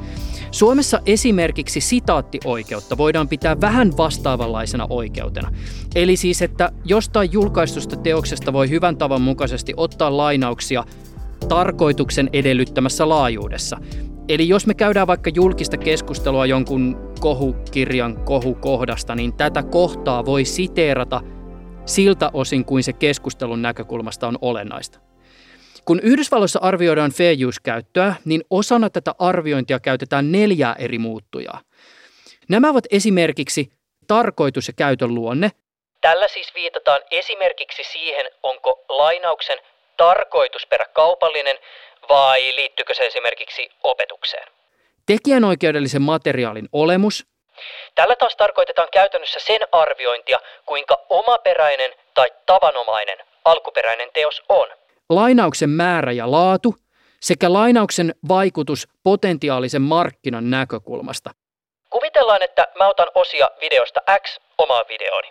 Suomessa 0.52 1.00
esimerkiksi 1.06 1.82
sitaattioikeutta 1.82 2.98
voidaan 2.98 3.28
pitää 3.28 3.62
vähän 3.62 3.98
vastaavanlaisena 3.98 4.88
oikeutena. 4.90 5.52
Eli 5.96 6.16
siis, 6.16 6.42
että 6.42 6.72
jostain 6.86 7.30
julkaistusta 7.32 7.96
teoksesta 7.96 8.54
voi 8.54 8.70
hyvän 8.70 8.98
tavan 8.98 9.22
mukaisesti 9.22 9.74
ottaa 9.78 10.18
lainauksia 10.18 10.84
tarkoituksen 11.50 12.30
edellyttämässä 12.34 13.10
laajuudessa. 13.10 13.78
Eli 14.30 14.48
jos 14.48 14.68
me 14.68 14.74
käydään 14.74 15.08
vaikka 15.08 15.30
julkista 15.36 15.78
keskustelua 15.78 16.46
jonkun 16.46 16.98
kohukirjan 17.20 18.20
kohukohdasta, 18.26 19.16
niin 19.16 19.34
tätä 19.34 19.64
kohtaa 19.64 20.26
voi 20.26 20.46
siteerata 20.46 21.22
siltä 21.86 22.30
osin 22.34 22.66
kuin 22.66 22.84
se 22.84 22.94
keskustelun 22.94 23.62
näkökulmasta 23.62 24.28
on 24.28 24.38
olennaista. 24.42 25.09
Kun 25.90 26.00
Yhdysvalloissa 26.04 26.60
arvioidaan 26.62 27.12
fair 27.12 27.48
use-käyttöä, 27.48 28.14
niin 28.26 28.42
osana 28.50 28.90
tätä 28.90 29.12
arviointia 29.20 29.80
käytetään 29.80 30.32
neljää 30.32 30.76
eri 30.80 30.98
muuttujaa. 30.98 31.62
Nämä 32.50 32.70
ovat 32.70 32.84
esimerkiksi 32.92 33.70
tarkoitus 34.08 34.68
ja 34.68 34.74
käytön 34.78 35.16
luonne. 35.16 35.52
Tällä 36.02 36.28
siis 36.28 36.54
viitataan 36.56 37.02
esimerkiksi 37.12 37.84
siihen, 37.84 38.32
onko 38.44 38.86
lainauksen 38.90 39.58
tarkoitusperä 39.98 40.86
kaupallinen 40.94 41.58
vai 42.10 42.56
liittyykö 42.56 42.94
se 42.94 43.06
esimerkiksi 43.06 43.70
opetukseen. 43.84 44.48
Tekijänoikeudellisen 45.06 46.02
materiaalin 46.02 46.70
olemus. 46.74 47.26
Tällä 47.96 48.16
taas 48.16 48.36
tarkoitetaan 48.36 48.88
käytännössä 48.92 49.40
sen 49.40 49.62
arviointia, 49.72 50.40
kuinka 50.66 51.06
omaperäinen 51.10 51.92
tai 52.14 52.32
tavanomainen 52.46 53.18
alkuperäinen 53.46 54.10
teos 54.14 54.44
on 54.50 54.79
lainauksen 55.10 55.70
määrä 55.70 56.12
ja 56.12 56.32
laatu 56.32 56.76
sekä 57.22 57.54
lainauksen 57.54 58.16
vaikutus 58.28 58.88
potentiaalisen 59.04 59.82
markkinan 59.82 60.50
näkökulmasta. 60.50 61.30
Kuvitellaan, 61.90 62.44
että 62.44 62.68
mä 62.78 62.88
otan 62.88 63.08
osia 63.16 63.50
videosta 63.62 64.00
X 64.22 64.38
omaan 64.58 64.86
videooni. 64.90 65.30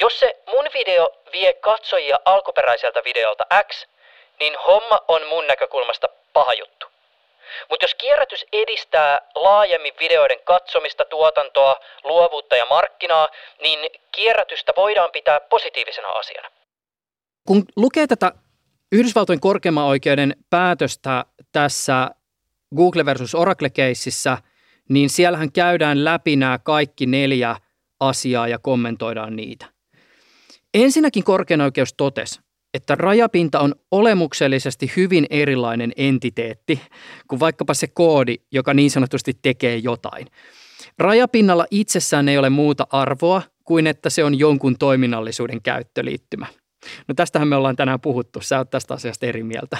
Jos 0.00 0.20
se 0.20 0.42
mun 0.46 0.64
video 0.74 1.08
vie 1.32 1.52
katsojia 1.52 2.18
alkuperäiseltä 2.24 3.00
videolta 3.04 3.44
X, 3.68 3.86
niin 4.40 4.54
homma 4.66 5.00
on 5.08 5.26
mun 5.26 5.46
näkökulmasta 5.46 6.08
paha 6.32 6.54
juttu. 6.54 6.86
Mutta 7.70 7.84
jos 7.84 7.94
kierrätys 7.94 8.44
edistää 8.52 9.20
laajemmin 9.34 9.94
videoiden 10.00 10.40
katsomista, 10.44 11.04
tuotantoa, 11.04 11.80
luovuutta 12.04 12.56
ja 12.56 12.66
markkinaa, 12.66 13.28
niin 13.62 13.90
kierrätystä 14.12 14.72
voidaan 14.76 15.10
pitää 15.12 15.40
positiivisena 15.40 16.08
asiana. 16.08 16.50
Kun 17.46 17.64
lukee 17.76 18.06
tätä 18.06 18.32
Yhdysvaltojen 18.92 19.40
korkeimman 19.40 19.84
oikeuden 19.84 20.36
päätöstä 20.50 21.24
tässä 21.52 22.10
Google 22.76 23.04
versus 23.04 23.34
Oracle-keississä, 23.34 24.38
niin 24.88 25.10
siellähän 25.10 25.52
käydään 25.52 26.04
läpi 26.04 26.36
nämä 26.36 26.58
kaikki 26.58 27.06
neljä 27.06 27.56
asiaa 28.00 28.48
ja 28.48 28.58
kommentoidaan 28.58 29.36
niitä. 29.36 29.66
Ensinnäkin 30.74 31.24
korkein 31.24 31.60
oikeus 31.60 31.94
totesi, 31.94 32.40
että 32.74 32.94
rajapinta 32.94 33.60
on 33.60 33.74
olemuksellisesti 33.90 34.92
hyvin 34.96 35.26
erilainen 35.30 35.92
entiteetti 35.96 36.80
kuin 37.28 37.40
vaikkapa 37.40 37.74
se 37.74 37.86
koodi, 37.86 38.36
joka 38.52 38.74
niin 38.74 38.90
sanotusti 38.90 39.32
tekee 39.42 39.76
jotain. 39.76 40.26
Rajapinnalla 40.98 41.66
itsessään 41.70 42.28
ei 42.28 42.38
ole 42.38 42.50
muuta 42.50 42.86
arvoa 42.90 43.42
kuin 43.64 43.86
että 43.86 44.10
se 44.10 44.24
on 44.24 44.38
jonkun 44.38 44.78
toiminnallisuuden 44.78 45.62
käyttöliittymä– 45.62 46.46
No 47.08 47.14
tästähän 47.14 47.48
me 47.48 47.56
ollaan 47.56 47.76
tänään 47.76 48.00
puhuttu. 48.00 48.40
Sä 48.40 48.58
oot 48.58 48.70
tästä 48.70 48.94
asiasta 48.94 49.26
eri 49.26 49.42
mieltä. 49.42 49.78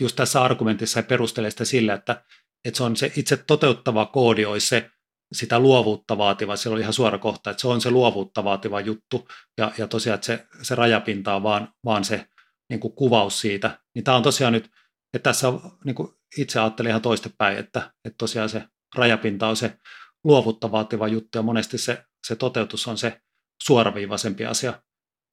Just 0.00 0.16
tässä 0.16 0.42
argumentissa 0.42 1.02
perustelee 1.02 1.50
sitä 1.50 1.64
sillä, 1.64 1.94
että, 1.94 2.24
että 2.64 2.78
se 2.78 2.84
on 2.84 2.96
se 2.96 3.12
itse 3.16 3.36
toteuttava 3.36 4.06
koodi 4.06 4.44
olisi 4.44 4.66
se 4.66 4.90
sitä 5.32 5.58
luovuutta 5.58 6.18
vaativa, 6.18 6.56
se 6.56 6.68
oli 6.68 6.80
ihan 6.80 6.92
suora 6.92 7.18
kohta, 7.18 7.50
että 7.50 7.60
se 7.60 7.68
on 7.68 7.80
se 7.80 7.90
luovuutta 7.90 8.44
vaativa 8.44 8.80
juttu 8.80 9.28
ja, 9.58 9.72
ja 9.78 9.86
tosiaan, 9.86 10.14
että 10.14 10.26
se, 10.26 10.46
se 10.62 10.74
rajapinta 10.74 11.34
on 11.34 11.42
vaan, 11.42 11.68
vaan 11.84 12.04
se 12.04 12.26
niin 12.70 12.80
kuin 12.80 12.94
kuvaus 12.94 13.40
siitä. 13.40 13.78
Niin 13.94 14.04
tämä 14.04 14.16
on 14.16 14.22
tosiaan 14.22 14.52
nyt, 14.52 14.70
että 15.14 15.30
tässä 15.30 15.48
on, 15.48 15.78
niin 15.84 15.94
kuin 15.94 16.08
itse 16.38 16.60
ajattelin 16.60 16.88
ihan 16.88 17.02
toistepäin, 17.02 17.58
että, 17.58 17.92
että 18.04 18.16
tosiaan 18.18 18.48
se 18.48 18.64
rajapinta 18.94 19.48
on 19.48 19.56
se 19.56 19.78
luovuutta 20.24 20.72
vaativa 20.72 21.08
juttu 21.08 21.38
ja 21.38 21.42
monesti 21.42 21.78
se, 21.78 22.04
se 22.26 22.36
toteutus 22.36 22.88
on 22.88 22.98
se 22.98 23.20
suoraviivaisempi 23.62 24.46
asia. 24.46 24.82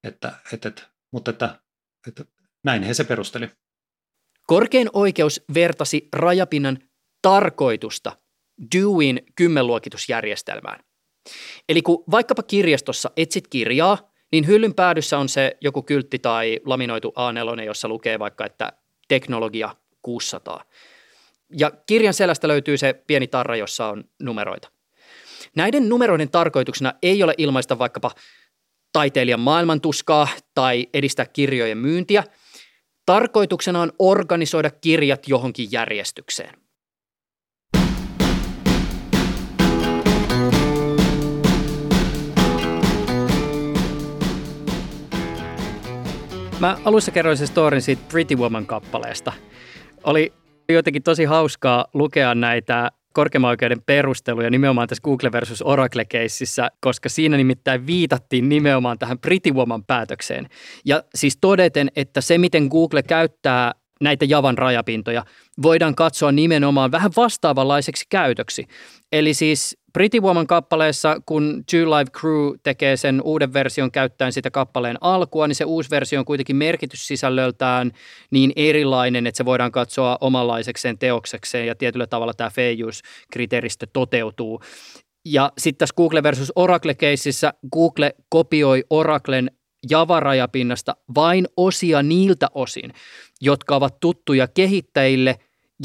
Että, 0.03 0.31
että, 0.53 0.69
että, 0.69 0.81
mutta 1.11 1.31
että, 1.31 1.59
että 2.07 2.25
näin 2.63 2.83
he 2.83 2.93
se 2.93 3.03
perusteli. 3.03 3.49
Korkein 4.47 4.89
oikeus 4.93 5.41
vertasi 5.53 6.09
rajapinnan 6.13 6.79
tarkoitusta 7.21 8.17
Dewin 8.75 9.21
kymmenluokitusjärjestelmään. 9.35 10.79
Eli 11.69 11.81
kun 11.81 12.03
vaikkapa 12.11 12.43
kirjastossa 12.43 13.11
etsit 13.17 13.47
kirjaa, 13.47 14.11
niin 14.31 14.47
hyllyn 14.47 14.73
päädyssä 14.73 15.17
on 15.17 15.29
se 15.29 15.57
joku 15.61 15.83
kyltti 15.83 16.19
tai 16.19 16.59
laminoitu 16.65 17.09
A4, 17.09 17.63
jossa 17.63 17.87
lukee 17.87 18.19
vaikka, 18.19 18.45
että 18.45 18.73
teknologia 19.07 19.75
600. 20.01 20.63
Ja 21.57 21.71
kirjan 21.87 22.13
selästä 22.13 22.47
löytyy 22.47 22.77
se 22.77 22.93
pieni 23.07 23.27
tarra, 23.27 23.55
jossa 23.55 23.87
on 23.87 24.03
numeroita. 24.21 24.71
Näiden 25.55 25.89
numeroiden 25.89 26.29
tarkoituksena 26.29 26.93
ei 27.01 27.23
ole 27.23 27.33
ilmaista 27.37 27.79
vaikkapa 27.79 28.11
taiteilijan 28.93 29.39
maailmantuskaa 29.39 30.27
tai 30.55 30.87
edistää 30.93 31.25
kirjojen 31.25 31.77
myyntiä. 31.77 32.23
Tarkoituksena 33.05 33.81
on 33.81 33.91
organisoida 33.99 34.69
kirjat 34.69 35.27
johonkin 35.27 35.67
järjestykseen. 35.71 36.61
Mä 46.59 46.77
alussa 46.85 47.11
kerroin 47.11 47.37
sen 47.37 47.47
storin 47.47 47.81
siitä 47.81 48.01
Pretty 48.11 48.35
Woman-kappaleesta. 48.35 49.33
Oli 50.03 50.33
jotenkin 50.69 51.03
tosi 51.03 51.25
hauskaa 51.25 51.85
lukea 51.93 52.35
näitä 52.35 52.91
korkeimman 53.13 53.49
oikeuden 53.49 53.81
perusteluja 53.85 54.49
nimenomaan 54.49 54.87
tässä 54.87 55.01
Google 55.03 55.31
versus 55.31 55.61
Oracle-keississä, 55.61 56.71
koska 56.79 57.09
siinä 57.09 57.37
nimittäin 57.37 57.87
viitattiin 57.87 58.49
nimenomaan 58.49 58.99
tähän 58.99 59.19
Pretty 59.19 59.51
Woman 59.51 59.85
päätökseen. 59.85 60.47
Ja 60.85 61.03
siis 61.15 61.37
todeten, 61.41 61.91
että 61.95 62.21
se 62.21 62.37
miten 62.37 62.67
Google 62.67 63.03
käyttää 63.03 63.71
näitä 64.01 64.25
Javan 64.25 64.57
rajapintoja 64.57 65.25
voidaan 65.61 65.95
katsoa 65.95 66.31
nimenomaan 66.31 66.91
vähän 66.91 67.11
vastaavanlaiseksi 67.17 68.05
käytöksi. 68.09 68.67
Eli 69.11 69.33
siis 69.33 69.77
Pretty 69.93 70.19
Woman 70.19 70.47
kappaleessa, 70.47 71.21
kun 71.25 71.63
Two 71.71 71.79
Live 71.79 72.11
Crew 72.19 72.53
tekee 72.63 72.97
sen 72.97 73.21
uuden 73.21 73.53
version 73.53 73.91
käyttäen 73.91 74.33
sitä 74.33 74.51
kappaleen 74.51 74.97
alkua, 75.01 75.47
niin 75.47 75.55
se 75.55 75.65
uusi 75.65 75.89
versio 75.89 76.19
on 76.19 76.25
kuitenkin 76.25 76.55
merkityssisällöltään 76.55 77.91
niin 78.31 78.53
erilainen, 78.55 79.27
että 79.27 79.37
se 79.37 79.45
voidaan 79.45 79.71
katsoa 79.71 80.17
omanlaisekseen 80.21 80.97
teoksekseen 80.97 81.67
ja 81.67 81.75
tietyllä 81.75 82.07
tavalla 82.07 82.33
tämä 82.33 82.49
fair 82.49 82.85
use-kriteeristö 82.85 83.87
toteutuu. 83.93 84.61
Ja 85.25 85.51
sitten 85.57 85.77
tässä 85.77 85.95
Google 85.97 86.23
versus 86.23 86.51
Oracle-keississä 86.55 87.53
Google 87.73 88.13
kopioi 88.29 88.83
Oraclen 88.89 89.51
Java-rajapinnasta 89.89 90.95
vain 91.15 91.47
osia 91.57 92.03
niiltä 92.03 92.47
osin, 92.55 92.93
jotka 93.41 93.75
ovat 93.75 93.99
tuttuja 93.99 94.47
kehittäjille, 94.47 95.35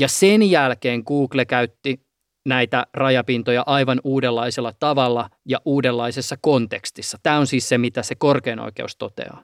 ja 0.00 0.08
sen 0.08 0.50
jälkeen 0.50 1.02
Google 1.06 1.44
käytti 1.44 2.05
näitä 2.46 2.86
rajapintoja 2.94 3.62
aivan 3.66 4.00
uudenlaisella 4.04 4.72
tavalla 4.72 5.30
ja 5.44 5.60
uudenlaisessa 5.64 6.36
kontekstissa. 6.40 7.18
Tämä 7.22 7.38
on 7.38 7.46
siis 7.46 7.68
se, 7.68 7.78
mitä 7.78 8.02
se 8.02 8.14
korkein 8.14 8.60
oikeus 8.60 8.96
toteaa. 8.96 9.42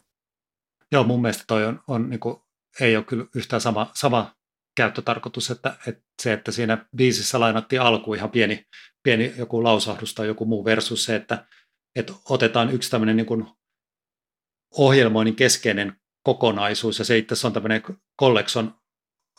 Joo, 0.93 1.05
mun 1.05 1.23
mielestä 1.23 1.45
toi 1.47 1.65
on, 1.65 1.81
on 1.89 2.11
niin 2.11 2.21
kuin, 2.21 2.37
ei 2.81 2.97
ole 2.97 3.05
kyllä 3.05 3.25
yhtään 3.35 3.61
sama, 3.61 3.91
sama 3.95 4.35
käyttötarkoitus, 4.77 5.51
että, 5.51 5.77
että 5.87 6.03
se, 6.23 6.33
että 6.33 6.53
siinä 6.53 6.87
biisissä 6.97 7.41
lainattiin 7.41 7.83
alku 7.83 8.15
ihan 8.15 8.31
pieni, 8.31 8.67
pieni 9.03 9.35
joku 9.39 9.65
lausahdus 9.65 10.15
tai 10.15 10.27
joku 10.27 10.45
muu 10.45 10.65
versus 10.65 11.05
se, 11.05 11.17
että, 11.17 11.47
että 11.97 12.13
otetaan 12.29 12.71
yksi 12.71 12.91
tämmöinen 12.91 13.17
niin 13.17 13.47
ohjelmoinnin 14.79 15.37
keskeinen 15.37 15.97
kokonaisuus 16.23 16.99
ja 16.99 17.05
se 17.05 17.19
itse 17.19 17.35
asiassa 17.35 17.49
on 17.49 17.55
tämmöinen 17.55 17.83
collection 18.21 18.75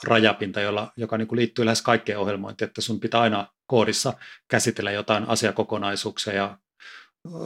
rajapinta, 0.04 0.62
jolla, 0.62 0.92
joka 0.98 1.18
niin 1.18 1.28
kuin 1.28 1.40
liittyy 1.40 1.66
lähes 1.66 1.82
kaikkeen 1.82 2.20
ohjelmointiin, 2.20 2.68
että 2.68 2.82
sun 2.82 3.00
pitää 3.00 3.22
aina 3.22 3.48
koodissa 3.66 4.14
käsitellä 4.48 4.92
jotain 4.92 5.30
asiakokonaisuuksia 5.30 6.34
ja 6.34 6.58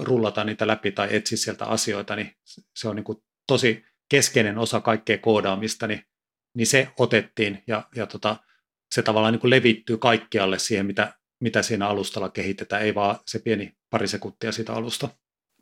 rullata 0.01 0.43
niitä 0.43 0.67
läpi 0.67 0.91
tai 0.91 1.07
etsiä 1.11 1.37
sieltä 1.37 1.65
asioita, 1.65 2.15
niin 2.15 2.31
se 2.75 2.87
on 2.87 2.95
niin 2.95 3.03
kuin 3.03 3.17
tosi 3.47 3.85
keskeinen 4.09 4.57
osa 4.57 4.81
kaikkea 4.81 5.17
koodaamista, 5.17 5.87
niin, 5.87 6.03
niin 6.55 6.67
se 6.67 6.89
otettiin 6.99 7.63
ja, 7.67 7.83
ja 7.95 8.07
tota, 8.07 8.35
se 8.95 9.01
tavallaan 9.01 9.33
niin 9.33 9.41
kuin 9.41 9.51
levittyy 9.51 9.97
kaikkialle 9.97 10.59
siihen, 10.59 10.85
mitä, 10.85 11.13
mitä 11.41 11.61
siinä 11.61 11.87
alustalla 11.87 12.29
kehitetään, 12.29 12.81
ei 12.81 12.95
vaan 12.95 13.19
se 13.25 13.39
pieni 13.39 13.77
pari 13.89 14.07
sekuntia 14.07 14.51
siitä 14.51 14.73
alusta. 14.73 15.09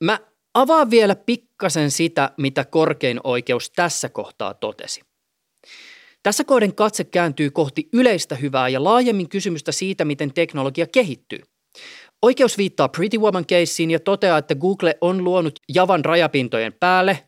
Mä 0.04 0.20
avaan 0.54 0.90
vielä 0.90 1.16
pikkasen 1.16 1.92
sitä, 1.92 2.32
mitä 2.38 2.66
korkein 2.66 3.20
oikeus 3.24 3.70
tässä 3.70 4.10
kohtaa 4.10 4.54
totesi. 4.54 5.02
Tässä 6.26 6.44
kohden 6.44 6.76
katse 6.76 7.04
kääntyy 7.04 7.52
kohti 7.52 7.90
yleistä 7.94 8.36
hyvää 8.36 8.70
ja 8.70 8.84
laajemmin 8.84 9.30
kysymystä 9.30 9.72
siitä, 9.72 10.06
miten 10.06 10.34
teknologia 10.34 10.88
kehittyy. 10.88 11.40
Oikeus 12.22 12.58
viittaa 12.58 12.90
Pretty 12.90 13.18
Woman 13.18 13.46
caseen 13.46 13.92
ja 13.92 14.00
toteaa, 14.00 14.38
että 14.38 14.56
Google 14.56 14.98
on 15.02 15.24
luonut 15.24 15.60
Javan 15.76 16.06
rajapintojen 16.06 16.74
päälle, 16.80 17.20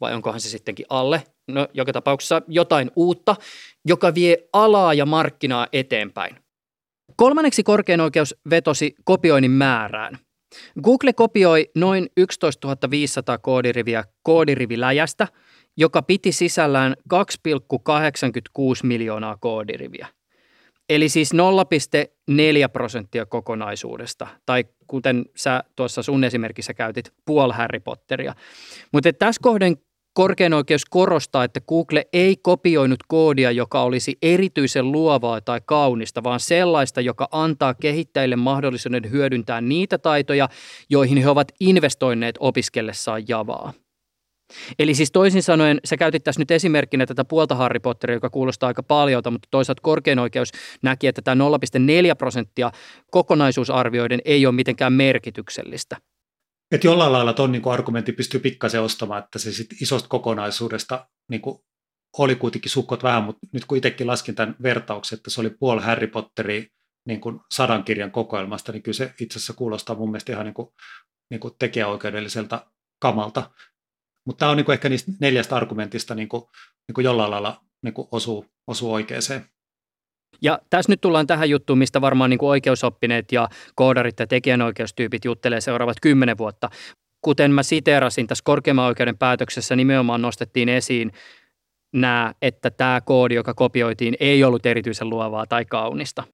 vai 0.00 0.14
onkohan 0.14 0.40
se 0.40 0.48
sittenkin 0.48 0.86
alle, 0.88 1.22
no 1.48 1.68
joka 1.74 1.92
tapauksessa 1.92 2.42
jotain 2.48 2.90
uutta, 2.96 3.36
joka 3.84 4.14
vie 4.14 4.36
alaa 4.52 4.94
ja 4.94 5.06
markkinaa 5.06 5.66
eteenpäin. 5.72 6.36
Kolmanneksi 7.16 7.62
korkein 7.62 8.00
oikeus 8.00 8.34
vetosi 8.50 8.94
kopioinnin 9.04 9.50
määrään. 9.50 10.18
Google 10.82 11.12
kopioi 11.12 11.70
noin 11.74 12.08
11 12.16 12.90
500 12.90 13.38
koodiriviä 13.38 14.04
koodiriviläjästä– 14.22 15.28
joka 15.76 16.02
piti 16.02 16.32
sisällään 16.32 16.94
2,86 17.14 17.18
miljoonaa 18.82 19.36
koodiriviä. 19.36 20.06
Eli 20.88 21.08
siis 21.08 21.32
0,4 21.34 22.68
prosenttia 22.72 23.26
kokonaisuudesta, 23.26 24.26
tai 24.46 24.64
kuten 24.86 25.24
sä 25.36 25.64
tuossa 25.76 26.02
sun 26.02 26.24
esimerkissä 26.24 26.74
käytit, 26.74 27.12
puol 27.26 27.52
Harry 27.52 27.80
Potteria. 27.80 28.34
Mutta 28.92 29.12
tässä 29.12 29.40
kohden 29.42 29.76
korkein 30.12 30.54
oikeus 30.54 30.84
korostaa, 30.84 31.44
että 31.44 31.60
Google 31.60 32.06
ei 32.12 32.36
kopioinut 32.36 33.00
koodia, 33.08 33.50
joka 33.50 33.82
olisi 33.82 34.18
erityisen 34.22 34.92
luovaa 34.92 35.40
tai 35.40 35.60
kaunista, 35.66 36.22
vaan 36.22 36.40
sellaista, 36.40 37.00
joka 37.00 37.28
antaa 37.30 37.74
kehittäjille 37.74 38.36
mahdollisuuden 38.36 39.10
hyödyntää 39.10 39.60
niitä 39.60 39.98
taitoja, 39.98 40.48
joihin 40.90 41.18
he 41.18 41.28
ovat 41.28 41.52
investoineet 41.60 42.36
opiskellessaan 42.40 43.22
Javaa. 43.28 43.72
Eli 44.78 44.94
siis 44.94 45.12
toisin 45.12 45.42
sanoen, 45.42 45.80
sä 45.84 45.96
käytit 45.96 46.24
tässä 46.24 46.40
nyt 46.40 46.50
esimerkkinä 46.50 47.06
tätä 47.06 47.24
puolta 47.24 47.54
Harry 47.54 47.80
Potteria, 47.80 48.16
joka 48.16 48.30
kuulostaa 48.30 48.66
aika 48.66 48.82
paljolta, 48.82 49.30
mutta 49.30 49.48
toisaalta 49.50 49.82
korkein 49.82 50.18
oikeus 50.18 50.52
näki, 50.82 51.06
että 51.06 51.22
tämä 51.22 51.44
0,4 51.44 52.16
prosenttia 52.18 52.72
kokonaisuusarvioiden 53.10 54.20
ei 54.24 54.46
ole 54.46 54.54
mitenkään 54.54 54.92
merkityksellistä. 54.92 55.96
Että 56.72 56.86
jollain 56.86 57.12
lailla 57.12 57.32
tuon 57.32 57.52
niin 57.52 57.68
argumentti 57.68 58.12
pystyy 58.12 58.40
pikkasen 58.40 58.82
ostamaan, 58.82 59.24
että 59.24 59.38
se 59.38 59.52
sit 59.52 59.82
isosta 59.82 60.08
kokonaisuudesta 60.08 61.08
niin 61.30 61.42
oli 62.18 62.36
kuitenkin 62.36 62.70
sukkot 62.70 63.02
vähän, 63.02 63.24
mutta 63.24 63.46
nyt 63.52 63.64
kun 63.64 63.78
itsekin 63.78 64.06
laskin 64.06 64.34
tämän 64.34 64.56
vertauksen, 64.62 65.16
että 65.16 65.30
se 65.30 65.40
oli 65.40 65.50
puoli 65.50 65.82
Harry 65.82 66.06
Potteria 66.06 66.62
niin 67.06 67.20
sadan 67.50 67.84
kirjan 67.84 68.10
kokoelmasta, 68.10 68.72
niin 68.72 68.82
kyllä 68.82 68.96
se 68.96 69.14
itse 69.20 69.38
asiassa 69.38 69.52
kuulostaa 69.52 69.96
mun 69.96 70.10
mielestä 70.10 70.32
ihan 70.32 70.44
niin 70.44 70.54
kuin, 70.54 70.68
niin 71.30 71.40
kuin 71.40 71.54
tekijäoikeudelliselta 71.58 72.66
kamalta. 73.00 73.50
Mutta 74.26 74.38
tämä 74.38 74.50
on 74.50 74.56
niinku 74.56 74.72
ehkä 74.72 74.88
niistä 74.88 75.12
neljästä 75.20 75.56
argumentista 75.56 76.14
niinku, 76.14 76.50
niinku 76.88 77.00
jollain 77.00 77.30
lailla 77.30 77.60
niinku 77.82 78.08
osuu, 78.12 78.46
osuu 78.66 78.92
oikeeseen. 78.92 79.44
Ja 80.42 80.58
tässä 80.70 80.92
nyt 80.92 81.00
tullaan 81.00 81.26
tähän 81.26 81.50
juttuun, 81.50 81.78
mistä 81.78 82.00
varmaan 82.00 82.30
niin 82.30 82.38
kuin 82.38 82.50
oikeusoppineet 82.50 83.32
ja 83.32 83.48
koodarit 83.74 84.20
ja 84.20 84.26
tekijänoikeustyypit 84.26 85.24
juttelee 85.24 85.60
seuraavat 85.60 85.96
kymmenen 86.02 86.38
vuotta. 86.38 86.70
Kuten 87.24 87.50
mä 87.50 87.62
siteerasin 87.62 88.26
tässä 88.26 88.42
korkeimman 88.44 88.86
oikeuden 88.86 89.18
päätöksessä, 89.18 89.76
nimenomaan 89.76 90.22
nostettiin 90.22 90.68
esiin 90.68 91.12
nämä, 91.94 92.34
että 92.42 92.70
tämä 92.70 93.00
koodi, 93.00 93.34
joka 93.34 93.54
kopioitiin, 93.54 94.16
ei 94.20 94.44
ollut 94.44 94.66
erityisen 94.66 95.10
luovaa 95.10 95.46
tai 95.46 95.64
kaunista. 95.64 96.24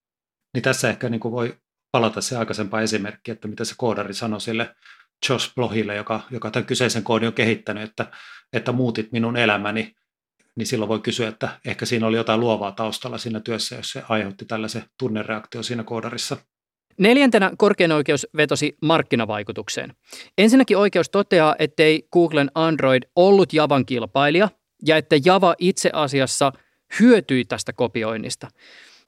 Niin 0.55 0.63
tässä 0.63 0.91
ehkä 0.91 1.09
niin 1.09 1.21
kuin 1.21 1.33
voi 1.33 1.57
palata 1.93 2.21
se 2.21 2.37
aikaisempaa 2.37 2.81
esimerkki, 2.81 3.31
että 3.31 3.49
mitä 3.49 3.65
se 3.65 3.75
koodari 3.79 4.15
sanoi 4.15 4.41
sille 4.41 4.75
Josh 5.29 5.55
Blohille, 5.55 5.95
joka, 5.95 6.21
joka 6.31 6.51
tämän 6.51 6.67
kyseisen 6.67 7.03
koodin 7.03 7.27
on 7.27 7.33
kehittänyt, 7.35 7.83
että, 7.83 8.07
että 8.53 8.73
muutit 8.73 9.13
minun 9.13 9.37
elämäni, 9.37 9.95
niin 10.57 10.67
silloin 10.67 10.89
voi 10.89 11.01
kysyä, 11.01 11.29
että 11.29 11.49
ehkä 11.65 11.87
siinä 11.87 12.07
oli 12.07 12.17
jotain 12.17 12.41
luovaa 12.41 12.73
taustalla 12.73 13.19
siinä 13.19 13.41
työssä, 13.41 13.77
jos 13.77 13.91
se 13.91 14.03
aiheutti 14.09 14.45
tällaisen 14.45 14.85
tunnereaktio 14.99 15.63
siinä 15.63 15.85
koodarissa. 15.85 16.37
Neljäntenä 16.99 17.53
korkein 17.59 17.93
oikeus 17.93 18.27
vetosi 18.37 18.77
markkinavaikutukseen. 18.83 19.95
Ensinnäkin 20.39 20.77
oikeus 20.77 21.11
toteaa, 21.11 21.57
ettei 21.59 22.09
Googlen 22.13 22.51
Android 22.55 23.03
ollut 23.17 23.53
Javan 23.53 23.87
kilpailija 23.87 24.49
ja 24.87 24.97
että 24.97 25.17
Java 25.25 25.55
itse 25.59 25.91
asiassa 25.93 26.53
hyötyi 27.01 27.45
tästä 27.45 27.73
kopioinnista. 27.73 28.49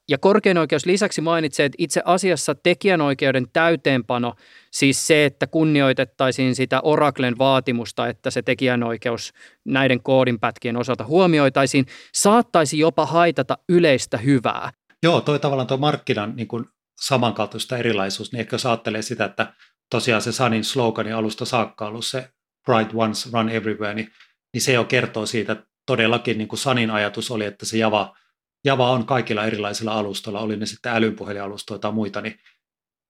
Ja 0.09 0.17
korkein 0.17 0.57
oikeus 0.57 0.85
lisäksi 0.85 1.21
mainitsee, 1.21 1.65
että 1.65 1.75
itse 1.77 2.01
asiassa 2.05 2.55
tekijänoikeuden 2.55 3.47
täyteenpano, 3.53 4.33
siis 4.71 5.07
se, 5.07 5.25
että 5.25 5.47
kunnioitettaisiin 5.47 6.55
sitä 6.55 6.79
Oraclen 6.83 7.37
vaatimusta, 7.37 8.07
että 8.07 8.31
se 8.31 8.41
tekijänoikeus 8.41 9.33
näiden 9.65 10.03
koodinpätkien 10.03 10.77
osalta 10.77 11.03
huomioitaisiin, 11.03 11.85
saattaisi 12.13 12.79
jopa 12.79 13.05
haitata 13.05 13.57
yleistä 13.69 14.17
hyvää. 14.17 14.71
Joo, 15.03 15.21
toi 15.21 15.39
tavallaan 15.39 15.67
tuo 15.67 15.77
markkinan 15.77 16.35
niin 16.35 16.47
kuin 16.47 16.65
samankaltaista 17.01 17.77
erilaisuus, 17.77 18.31
niin 18.31 18.39
ehkä 18.39 18.53
jos 18.53 18.65
ajattelee 18.65 19.01
sitä, 19.01 19.25
että 19.25 19.53
tosiaan 19.91 20.21
se 20.21 20.31
Sunin 20.31 20.63
slogani 20.63 21.11
alusta 21.11 21.45
saakka 21.45 21.87
ollut 21.87 22.05
se 22.05 22.29
Bright 22.65 22.91
Ones 22.93 23.33
Run 23.33 23.49
Everywhere, 23.49 23.93
niin, 23.93 24.11
niin 24.53 24.61
se 24.61 24.73
jo 24.73 24.83
kertoo 24.83 25.25
siitä, 25.25 25.51
että 25.51 25.65
todellakin 25.85 26.37
niin 26.37 26.47
kuin 26.47 26.59
Sunin 26.59 26.91
ajatus 26.91 27.31
oli, 27.31 27.45
että 27.45 27.65
se 27.65 27.77
Java– 27.77 28.15
Java 28.65 28.91
on 28.91 29.05
kaikilla 29.05 29.45
erilaisilla 29.45 29.93
alustoilla, 29.93 30.39
oli 30.39 30.57
ne 30.57 30.65
sitten 30.65 30.91
älypuhelinalustoja 30.91 31.79
tai 31.79 31.91
muita, 31.91 32.21
niin, 32.21 32.39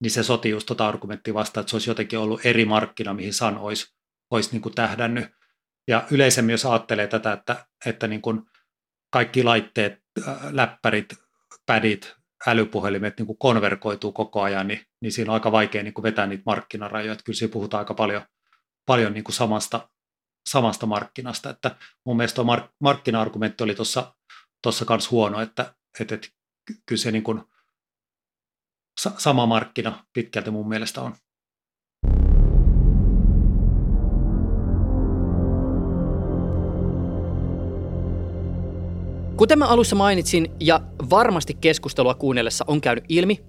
niin 0.02 0.12
se 0.12 0.24
soti 0.24 0.50
just 0.50 0.66
tuota 0.66 0.88
argumenttia 0.88 1.34
vastaan, 1.34 1.62
että 1.62 1.70
se 1.70 1.76
olisi 1.76 1.90
jotenkin 1.90 2.20
ollut 2.20 2.46
eri 2.46 2.66
markkina, 2.66 3.14
mihin 3.14 3.34
Sun 3.34 3.58
olisi, 3.58 3.96
olisi 4.32 4.52
niin 4.52 4.62
kuin 4.62 4.76
tähdännyt. 4.76 5.26
Ja 5.88 6.08
yleisemmin, 6.12 6.54
jos 6.54 6.66
ajattelee 6.66 7.08
tätä, 7.08 7.34
että, 7.34 7.66
että 7.86 8.08
niin 8.08 8.22
kuin 8.22 8.42
kaikki 9.12 9.44
laitteet, 9.44 9.94
äh, 10.28 10.38
läppärit, 10.52 11.14
pädit, 11.66 12.16
älypuhelimet 12.48 13.18
niin 13.18 13.28
kuin 13.28 13.38
konverkoituu 13.38 14.12
koko 14.12 14.42
ajan, 14.42 14.68
niin, 14.68 14.82
niin 15.02 15.12
siinä 15.12 15.32
on 15.32 15.34
aika 15.34 15.52
vaikea 15.52 15.84
niin 15.84 15.94
kuin 15.94 16.04
vetää 16.04 16.28
niitä 16.28 16.44
markkinarajoja. 16.46 17.12
Että 17.12 17.24
kyllä 17.24 17.38
siinä 17.38 17.52
puhutaan 17.52 17.80
aika 17.80 17.94
paljon, 17.94 18.22
paljon 18.86 19.14
niin 19.14 19.24
kuin 19.24 19.36
samasta, 19.36 19.90
samasta 20.50 20.86
markkinasta. 20.86 21.50
Että 21.50 21.76
mun 22.06 22.18
mielestä 22.18 22.36
tuo 22.36 22.44
mark- 22.44 22.72
markkina-argumentti 22.80 23.64
oli 23.64 23.76
tuossa 23.76 24.14
tuossa 24.62 24.86
kanssa 24.86 25.10
huono, 25.12 25.42
että, 25.42 25.74
että, 26.00 26.16
että 26.16 26.28
kyllä 26.86 27.02
se 27.02 27.12
niin 27.12 27.24
kuin 27.24 27.42
sama 29.18 29.46
markkina 29.46 30.06
pitkälti 30.14 30.52
mun 30.52 30.70
mielestä 30.70 31.02
on. 31.02 31.16
Kuten 39.38 39.60
mä 39.60 39.68
alussa 39.68 39.96
mainitsin 39.96 40.56
ja 40.60 40.82
varmasti 41.10 41.54
keskustelua 41.54 42.14
kuunnellessa 42.14 42.66
on 42.68 42.82
käynyt 42.82 43.04
ilmi, 43.10 43.40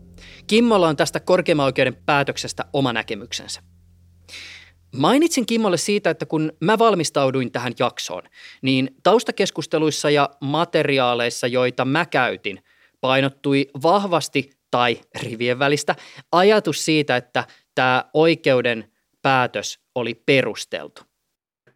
Kimmolla 0.47 0.89
on 0.89 0.97
tästä 0.97 1.21
korkeimman 1.21 1.67
oikeuden 1.67 1.97
päätöksestä 2.07 2.65
oma 2.73 2.93
näkemyksensä. 2.93 3.63
Mainitsin 4.97 5.47
Kimmolle 5.47 5.77
siitä, 5.77 6.11
että 6.11 6.27
kun 6.27 6.53
mä 6.61 6.79
valmistauduin 6.79 7.53
tähän 7.53 7.73
jaksoon, 7.79 8.23
niin 8.63 8.91
taustakeskusteluissa 9.03 10.11
ja 10.11 10.31
materiaaleissa, 10.41 11.47
joita 11.47 11.85
mä 11.85 12.07
käytin, 12.07 12.65
painottui 13.01 13.67
vahvasti 13.83 14.51
tai 14.71 15.01
rivien 15.23 15.59
välistä 15.59 15.97
ajatus 16.33 16.85
siitä, 16.85 17.17
että 17.17 17.45
tämä 17.75 18.05
oikeuden 18.15 18.93
päätös 19.23 19.81
oli 19.95 20.15
perusteltu. 20.15 21.03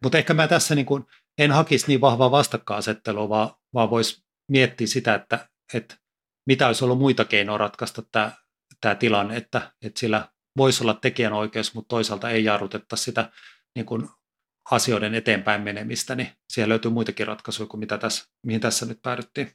Mutta 0.03 0.17
ehkä 0.17 0.33
mä 0.33 0.47
tässä 0.47 0.75
niin 0.75 0.85
kuin 0.85 1.03
en 1.37 1.51
hakisi 1.51 1.87
niin 1.87 2.01
vahvaa 2.01 2.31
vastakkainasettelua, 2.31 3.29
vaan, 3.29 3.49
vaan 3.73 3.89
voisi 3.89 4.23
miettiä 4.51 4.87
sitä, 4.87 5.13
että, 5.15 5.49
että 5.73 5.95
mitä 6.47 6.67
olisi 6.67 6.85
ollut 6.85 6.99
muita 6.99 7.25
keinoja 7.25 7.57
ratkaista 7.57 8.01
tämä, 8.11 8.31
tämä 8.81 8.95
tilanne, 8.95 9.37
että, 9.37 9.71
että 9.81 9.99
sillä 9.99 10.27
voisi 10.57 10.83
olla 10.83 10.93
tekijänoikeus, 10.93 11.73
mutta 11.73 11.89
toisaalta 11.89 12.29
ei 12.29 12.43
jarrutetta 12.43 12.95
sitä 12.95 13.31
niin 13.75 13.85
kuin 13.85 14.09
asioiden 14.71 15.15
eteenpäin 15.15 15.61
menemistä, 15.61 16.15
niin 16.15 16.27
siellä 16.49 16.69
löytyy 16.69 16.91
muitakin 16.91 17.27
ratkaisuja 17.27 17.67
kuin 17.67 17.79
mitä 17.79 17.97
tässä, 17.97 18.25
mihin 18.45 18.61
tässä 18.61 18.85
nyt 18.85 18.99
päädyttiin. 19.01 19.51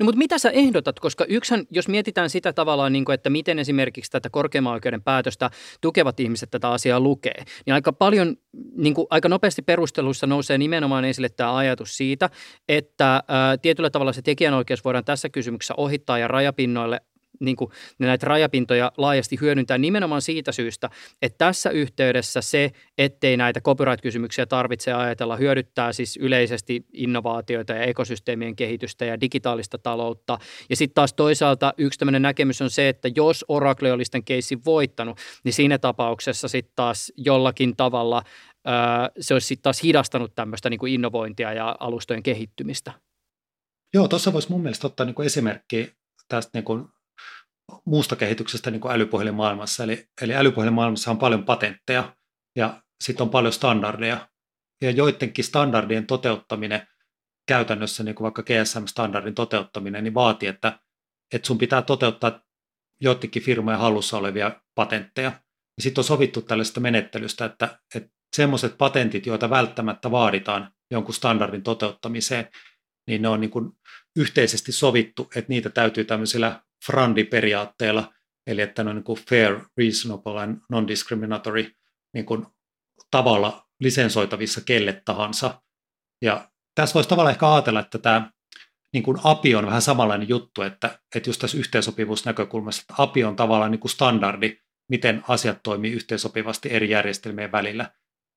No 0.00 0.04
mutta 0.04 0.18
mitä 0.18 0.38
sä 0.38 0.50
ehdotat, 0.50 1.00
koska 1.00 1.24
yksihän, 1.24 1.64
jos 1.70 1.88
mietitään 1.88 2.30
sitä 2.30 2.52
tavallaan, 2.52 2.92
niin 2.92 3.04
kuin, 3.04 3.14
että 3.14 3.30
miten 3.30 3.58
esimerkiksi 3.58 4.10
tätä 4.10 4.30
korkeimman 4.30 4.72
oikeuden 4.72 5.02
päätöstä 5.02 5.50
tukevat 5.80 6.20
ihmiset 6.20 6.50
tätä 6.50 6.70
asiaa 6.70 7.00
lukee, 7.00 7.44
niin 7.66 7.74
aika 7.74 7.92
paljon, 7.92 8.36
niin 8.76 8.94
kuin, 8.94 9.06
aika 9.10 9.28
nopeasti 9.28 9.62
perusteluissa 9.62 10.26
nousee 10.26 10.58
nimenomaan 10.58 11.04
esille 11.04 11.28
tämä 11.28 11.56
ajatus 11.56 11.96
siitä, 11.96 12.30
että 12.68 13.22
ää, 13.28 13.56
tietyllä 13.56 13.90
tavalla 13.90 14.12
se 14.12 14.22
tekijänoikeus 14.22 14.84
voidaan 14.84 15.04
tässä 15.04 15.28
kysymyksessä 15.28 15.74
ohittaa 15.76 16.18
ja 16.18 16.28
rajapinnoille 16.28 17.00
niin 17.40 17.56
kuin 17.56 17.70
näitä 17.98 18.26
rajapintoja 18.26 18.92
laajasti 18.96 19.38
hyödyntää 19.40 19.78
nimenomaan 19.78 20.22
siitä 20.22 20.52
syystä, 20.52 20.90
että 21.22 21.38
tässä 21.38 21.70
yhteydessä 21.70 22.40
se, 22.40 22.70
ettei 22.98 23.36
näitä 23.36 23.60
copyright-kysymyksiä 23.60 24.46
tarvitse 24.46 24.92
ajatella, 24.92 25.36
hyödyttää 25.36 25.92
siis 25.92 26.16
yleisesti 26.16 26.86
innovaatioita 26.92 27.72
ja 27.72 27.82
ekosysteemien 27.82 28.56
kehitystä 28.56 29.04
ja 29.04 29.20
digitaalista 29.20 29.78
taloutta. 29.78 30.38
Ja 30.70 30.76
sitten 30.76 30.94
taas 30.94 31.12
toisaalta 31.12 31.74
yksi 31.78 31.98
tämmöinen 31.98 32.22
näkemys 32.22 32.62
on 32.62 32.70
se, 32.70 32.88
että 32.88 33.08
jos 33.16 33.44
Oracle 33.48 33.92
olisi 33.92 34.10
tämän 34.10 34.24
keissin 34.24 34.64
voittanut, 34.64 35.18
niin 35.44 35.52
siinä 35.52 35.78
tapauksessa 35.78 36.48
sitten 36.48 36.72
taas 36.76 37.12
jollakin 37.16 37.76
tavalla 37.76 38.22
se 39.20 39.34
olisi 39.34 39.46
sitten 39.46 39.62
taas 39.62 39.82
hidastanut 39.82 40.34
tämmöistä 40.34 40.70
niin 40.70 40.78
kuin 40.78 40.92
innovointia 40.92 41.52
ja 41.52 41.76
alustojen 41.80 42.22
kehittymistä. 42.22 42.92
Joo, 43.94 44.08
tuossa 44.08 44.32
voisi 44.32 44.50
mun 44.50 44.62
mielestä 44.62 44.86
ottaa 44.86 45.06
niin 45.06 45.22
esimerkki 45.24 45.92
tästä 46.28 46.50
niin 46.54 46.64
kuin 46.64 46.88
muusta 47.84 48.16
kehityksestä 48.16 48.70
niin 48.70 48.80
kuin 48.80 48.94
älypuhelimaailmassa. 48.94 49.84
Eli, 49.84 50.04
eli 50.22 50.34
älypuhelimaailmassa 50.34 51.10
on 51.10 51.18
paljon 51.18 51.44
patentteja 51.44 52.16
ja 52.56 52.82
sitten 53.04 53.24
on 53.24 53.30
paljon 53.30 53.52
standardeja. 53.52 54.28
Ja 54.82 54.90
joidenkin 54.90 55.44
standardien 55.44 56.06
toteuttaminen 56.06 56.86
käytännössä, 57.48 58.02
niin 58.02 58.14
kuin 58.14 58.24
vaikka 58.24 58.42
GSM-standardin 58.42 59.34
toteuttaminen, 59.34 60.04
niin 60.04 60.14
vaatii, 60.14 60.48
että, 60.48 60.80
että 61.34 61.46
sun 61.46 61.58
pitää 61.58 61.82
toteuttaa 61.82 62.40
joidenkin 63.00 63.42
firmojen 63.42 63.80
hallussa 63.80 64.16
olevia 64.18 64.60
patentteja. 64.74 65.32
Ja 65.76 65.82
sitten 65.82 66.00
on 66.00 66.04
sovittu 66.04 66.42
tällaista 66.42 66.80
menettelystä, 66.80 67.44
että, 67.44 67.78
että 67.94 68.08
semmoiset 68.36 68.78
patentit, 68.78 69.26
joita 69.26 69.50
välttämättä 69.50 70.10
vaaditaan 70.10 70.72
jonkun 70.90 71.14
standardin 71.14 71.62
toteuttamiseen, 71.62 72.48
niin 73.06 73.22
ne 73.22 73.28
on 73.28 73.40
niin 73.40 73.50
kuin 73.50 73.72
yhteisesti 74.16 74.72
sovittu, 74.72 75.30
että 75.36 75.48
niitä 75.48 75.70
täytyy 75.70 76.04
tämmöisillä 76.04 76.62
Frandi-periaatteella, 76.86 78.12
eli 78.46 78.62
että 78.62 78.82
on 78.82 78.94
niin 78.94 79.04
kuin 79.04 79.18
fair, 79.30 79.60
reasonable 79.76 80.42
and 80.42 80.60
non-discriminatory 80.70 81.70
niin 82.14 82.26
kuin 82.26 82.46
tavalla 83.10 83.68
lisensoitavissa 83.80 84.60
kelle 84.60 85.02
tahansa. 85.04 85.62
Ja 86.22 86.50
tässä 86.74 86.94
voisi 86.94 87.08
tavallaan 87.08 87.34
ehkä 87.34 87.52
ajatella, 87.52 87.80
että 87.80 87.98
tämä 87.98 88.30
niin 88.92 89.02
kuin 89.02 89.18
API 89.24 89.54
on 89.54 89.66
vähän 89.66 89.82
samanlainen 89.82 90.28
juttu, 90.28 90.62
että, 90.62 90.98
että 91.14 91.28
just 91.28 91.40
tässä 91.40 91.58
yhteensopivuusnäkökulmassa, 91.58 92.82
että 92.82 93.02
API 93.02 93.24
on 93.24 93.36
tavallaan 93.36 93.70
niin 93.70 93.80
kuin 93.80 93.90
standardi, 93.90 94.56
miten 94.88 95.24
asiat 95.28 95.58
toimii 95.62 95.92
yhteensopivasti 95.92 96.68
eri 96.72 96.90
järjestelmien 96.90 97.52
välillä, 97.52 97.90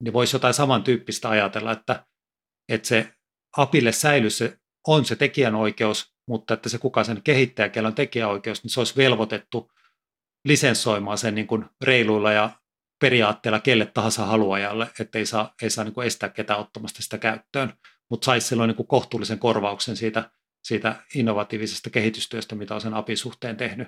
niin 0.03 0.13
voisi 0.13 0.35
jotain 0.35 0.53
samantyyppistä 0.53 1.29
ajatella, 1.29 1.71
että, 1.71 2.05
että 2.69 2.87
se 2.87 3.13
APIlle 3.57 3.91
säilyy 3.91 4.29
se, 4.29 4.57
on 4.87 5.05
se 5.05 5.15
tekijänoikeus, 5.15 6.10
mutta 6.27 6.53
että 6.53 6.69
se 6.69 6.77
kuka 6.77 7.03
sen 7.03 7.21
kehittäjä, 7.23 7.69
kellä 7.69 7.87
on 7.87 7.95
tekijäoikeus, 7.95 8.63
niin 8.63 8.71
se 8.71 8.79
olisi 8.79 8.95
velvoitettu 8.97 9.71
lisenssoimaan 10.45 11.17
sen 11.17 11.35
niin 11.35 11.47
kuin 11.47 11.65
reiluilla 11.81 12.31
ja 12.31 12.49
periaatteella 13.01 13.59
kelle 13.59 13.85
tahansa 13.85 14.25
haluajalle, 14.25 14.89
että 14.99 15.19
ei 15.19 15.25
saa, 15.25 15.53
ei 15.61 15.69
saa 15.69 15.83
niin 15.83 15.93
kuin 15.93 16.07
estää 16.07 16.29
ketään 16.29 16.59
ottamasta 16.59 17.03
sitä 17.03 17.17
käyttöön, 17.17 17.73
mutta 18.09 18.25
saisi 18.25 18.47
silloin 18.47 18.67
niin 18.67 18.75
kuin 18.75 18.87
kohtuullisen 18.87 19.39
korvauksen 19.39 19.95
siitä, 19.95 20.31
siitä 20.63 20.95
innovatiivisesta 21.15 21.89
kehitystyöstä, 21.89 22.55
mitä 22.55 22.75
on 22.75 22.81
sen 22.81 22.93
API 22.93 23.15
suhteen 23.15 23.57
tehnyt. 23.57 23.87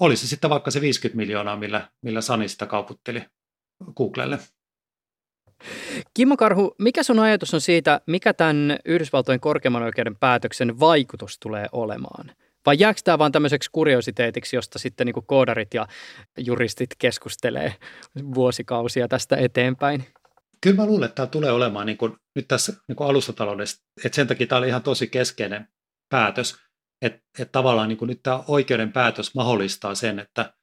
Olisi 0.00 0.20
se 0.20 0.28
sitten 0.28 0.50
vaikka 0.50 0.70
se 0.70 0.80
50 0.80 1.16
miljoonaa, 1.16 1.56
millä, 1.56 1.90
millä 2.02 2.20
Sani 2.20 2.48
sitä 2.48 2.66
kauputteli 2.66 3.24
Googlelle. 3.96 4.38
Kimmo 6.14 6.36
Karhu, 6.36 6.74
mikä 6.78 7.02
sun 7.02 7.18
ajatus 7.18 7.54
on 7.54 7.60
siitä, 7.60 8.00
mikä 8.06 8.34
tämän 8.34 8.78
Yhdysvaltojen 8.84 9.40
korkeimman 9.40 9.82
oikeuden 9.82 10.16
päätöksen 10.16 10.80
vaikutus 10.80 11.38
tulee 11.38 11.66
olemaan? 11.72 12.30
Vai 12.66 12.76
jääkö 12.78 13.00
tämä 13.04 13.18
vaan 13.18 13.32
tämmöiseksi 13.32 13.70
kuriositeetiksi, 13.72 14.56
josta 14.56 14.78
sitten 14.78 15.06
niin 15.06 15.26
koodarit 15.26 15.74
ja 15.74 15.86
juristit 16.38 16.90
keskustelee 16.98 17.74
vuosikausia 18.34 19.08
tästä 19.08 19.36
eteenpäin? 19.36 20.04
Kyllä 20.60 20.76
mä 20.76 20.86
luulen, 20.86 21.06
että 21.06 21.14
tämä 21.14 21.26
tulee 21.26 21.52
olemaan 21.52 21.86
niin 21.86 21.98
kuin, 21.98 22.16
nyt 22.34 22.48
tässä 22.48 22.72
niin 22.88 22.96
kuin 22.96 23.10
alustataloudessa, 23.10 23.84
että 24.04 24.16
sen 24.16 24.26
takia 24.26 24.46
tämä 24.46 24.58
oli 24.58 24.68
ihan 24.68 24.82
tosi 24.82 25.06
keskeinen 25.06 25.68
päätös, 26.08 26.56
että, 27.02 27.22
että 27.38 27.52
tavallaan 27.52 27.88
niin 27.88 27.98
kuin 27.98 28.08
nyt 28.08 28.22
tämä 28.22 28.44
oikeuden 28.48 28.92
päätös 28.92 29.34
mahdollistaa 29.34 29.94
sen, 29.94 30.18
että, 30.18 30.54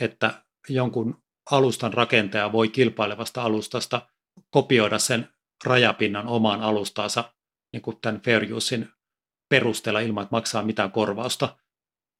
että 0.00 0.42
jonkun 0.68 1.22
alustan 1.50 1.94
rakentaja 1.94 2.52
voi 2.52 2.68
kilpailevasta 2.68 3.42
alustasta– 3.42 4.02
kopioida 4.50 4.98
sen 4.98 5.28
rajapinnan 5.64 6.26
omaan 6.26 6.62
alustaansa 6.62 7.32
niin 7.72 7.82
kuin 7.82 7.96
tämän 8.02 8.20
fair 8.20 8.54
usein 8.54 8.88
perusteella 9.48 10.00
ilman, 10.00 10.22
että 10.22 10.36
maksaa 10.36 10.62
mitään 10.62 10.92
korvausta. 10.92 11.56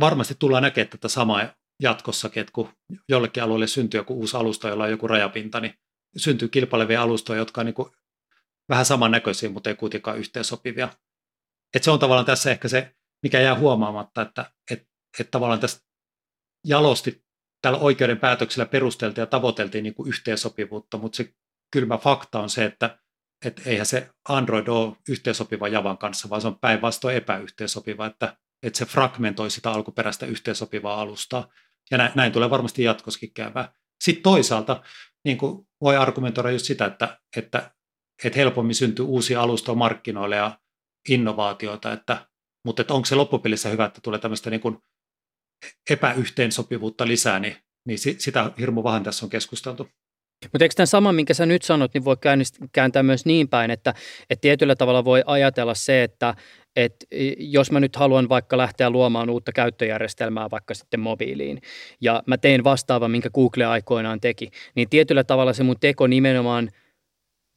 Varmasti 0.01 0.37
tullaan 0.39 0.63
näkemään 0.63 0.89
tätä 0.89 1.09
samaa 1.09 1.55
jatkossakin, 1.83 2.41
että 2.41 2.53
kun 2.53 2.73
jollekin 3.09 3.43
alueelle 3.43 3.67
syntyy 3.67 4.01
joku 4.01 4.15
uusi 4.15 4.37
alusta, 4.37 4.69
jolla 4.69 4.85
on 4.85 4.91
joku 4.91 5.09
rajapinta, 5.09 5.61
niin 5.61 5.75
syntyy 6.17 6.49
kilpailevia 6.49 7.03
alustoja, 7.03 7.39
jotka 7.39 7.61
on 7.61 7.67
niin 7.67 7.75
kuin 7.75 7.91
vähän 8.69 8.85
samannäköisiä, 8.85 9.51
mutta 9.51 9.71
ei 9.71 9.77
kuitenkaan 9.77 10.19
yhteensopivia. 10.19 10.89
Et 11.75 11.85
se 11.85 11.91
on 11.91 11.99
tavallaan 11.99 12.27
tässä 12.27 12.51
ehkä 12.51 12.69
se, 12.69 12.95
mikä 13.23 13.41
jää 13.41 13.59
huomaamatta, 13.59 14.23
että 14.23 14.53
et, 14.71 14.89
et 15.21 15.31
tavallaan 15.31 15.61
tässä 15.61 15.81
jalosti 16.67 17.25
tällä 17.63 17.79
oikeuden 17.79 18.19
päätöksellä 18.19 18.67
perusteltiin 18.67 19.23
ja 19.23 19.27
tavoiteltiin 19.27 19.83
niin 19.83 19.95
kuin 19.95 20.09
yhteensopivuutta, 20.09 20.99
mutta 20.99 21.17
se 21.17 21.35
kylmä 21.71 21.99
fakta 21.99 22.41
on 22.41 22.51
se, 22.51 22.65
että 22.65 22.99
et 23.45 23.63
eihän 23.67 23.87
se 23.87 24.11
Android 24.29 24.67
ole 24.67 24.97
yhteensopiva 25.09 25.69
Javan 25.69 25.99
kanssa, 25.99 26.31
vaan 26.31 26.41
se 26.41 26.47
on 26.47 26.59
päinvastoin 26.59 27.17
epäyhteensopiva, 27.17 28.07
että, 28.07 28.37
että 28.63 28.79
se 28.79 28.87
fragmentoi 28.87 29.51
sitä 29.51 29.71
alkuperäistä 29.71 30.27
yhteensopivaa 30.27 31.01
alustaa. 31.01 31.49
Ja 31.91 31.99
näin, 31.99 32.13
näin 32.15 32.33
tulee 32.33 32.51
varmasti 32.51 32.83
jatkoskin 32.83 33.35
käymään. 33.35 33.69
Sitten 34.05 34.23
toisaalta 34.23 34.83
niin 35.25 35.39
kuin 35.39 35.69
voi 35.81 35.97
argumentoida 35.97 36.51
just 36.51 36.67
sitä, 36.67 36.87
että, 36.87 37.21
että, 37.37 37.71
että 38.25 38.39
helpommin 38.39 38.75
syntyy 38.75 39.05
uusia 39.05 39.43
alustoja 39.43 39.77
markkinoille 39.77 40.37
ja 40.37 40.59
innovaatioita, 41.09 41.93
että, 41.93 42.29
mutta 42.65 42.83
että 42.83 42.95
onko 42.95 43.07
se 43.07 43.15
loppupelissä 43.15 43.69
hyvä, 43.69 43.85
että 43.85 44.01
tulee 44.01 44.19
tämmöistä 44.19 44.51
niin 44.51 44.61
kuin 44.61 44.79
epäyhteensopivuutta 45.91 47.07
lisää, 47.07 47.39
niin, 47.39 47.57
niin 47.87 47.99
sitä 47.99 48.53
hirmu 48.59 48.85
vähän 48.85 49.03
tässä 49.03 49.27
on 49.27 49.31
keskusteltu. 49.31 49.89
Mutta 50.45 50.65
eikö 50.65 50.75
tämän 50.75 50.87
saman, 50.87 51.15
minkä 51.15 51.35
sä 51.35 51.47
nyt 51.47 51.63
sanot, 51.63 51.95
niin 51.95 52.05
voi 52.05 52.17
kääntää 52.73 53.03
myös 53.03 53.27
niin 53.27 53.49
päin, 53.49 53.71
että, 53.71 53.95
että 54.31 54.41
tietyllä 54.41 54.77
tavalla 54.77 55.05
voi 55.05 55.23
ajatella 55.27 55.75
se, 55.75 56.03
että, 56.03 56.35
että 56.77 57.07
jos 57.39 57.73
mä 57.73 57.81
nyt 57.81 57.97
haluan 57.97 58.29
vaikka 58.29 58.59
lähteä 58.59 58.91
luomaan 58.91 59.31
uutta 59.31 59.53
käyttöjärjestelmää 59.53 60.51
vaikka 60.51 60.75
sitten 60.75 61.01
mobiiliin, 61.01 61.61
ja 62.01 62.23
mä 62.27 62.39
teen 62.39 62.65
vastaavan, 62.65 63.11
minkä 63.11 63.31
Google 63.31 63.65
aikoinaan 63.65 64.21
teki, 64.21 64.51
niin 64.75 64.89
tietyllä 64.89 65.25
tavalla 65.25 65.53
se 65.53 65.63
mun 65.63 65.81
teko 65.81 66.07
nimenomaan 66.07 66.71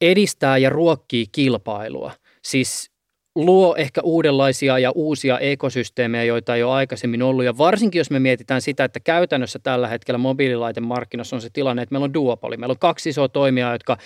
edistää 0.01 0.57
ja 0.57 0.69
ruokkii 0.69 1.25
kilpailua. 1.31 2.11
Siis 2.43 2.90
luo 3.35 3.75
ehkä 3.75 4.01
uudenlaisia 4.03 4.79
ja 4.79 4.91
uusia 4.91 5.39
ekosysteemejä, 5.39 6.23
joita 6.23 6.55
ei 6.55 6.63
ole 6.63 6.73
aikaisemmin 6.73 7.23
ollut. 7.23 7.45
Ja 7.45 7.57
varsinkin 7.57 7.99
jos 7.99 8.11
me 8.11 8.19
mietitään 8.19 8.61
sitä, 8.61 8.83
että 8.83 8.99
käytännössä 8.99 9.59
tällä 9.59 9.87
hetkellä 9.87 10.17
mobiililaitemarkkinassa 10.17 11.35
on 11.35 11.41
se 11.41 11.49
tilanne, 11.53 11.81
että 11.81 11.93
meillä 11.93 12.05
on 12.05 12.13
duopoli. 12.13 12.57
Meillä 12.57 12.71
on 12.71 12.79
kaksi 12.79 13.09
isoa 13.09 13.29
toimijaa, 13.29 13.75
jotka 13.75 13.97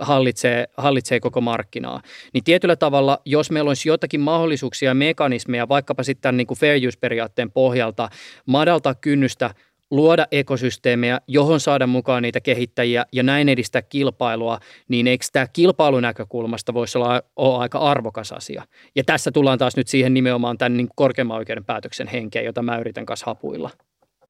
hallitsee, 0.00 0.66
hallitsee 0.76 1.20
koko 1.20 1.40
markkinaa. 1.40 2.02
Niin 2.34 2.44
tietyllä 2.44 2.76
tavalla, 2.76 3.20
jos 3.24 3.50
meillä 3.50 3.68
olisi 3.68 3.88
jotakin 3.88 4.20
mahdollisuuksia 4.20 4.90
ja 4.90 4.94
mekanismeja, 4.94 5.68
vaikkapa 5.68 6.02
sitten 6.02 6.36
niin 6.36 6.46
kuin 6.46 6.58
fair 6.58 6.88
use-periaatteen 6.88 7.52
pohjalta, 7.52 8.08
madaltaa 8.46 8.94
kynnystä– 8.94 9.50
luoda 9.90 10.26
ekosysteemejä, 10.30 11.20
johon 11.28 11.60
saada 11.60 11.86
mukaan 11.86 12.22
niitä 12.22 12.40
kehittäjiä 12.40 13.06
ja 13.12 13.22
näin 13.22 13.48
edistää 13.48 13.82
kilpailua, 13.82 14.60
niin 14.88 15.06
eikö 15.06 15.24
tämä 15.32 15.46
kilpailunäkökulmasta 15.46 16.74
voisi 16.74 16.98
olla, 16.98 17.22
olla 17.36 17.58
aika 17.58 17.78
arvokas 17.78 18.32
asia? 18.32 18.66
Ja 18.96 19.04
tässä 19.04 19.30
tullaan 19.32 19.58
taas 19.58 19.76
nyt 19.76 19.88
siihen 19.88 20.14
nimenomaan 20.14 20.58
tämän 20.58 20.76
niin 20.76 20.88
korkeimman 20.96 21.36
oikeuden 21.36 21.64
päätöksen 21.64 22.06
henkeen, 22.06 22.44
jota 22.44 22.62
mä 22.62 22.78
yritän 22.78 23.06
kanssa 23.06 23.26
hapuilla. 23.26 23.70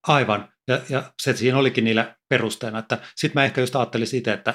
Aivan, 0.09 0.49
ja, 0.69 0.81
ja 0.89 1.13
se 1.23 1.37
siinä 1.37 1.59
olikin 1.59 1.85
niillä 1.85 2.17
perusteena, 2.29 2.79
että 2.79 2.99
sitten 3.17 3.41
mä 3.41 3.45
ehkä 3.45 3.61
just 3.61 3.77
ajattelin 3.77 4.17
itse, 4.17 4.33
että 4.33 4.55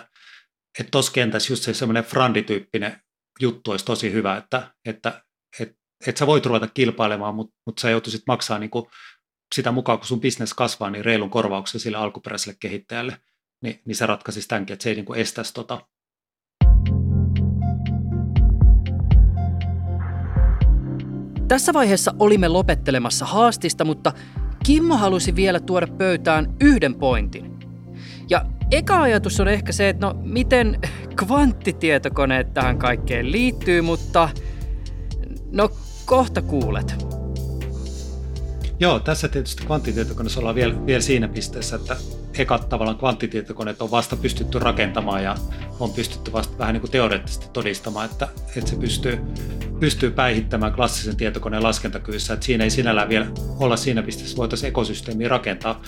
että 0.80 0.92
tuossa 0.92 1.12
kentässä 1.12 1.54
just 1.54 1.64
se 1.64 1.74
semmoinen 1.74 2.04
frandityyppinen 2.04 3.00
juttu 3.40 3.72
olisi 3.72 3.86
tosi 3.86 4.12
hyvä, 4.12 4.38
että, 4.38 4.72
että 4.86 5.22
et, 5.60 5.72
et 6.08 6.18
sä 6.18 6.28
voit 6.28 6.46
ruveta 6.46 6.68
kilpailemaan, 6.68 7.36
mutta 7.36 7.56
mut 7.66 7.78
sä 7.80 7.90
joutuisit 7.90 8.22
maksaa 8.28 8.60
niinku 8.60 8.90
sitä 9.56 9.72
mukaan, 9.72 10.00
kun 10.00 10.08
sun 10.08 10.22
bisnes 10.22 10.54
kasvaa, 10.54 10.90
niin 10.90 11.06
reilun 11.06 11.30
korvauksen 11.30 11.82
sille 11.82 11.98
alkuperäiselle 11.98 12.58
kehittäjälle, 12.60 13.18
niin, 13.62 13.82
niin 13.86 13.96
se 13.96 14.06
ratkaisisi 14.06 14.48
tämänkin, 14.48 14.74
että 14.74 14.84
se 14.84 14.90
ei 14.90 14.96
niinku 14.96 15.14
estäisi 15.14 15.54
tota. 15.54 15.82
Tässä 21.48 21.74
vaiheessa 21.74 22.14
olimme 22.20 22.48
lopettelemassa 22.48 23.26
haastista, 23.26 23.86
mutta 23.86 24.14
Kimmo 24.66 24.98
halusi 24.98 25.36
vielä 25.36 25.60
tuoda 25.60 25.88
pöytään 25.88 26.56
yhden 26.62 26.96
pointin. 26.96 27.60
Ja 28.30 28.46
eka 28.72 29.02
ajatus 29.02 29.40
on 29.40 29.48
ehkä 29.48 29.72
se, 29.72 29.90
että 29.90 30.08
no 30.08 30.14
miten 30.24 30.80
kvanttitietokoneet 31.16 32.54
tähän 32.54 32.78
kaikkeen 32.78 33.32
liittyy, 33.32 33.82
mutta 33.82 34.30
no 35.52 35.70
kohta 36.06 36.42
kuulet. 36.42 37.15
Joo, 38.80 39.00
tässä 39.00 39.28
tietysti 39.28 39.66
kvanttitietokoneessa 39.66 40.40
ollaan 40.40 40.56
vielä, 40.56 40.86
vielä 40.86 41.02
siinä 41.02 41.28
pisteessä, 41.28 41.76
että 41.76 41.96
ekat 42.38 42.70
tavallaan 42.70 42.98
kvanttitietokoneet 42.98 43.82
on 43.82 43.92
vasta 43.92 44.16
pystytty 44.16 44.60
rakentamaan 44.60 45.24
ja 45.24 45.36
on 45.80 45.94
pystytty 45.94 46.34
vasta 46.34 46.58
vähän 46.58 46.74
niin 46.74 46.82
kuin 46.82 46.92
teoreettisesti 46.92 47.50
todistamaan, 47.54 48.10
että, 48.12 48.28
että 48.56 48.70
se 48.70 48.76
pystyy, 48.76 49.20
pystyy 49.80 50.12
päihittämään 50.12 50.74
klassisen 50.74 51.16
tietokoneen 51.16 51.64
laskentakyvyssä. 51.64 52.34
Että 52.34 52.46
siinä 52.46 52.64
ei 52.64 52.70
sinällään 52.70 53.10
vielä 53.10 53.26
olla 53.60 53.78
siinä 53.78 54.04
pisteessä, 54.04 54.38
voitaisiin 54.38 54.70
ekosysteemiä 54.70 55.28
rakentaa, 55.28 55.82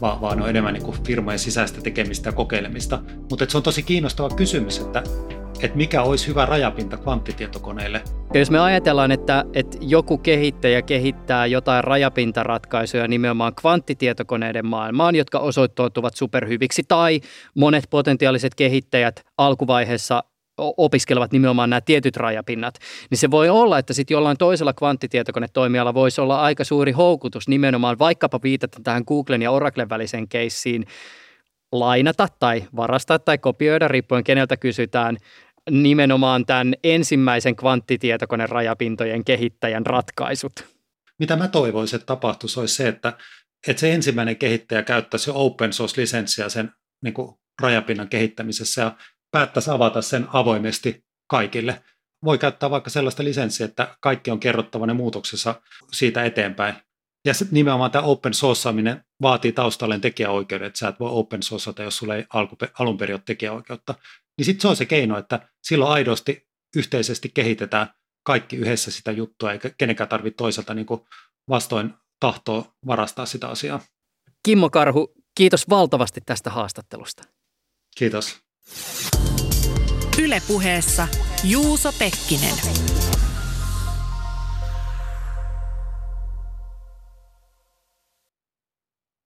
vaan, 0.00 0.20
vaan 0.20 0.42
on 0.42 0.50
enemmän 0.50 0.74
niin 0.74 0.84
kuin 0.84 1.02
firmojen 1.04 1.38
sisäistä 1.38 1.80
tekemistä 1.80 2.28
ja 2.28 2.32
kokeilemista. 2.32 3.02
Mutta 3.30 3.46
se 3.48 3.56
on 3.56 3.62
tosi 3.62 3.82
kiinnostava 3.82 4.30
kysymys, 4.30 4.78
että 4.78 5.02
että 5.62 5.76
mikä 5.76 6.02
olisi 6.02 6.28
hyvä 6.28 6.46
rajapinta 6.46 6.96
kvanttitietokoneille. 6.96 8.02
Ja 8.34 8.40
jos 8.40 8.50
me 8.50 8.58
ajatellaan, 8.60 9.12
että, 9.12 9.44
että 9.54 9.78
joku 9.80 10.18
kehittäjä 10.18 10.82
kehittää 10.82 11.46
jotain 11.46 11.84
rajapintaratkaisuja 11.84 13.08
nimenomaan 13.08 13.54
kvanttitietokoneiden 13.54 14.66
maailmaan, 14.66 15.14
jotka 15.14 15.38
osoittautuvat 15.38 16.16
superhyviksi, 16.16 16.82
tai 16.88 17.20
monet 17.54 17.84
potentiaaliset 17.90 18.54
kehittäjät 18.54 19.24
alkuvaiheessa 19.38 20.24
opiskelevat 20.58 21.32
nimenomaan 21.32 21.70
nämä 21.70 21.80
tietyt 21.80 22.16
rajapinnat, 22.16 22.74
niin 23.10 23.18
se 23.18 23.30
voi 23.30 23.48
olla, 23.48 23.78
että 23.78 23.92
sitten 23.92 24.14
jollain 24.14 24.36
toisella 24.36 24.72
kvanttitietokonetoimijalla 24.72 25.94
voisi 25.94 26.20
olla 26.20 26.40
aika 26.40 26.64
suuri 26.64 26.92
houkutus 26.92 27.48
nimenomaan 27.48 27.98
vaikkapa 27.98 28.40
viitata 28.42 28.78
tähän 28.84 29.02
Googlen 29.06 29.42
ja 29.42 29.50
Oraclen 29.50 29.88
väliseen 29.88 30.28
keissiin, 30.28 30.86
lainata 31.72 32.28
tai 32.38 32.64
varastaa 32.76 33.18
tai 33.18 33.38
kopioida, 33.38 33.88
riippuen 33.88 34.24
keneltä 34.24 34.56
kysytään, 34.56 35.16
nimenomaan 35.70 36.46
tämän 36.46 36.74
ensimmäisen 36.84 37.56
kvanttitietokoneen 37.56 38.48
rajapintojen 38.48 39.24
kehittäjän 39.24 39.86
ratkaisut. 39.86 40.52
Mitä 41.18 41.36
mä 41.36 41.48
toivoisin, 41.48 41.96
että 41.96 42.06
tapahtuisi, 42.06 42.60
olisi 42.60 42.74
se, 42.74 42.88
että, 42.88 43.12
että 43.68 43.80
se 43.80 43.94
ensimmäinen 43.94 44.36
kehittäjä 44.36 44.82
käyttäisi 44.82 45.30
open 45.34 45.72
source-lisenssiä 45.72 46.48
sen 46.48 46.70
niin 47.02 47.14
kuin 47.14 47.34
rajapinnan 47.62 48.08
kehittämisessä 48.08 48.82
ja 48.82 48.96
päättäisi 49.30 49.70
avata 49.70 50.02
sen 50.02 50.26
avoimesti 50.32 51.04
kaikille. 51.26 51.82
Voi 52.24 52.38
käyttää 52.38 52.70
vaikka 52.70 52.90
sellaista 52.90 53.24
lisenssiä, 53.24 53.64
että 53.64 53.96
kaikki 54.00 54.30
on 54.30 54.40
kerrottava 54.40 54.86
ne 54.86 54.92
muutoksessa 54.92 55.62
siitä 55.92 56.24
eteenpäin. 56.24 56.74
Ja 57.24 57.32
nimenomaan 57.50 57.90
tämä 57.90 58.04
open 58.04 58.34
sourceaminen 58.34 59.04
vaatii 59.22 59.52
taustalleen 59.52 60.00
tekijäoikeudet, 60.00 60.66
että 60.66 60.78
sä 60.78 60.88
et 60.88 61.00
voi 61.00 61.10
open 61.12 61.42
sourceata, 61.42 61.82
jos 61.82 61.96
sulla 61.96 62.16
ei 62.16 62.24
alun 62.78 62.98
perin 62.98 63.14
ole 63.14 63.22
tekijäoikeutta. 63.26 63.94
Niin 64.38 64.44
sitten 64.44 64.62
se 64.62 64.68
on 64.68 64.76
se 64.76 64.86
keino, 64.86 65.18
että 65.18 65.48
silloin 65.62 65.92
aidosti 65.92 66.48
yhteisesti 66.76 67.28
kehitetään 67.28 67.94
kaikki 68.22 68.56
yhdessä 68.56 68.90
sitä 68.90 69.12
juttua, 69.12 69.52
eikä 69.52 69.70
kenenkään 69.78 70.08
tarvitse 70.08 70.36
toiselta 70.36 70.74
niin 70.74 70.86
vastoin 71.48 71.94
tahtoa 72.20 72.74
varastaa 72.86 73.26
sitä 73.26 73.48
asiaa. 73.48 73.80
Kimmo 74.42 74.70
Karhu, 74.70 75.14
kiitos 75.34 75.68
valtavasti 75.68 76.20
tästä 76.26 76.50
haastattelusta. 76.50 77.22
Kiitos. 77.96 78.40
Ylepuheessa 80.22 81.08
Juuso 81.44 81.92
Pekkinen. 81.92 82.54